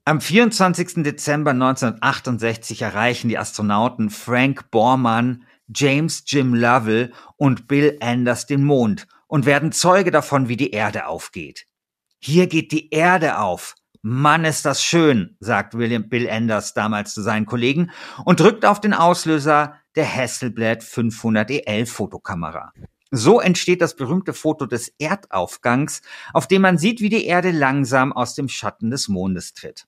Am 0.08 0.22
24. 0.22 1.02
Dezember 1.04 1.50
1968 1.50 2.84
erreichen 2.84 3.28
die 3.28 3.40
Astronauten 3.40 4.12
Frank 4.12 4.70
Borman, 4.70 5.46
James 5.74 6.24
Jim 6.28 6.54
Lovell 6.54 7.12
und 7.38 7.68
Bill 7.68 7.98
Anders 8.02 8.46
den 8.46 8.64
Mond 8.64 9.08
und 9.26 9.48
werden 9.48 9.72
Zeuge 9.72 10.12
davon, 10.12 10.48
wie 10.48 10.58
die 10.58 10.70
Erde 10.70 11.08
aufgeht. 11.08 11.66
Hier 12.20 12.46
geht 12.46 12.72
die 12.72 12.92
Erde 12.92 13.40
auf. 13.40 13.74
Mann, 14.04 14.46
ist 14.46 14.64
das 14.64 14.84
schön, 14.84 15.38
sagt 15.40 15.76
William 15.76 16.08
Bill 16.08 16.30
Anders 16.30 16.76
damals 16.76 17.16
zu 17.16 17.24
seinen 17.24 17.48
Kollegen 17.48 17.90
und 18.26 18.40
drückt 18.40 18.64
auf 18.64 18.80
den 18.80 18.94
Auslöser 18.94 19.74
der 19.96 20.06
Hasselblad 20.06 20.84
500 20.84 21.50
EL 21.50 21.88
Fotokamera. 21.88 22.74
So 23.10 23.40
entsteht 23.40 23.82
das 23.82 23.96
berühmte 23.96 24.36
Foto 24.36 24.68
des 24.68 24.94
Erdaufgangs, 25.00 26.04
auf 26.32 26.48
dem 26.48 26.62
man 26.62 26.78
sieht, 26.78 27.02
wie 27.02 27.10
die 27.10 27.26
Erde 27.26 27.50
langsam 27.50 28.14
aus 28.14 28.36
dem 28.36 28.50
Schatten 28.50 28.92
des 28.92 29.08
Mondes 29.08 29.56
tritt. 29.56 29.88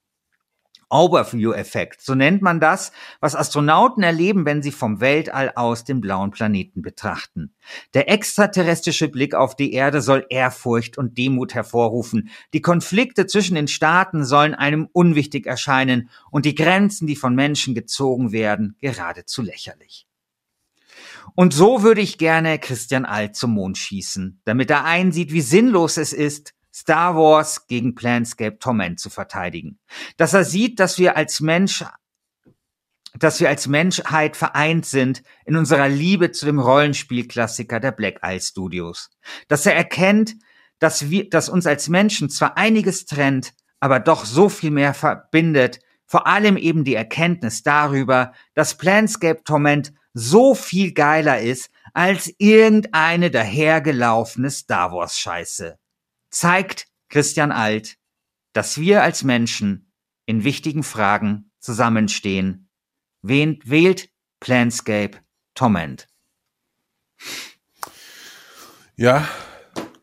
Overview-Effekt. 0.89 2.01
So 2.01 2.15
nennt 2.15 2.41
man 2.41 2.59
das, 2.59 2.91
was 3.19 3.35
Astronauten 3.35 4.03
erleben, 4.03 4.45
wenn 4.45 4.61
sie 4.61 4.71
vom 4.71 4.99
Weltall 4.99 5.51
aus 5.55 5.83
den 5.83 6.01
blauen 6.01 6.31
Planeten 6.31 6.81
betrachten. 6.81 7.53
Der 7.93 8.09
extraterrestrische 8.09 9.09
Blick 9.09 9.35
auf 9.35 9.55
die 9.55 9.73
Erde 9.73 10.01
soll 10.01 10.25
Ehrfurcht 10.29 10.97
und 10.97 11.17
Demut 11.17 11.53
hervorrufen. 11.53 12.29
Die 12.53 12.61
Konflikte 12.61 13.27
zwischen 13.27 13.55
den 13.55 13.67
Staaten 13.67 14.25
sollen 14.25 14.55
einem 14.55 14.87
unwichtig 14.91 15.45
erscheinen 15.45 16.09
und 16.31 16.45
die 16.45 16.55
Grenzen, 16.55 17.07
die 17.07 17.15
von 17.15 17.35
Menschen 17.35 17.75
gezogen 17.75 18.31
werden, 18.31 18.75
geradezu 18.79 19.41
lächerlich. 19.41 20.07
Und 21.35 21.53
so 21.53 21.83
würde 21.83 22.01
ich 22.01 22.17
gerne 22.17 22.57
Christian 22.59 23.05
Alt 23.05 23.35
zum 23.35 23.51
Mond 23.51 23.77
schießen, 23.77 24.41
damit 24.45 24.71
er 24.71 24.85
einsieht, 24.85 25.31
wie 25.31 25.41
sinnlos 25.41 25.97
es 25.97 26.13
ist, 26.13 26.53
Star 26.79 27.15
Wars 27.15 27.65
gegen 27.65 27.95
Planscape 27.95 28.59
Torment 28.59 28.99
zu 28.99 29.09
verteidigen. 29.09 29.79
Dass 30.17 30.35
er 30.35 30.45
sieht, 30.45 30.79
dass 30.79 30.99
wir 30.99 31.17
als 31.17 31.39
Mensch 31.39 31.83
dass 33.13 33.39
wir 33.39 33.49
als 33.49 33.65
Menschheit 33.65 34.37
vereint 34.37 34.85
sind 34.85 35.23
in 35.45 35.55
unserer 35.55 35.89
Liebe 35.89 36.31
zu 36.31 36.45
dem 36.45 36.59
Rollenspielklassiker 36.59 37.79
der 37.79 37.91
Black 37.91 38.19
Eye 38.21 38.39
Studios. 38.39 39.09
Dass 39.47 39.65
er 39.65 39.75
erkennt, 39.75 40.35
dass 40.77 41.09
wir, 41.09 41.27
dass 41.27 41.49
uns 41.49 41.65
als 41.65 41.89
Menschen 41.89 42.29
zwar 42.29 42.57
einiges 42.57 43.07
trennt, 43.07 43.53
aber 43.79 43.99
doch 43.99 44.23
so 44.23 44.49
viel 44.49 44.69
mehr 44.69 44.93
verbindet, 44.93 45.79
vor 46.05 46.27
allem 46.27 46.57
eben 46.57 46.83
die 46.83 46.93
Erkenntnis 46.93 47.63
darüber, 47.63 48.33
dass 48.53 48.77
Planscape 48.77 49.43
Torment 49.43 49.93
so 50.13 50.53
viel 50.53 50.93
geiler 50.93 51.39
ist 51.41 51.71
als 51.95 52.31
irgendeine 52.37 53.31
dahergelaufene 53.31 54.51
Star 54.51 54.91
Wars 54.91 55.17
Scheiße 55.17 55.79
zeigt 56.29 56.87
Christian 57.09 57.51
Alt, 57.51 57.97
dass 58.53 58.79
wir 58.79 59.03
als 59.03 59.23
Menschen 59.23 59.91
in 60.25 60.43
wichtigen 60.43 60.83
Fragen 60.83 61.51
zusammenstehen. 61.59 62.69
Wen 63.21 63.59
wählt 63.63 64.09
Planscape 64.39 65.17
Torment? 65.53 66.07
Ja, 68.95 69.27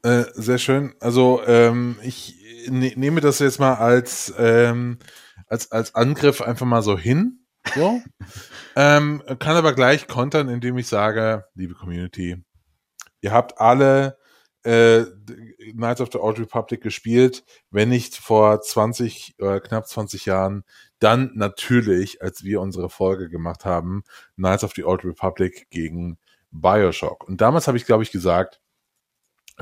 äh, 0.03 0.25
sehr 0.35 0.59
schön. 0.59 0.95
Also 1.01 1.43
ähm, 1.47 1.97
ich 2.03 2.37
ne 2.69 2.93
nehme 2.97 3.21
das 3.21 3.39
jetzt 3.39 3.59
mal 3.59 3.75
als, 3.75 4.33
ähm, 4.39 4.99
als, 5.47 5.73
als 5.73 5.95
Angriff 5.95 6.41
einfach 6.41 6.67
mal 6.67 6.83
so 6.83 6.99
hin. 6.99 7.47
So. 7.75 8.01
ähm, 8.77 9.23
kann 9.39 9.57
aber 9.57 9.75
gleich 9.75 10.07
kontern, 10.07 10.49
indem 10.49 10.79
ich 10.79 10.89
sage, 10.89 11.45
liebe 11.55 11.75
Community, 11.75 12.37
ihr 13.21 13.33
habt 13.33 13.61
alle 13.61 14.19
äh, 14.65 15.05
Knights 15.73 16.01
of 16.01 16.09
the 16.13 16.19
Old 16.19 16.39
Republic 16.39 16.83
gespielt, 16.83 17.45
wenn 17.71 17.91
nicht 17.91 18.17
vor 18.17 18.61
20 18.61 19.37
oder 19.39 19.61
knapp 19.61 19.87
20 19.87 20.27
Jahren, 20.27 20.65
dann 20.99 21.33
natürlich, 21.35 22.23
als 22.23 22.45
wir 22.45 22.61
unsere 22.61 22.89
Folge 22.89 23.29
gemacht 23.29 23.65
haben, 23.65 24.05
Knights 24.37 24.65
of 24.65 24.73
the 24.75 24.85
Old 24.85 25.05
Republic 25.05 25.69
gegen 25.71 26.19
Bioshock. 26.51 27.25
Und 27.29 27.41
damals 27.41 27.67
habe 27.69 27.77
ich, 27.77 27.85
glaube 27.85 28.03
ich, 28.03 28.11
gesagt, 28.11 28.61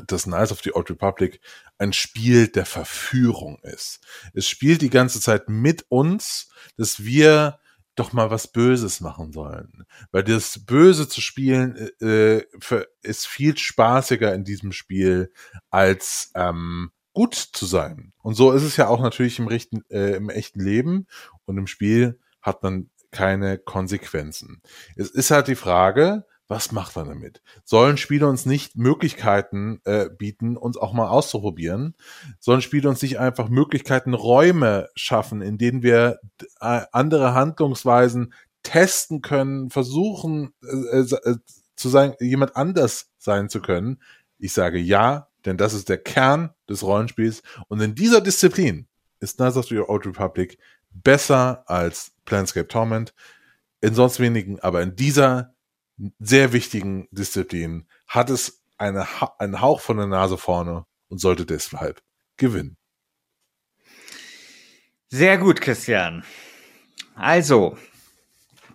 dass 0.07 0.25
Knights 0.25 0.53
of 0.53 0.61
the 0.63 0.73
Old 0.73 0.89
Republic 0.89 1.41
ein 1.79 1.93
Spiel 1.93 2.49
der 2.49 2.65
Verführung 2.65 3.59
ist. 3.63 4.01
Es 4.33 4.49
spielt 4.49 4.83
die 4.83 4.91
ganze 4.91 5.21
Zeit 5.21 5.49
mit 5.49 5.85
uns, 5.89 6.51
dass 6.77 7.05
wir 7.05 7.59
doch 7.95 8.13
mal 8.13 8.31
was 8.31 8.49
Böses 8.49 9.01
machen 9.01 9.33
sollen. 9.33 9.85
Weil 10.11 10.25
das 10.25 10.65
Böse 10.65 11.09
zu 11.09 11.21
spielen 11.21 11.77
äh, 12.01 12.43
für, 12.59 12.89
ist 13.03 13.27
viel 13.27 13.57
spaßiger 13.57 14.35
in 14.35 14.45
diesem 14.45 14.73
Spiel 14.73 15.33
als 15.71 16.31
ähm, 16.35 16.91
gut 17.13 17.35
zu 17.35 17.67
sein. 17.67 18.13
Und 18.23 18.35
so 18.35 18.53
ist 18.53 18.63
es 18.63 18.77
ja 18.77 18.89
auch 18.89 19.01
natürlich 19.01 19.39
im, 19.39 19.47
richten, 19.47 19.85
äh, 19.91 20.17
im 20.17 20.31
echten 20.31 20.61
Leben 20.61 21.07
und 21.45 21.59
im 21.59 21.67
Spiel 21.67 22.19
hat 22.41 22.63
man 22.63 22.89
keine 23.11 23.59
Konsequenzen. 23.59 24.63
Es 24.97 25.11
ist 25.11 25.31
halt 25.31 25.49
die 25.49 25.55
Frage, 25.55 26.25
was 26.53 26.71
macht 26.71 26.97
er 26.97 27.05
damit? 27.05 27.41
Sollen 27.65 27.97
Spiele 27.97 28.29
uns 28.29 28.45
nicht 28.45 28.77
Möglichkeiten 28.77 29.81
äh, 29.85 30.11
bieten, 30.11 30.59
uns 30.59 30.77
auch 30.77 30.93
mal 30.93 31.09
auszuprobieren? 31.09 31.97
Sollen 32.41 32.61
Spiele 32.61 32.91
uns 32.91 33.01
nicht 33.01 33.19
einfach 33.19 33.49
Möglichkeiten, 33.49 34.13
Räume 34.13 34.91
schaffen, 34.95 35.41
in 35.41 35.57
denen 35.57 35.83
wir 35.83 36.21
äh, 36.61 36.83
andere 36.93 37.33
Handlungsweisen 37.33 38.35
testen 38.63 39.23
können, 39.23 39.71
versuchen 39.71 40.53
äh, 40.63 40.99
äh, 40.99 41.31
äh, 41.31 41.37
zu 41.75 41.89
sein, 41.89 42.15
jemand 42.21 42.55
anders 42.55 43.09
sein 43.17 43.49
zu 43.49 43.63
können? 43.63 44.03
Ich 44.39 44.53
sage 44.53 44.79
ja, 44.79 45.29
denn 45.47 45.57
das 45.57 45.73
ist 45.73 45.89
der 45.89 45.99
Kern 45.99 46.51
des 46.69 46.83
Rollenspiels. 46.83 47.43
Und 47.69 47.81
in 47.81 47.95
dieser 47.95 48.21
Disziplin 48.21 48.87
ist 49.21 49.39
Knights 49.39 49.57
of 49.57 49.69
the 49.69 49.79
Old 49.79 50.07
Republic 50.07 50.59
besser 50.91 51.65
als 51.67 52.13
Planescape 52.27 52.69
Torment. 52.69 53.15
In 53.81 53.95
sonst 53.95 54.21
wenigen, 54.21 54.61
aber 54.61 54.83
in 54.83 54.97
dieser 54.97 55.55
sehr 56.19 56.53
wichtigen 56.53 57.09
Disziplin 57.11 57.87
hat 58.07 58.31
es 58.31 58.63
eine, 58.79 59.07
einen 59.39 59.61
Hauch 59.61 59.81
von 59.81 59.97
der 59.97 60.07
Nase 60.07 60.39
vorne 60.39 60.87
und 61.09 61.19
sollte 61.19 61.47
deshalb 61.47 62.03
gewinnen. 62.37 62.77
Sehr 65.09 65.39
gut, 65.39 65.61
Christian. 65.61 66.25
Also, 67.15 67.77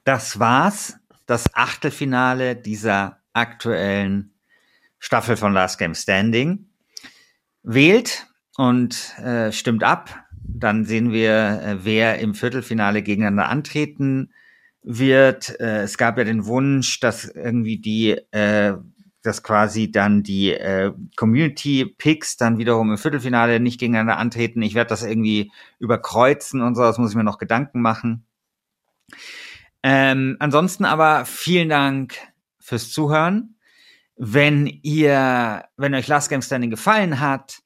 das 0.03 0.39
war's, 0.39 0.95
das 1.25 1.53
Achtelfinale 1.55 2.55
dieser 2.55 3.21
aktuellen 3.33 4.33
Staffel 4.99 5.35
von 5.35 5.53
Last 5.53 5.79
Game 5.79 5.95
Standing. 5.95 6.69
Wählt 7.63 8.27
und 8.55 9.17
äh, 9.19 9.51
stimmt 9.51 9.83
ab. 9.83 10.23
Dann 10.43 10.85
sehen 10.85 11.11
wir, 11.11 11.61
äh, 11.61 11.83
wer 11.83 12.19
im 12.19 12.33
Viertelfinale 12.33 13.01
gegeneinander 13.01 13.49
antreten 13.49 14.31
wird. 14.87 15.59
Äh, 15.59 15.81
es 15.83 15.97
gab 15.97 16.17
ja 16.17 16.23
den 16.23 16.45
Wunsch, 16.45 16.99
dass 17.01 17.25
irgendwie 17.25 17.77
die, 17.77 18.11
äh, 18.31 18.73
dass 19.21 19.43
quasi 19.43 19.91
dann 19.91 20.23
die 20.23 20.53
äh, 20.53 20.93
Community 21.17 21.85
Picks 21.85 22.37
dann 22.37 22.57
wiederum 22.57 22.91
im 22.91 22.97
Viertelfinale 22.97 23.59
nicht 23.59 23.79
gegeneinander 23.79 24.17
antreten. 24.17 24.61
Ich 24.61 24.75
werde 24.75 24.89
das 24.89 25.03
irgendwie 25.03 25.51
überkreuzen 25.79 26.61
und 26.61 26.75
so, 26.75 26.83
das 26.83 26.97
muss 26.97 27.11
ich 27.11 27.17
mir 27.17 27.25
noch 27.25 27.37
Gedanken 27.37 27.81
machen. 27.81 28.25
Ähm, 29.83 30.37
ansonsten 30.39 30.85
aber 30.85 31.25
vielen 31.25 31.69
Dank 31.69 32.15
fürs 32.59 32.89
Zuhören. 32.89 33.55
Wenn 34.15 34.67
ihr, 34.83 35.65
wenn 35.75 35.93
euch 35.93 36.07
Last 36.07 36.29
Game 36.29 36.41
Standing 36.41 36.71
gefallen 36.71 37.19
hat, 37.19 37.59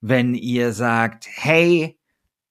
wenn 0.00 0.34
ihr 0.34 0.72
sagt, 0.72 1.26
hey, 1.28 1.98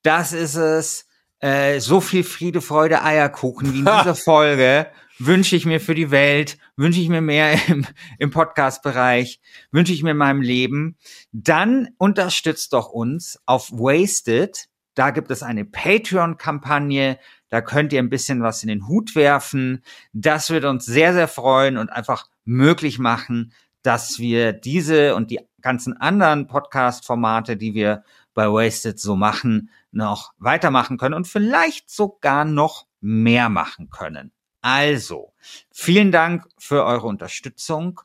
das 0.03 0.33
ist 0.33 0.55
es, 0.55 1.06
äh, 1.39 1.79
so 1.79 2.01
viel 2.01 2.23
Friede, 2.23 2.61
Freude, 2.61 3.03
Eierkuchen 3.03 3.73
wie 3.73 3.79
in 3.79 3.85
dieser 3.85 4.15
Folge 4.23 4.87
wünsche 5.19 5.55
ich 5.55 5.65
mir 5.65 5.79
für 5.79 5.95
die 5.95 6.11
Welt, 6.11 6.57
wünsche 6.75 6.99
ich 6.99 7.09
mir 7.09 7.21
mehr 7.21 7.57
im, 7.67 7.85
im 8.19 8.31
Podcast-Bereich, 8.31 9.39
wünsche 9.71 9.93
ich 9.93 10.03
mir 10.03 10.11
in 10.11 10.17
meinem 10.17 10.41
Leben, 10.41 10.97
dann 11.31 11.89
unterstützt 11.97 12.73
doch 12.73 12.89
uns 12.89 13.39
auf 13.45 13.71
Wasted. 13.71 14.65
Da 14.95 15.11
gibt 15.11 15.29
es 15.31 15.43
eine 15.43 15.65
Patreon-Kampagne. 15.65 17.19
Da 17.49 17.61
könnt 17.61 17.93
ihr 17.93 17.99
ein 17.99 18.09
bisschen 18.09 18.41
was 18.41 18.63
in 18.63 18.69
den 18.69 18.87
Hut 18.87 19.15
werfen. 19.15 19.83
Das 20.11 20.49
wird 20.49 20.65
uns 20.65 20.85
sehr, 20.85 21.13
sehr 21.13 21.27
freuen 21.27 21.77
und 21.77 21.91
einfach 21.91 22.27
möglich 22.45 22.99
machen, 22.99 23.53
dass 23.83 24.19
wir 24.19 24.53
diese 24.53 25.15
und 25.15 25.31
die 25.31 25.39
ganzen 25.61 25.95
anderen 25.95 26.47
Podcast-Formate, 26.47 27.57
die 27.57 27.73
wir 27.73 28.03
bei 28.37 28.49
Wasted 28.49 28.99
so 28.99 29.15
machen, 29.15 29.71
noch 29.91 30.31
weitermachen 30.37 30.99
können 30.99 31.15
und 31.15 31.27
vielleicht 31.27 31.89
sogar 31.89 32.45
noch 32.45 32.85
mehr 33.01 33.49
machen 33.49 33.89
können. 33.89 34.31
Also, 34.61 35.33
vielen 35.71 36.11
Dank 36.11 36.45
für 36.59 36.85
eure 36.85 37.07
Unterstützung 37.07 37.99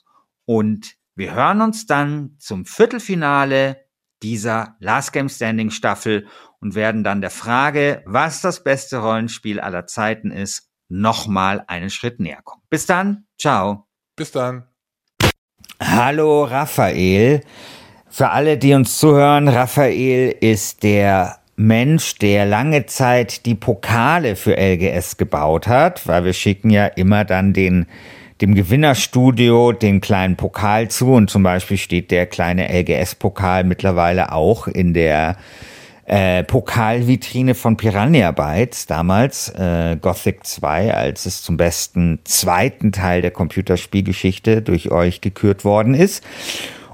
und 0.47 0.97
wir 1.15 1.35
hören 1.35 1.61
uns 1.61 1.85
dann 1.85 2.37
zum 2.39 2.65
Viertelfinale 2.65 3.85
dieser 4.23 4.77
Last 4.81 5.13
Game 5.13 5.29
Standing 5.29 5.71
Staffel 5.71 6.27
und 6.61 6.75
werden 6.75 7.05
dann 7.05 7.21
der 7.21 7.31
Frage, 7.31 8.03
was 8.07 8.41
das 8.41 8.65
beste 8.65 8.99
Rollenspiel 8.99 9.61
aller 9.61 9.87
Zeiten 9.87 10.31
ist, 10.31 10.71
nochmal 10.89 11.63
einen 11.67 11.91
Schritt 11.91 12.21
näher 12.21 12.41
kommen. 12.43 12.63
Bis 12.71 12.87
dann, 12.87 13.27
ciao. 13.37 13.87
Bis 14.17 14.31
dann. 14.33 14.67
Hallo 15.79 16.45
Raphael. 16.45 17.45
Für 18.15 18.29
alle, 18.29 18.59
die 18.59 18.75
uns 18.75 18.99
zuhören, 18.99 19.49
Raphael 19.49 20.37
ist 20.39 20.83
der 20.83 21.39
Mensch, 21.57 22.19
der 22.19 22.45
lange 22.45 22.85
Zeit 22.85 23.47
die 23.47 23.55
Pokale 23.55 24.37
für 24.37 24.55
LGS 24.55 25.17
gebaut 25.17 25.67
hat, 25.67 26.07
weil 26.07 26.27
wir 26.27 26.35
schicken 26.35 26.69
ja 26.69 26.89
immer 26.89 27.25
dann 27.25 27.55
den 27.55 27.87
dem 28.43 28.55
Gewinnerstudio 28.55 29.73
den 29.73 30.03
kleinen 30.03 30.37
Pokal 30.37 30.89
zu 30.89 31.15
und 31.15 31.31
zum 31.31 31.43
Beispiel 31.43 31.79
steht 31.79 32.11
der 32.11 32.27
kleine 32.27 32.69
LGS-Pokal 32.69 33.65
mittlerweile 33.65 34.33
auch 34.33 34.67
in 34.67 34.93
der 34.93 35.37
äh, 36.05 36.45
Pokalvitrine 36.45 37.55
von 37.55 37.79
Piranha 37.79 38.33
Bytes, 38.33 38.87
damals 38.87 39.49
äh, 39.51 39.97
Gothic 39.99 40.45
2, 40.45 40.93
als 40.93 41.25
es 41.25 41.43
zum 41.43 41.57
besten 41.57 42.19
zweiten 42.25 42.93
Teil 42.93 43.23
der 43.23 43.31
Computerspielgeschichte 43.31 44.61
durch 44.61 44.91
euch 44.91 45.23
gekürt 45.23 45.65
worden 45.65 45.95
ist. 45.95 46.23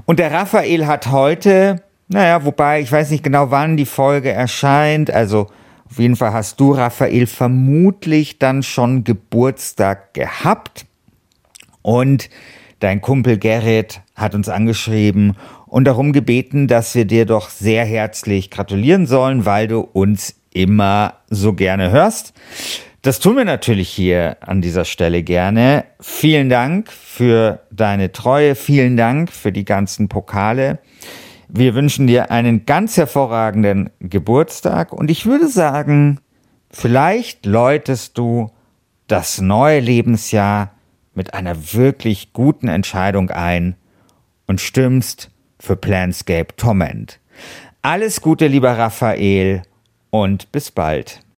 Und 0.08 0.18
der 0.18 0.32
Raphael 0.32 0.86
hat 0.86 1.12
heute 1.12 1.82
naja, 2.08 2.44
wobei 2.44 2.80
ich 2.80 2.90
weiß 2.90 3.10
nicht 3.10 3.22
genau, 3.22 3.50
wann 3.50 3.76
die 3.76 3.86
Folge 3.86 4.32
erscheint. 4.32 5.10
Also 5.10 5.48
auf 5.88 5.98
jeden 5.98 6.16
Fall 6.16 6.32
hast 6.32 6.58
du, 6.58 6.72
Raphael, 6.72 7.26
vermutlich 7.26 8.38
dann 8.38 8.62
schon 8.62 9.04
Geburtstag 9.04 10.14
gehabt. 10.14 10.86
Und 11.82 12.30
dein 12.80 13.02
Kumpel 13.02 13.38
Gerrit 13.38 14.00
hat 14.14 14.34
uns 14.34 14.48
angeschrieben 14.48 15.36
und 15.66 15.84
darum 15.84 16.12
gebeten, 16.12 16.66
dass 16.66 16.94
wir 16.94 17.04
dir 17.04 17.26
doch 17.26 17.50
sehr 17.50 17.84
herzlich 17.84 18.50
gratulieren 18.50 19.06
sollen, 19.06 19.44
weil 19.44 19.68
du 19.68 19.80
uns 19.80 20.34
immer 20.52 21.14
so 21.28 21.52
gerne 21.52 21.90
hörst. 21.90 22.32
Das 23.02 23.20
tun 23.20 23.36
wir 23.36 23.44
natürlich 23.44 23.88
hier 23.88 24.38
an 24.40 24.60
dieser 24.60 24.84
Stelle 24.84 25.22
gerne. 25.22 25.84
Vielen 26.00 26.48
Dank 26.48 26.90
für 26.90 27.60
deine 27.70 28.10
Treue, 28.10 28.56
vielen 28.56 28.96
Dank 28.96 29.30
für 29.30 29.52
die 29.52 29.64
ganzen 29.64 30.08
Pokale. 30.08 30.80
Wir 31.48 31.74
wünschen 31.74 32.08
dir 32.08 32.30
einen 32.32 32.66
ganz 32.66 32.96
hervorragenden 32.96 33.90
Geburtstag 34.00 34.92
und 34.92 35.10
ich 35.10 35.26
würde 35.26 35.48
sagen, 35.48 36.20
vielleicht 36.70 37.46
läutest 37.46 38.18
du 38.18 38.50
das 39.06 39.40
neue 39.40 39.80
Lebensjahr 39.80 40.72
mit 41.14 41.34
einer 41.34 41.72
wirklich 41.72 42.32
guten 42.32 42.68
Entscheidung 42.68 43.30
ein 43.30 43.76
und 44.46 44.60
stimmst 44.60 45.30
für 45.60 45.76
Planscape 45.76 46.56
Torment. 46.56 47.20
Alles 47.80 48.20
Gute, 48.20 48.48
lieber 48.48 48.76
Raphael, 48.76 49.62
und 50.10 50.50
bis 50.52 50.70
bald. 50.70 51.20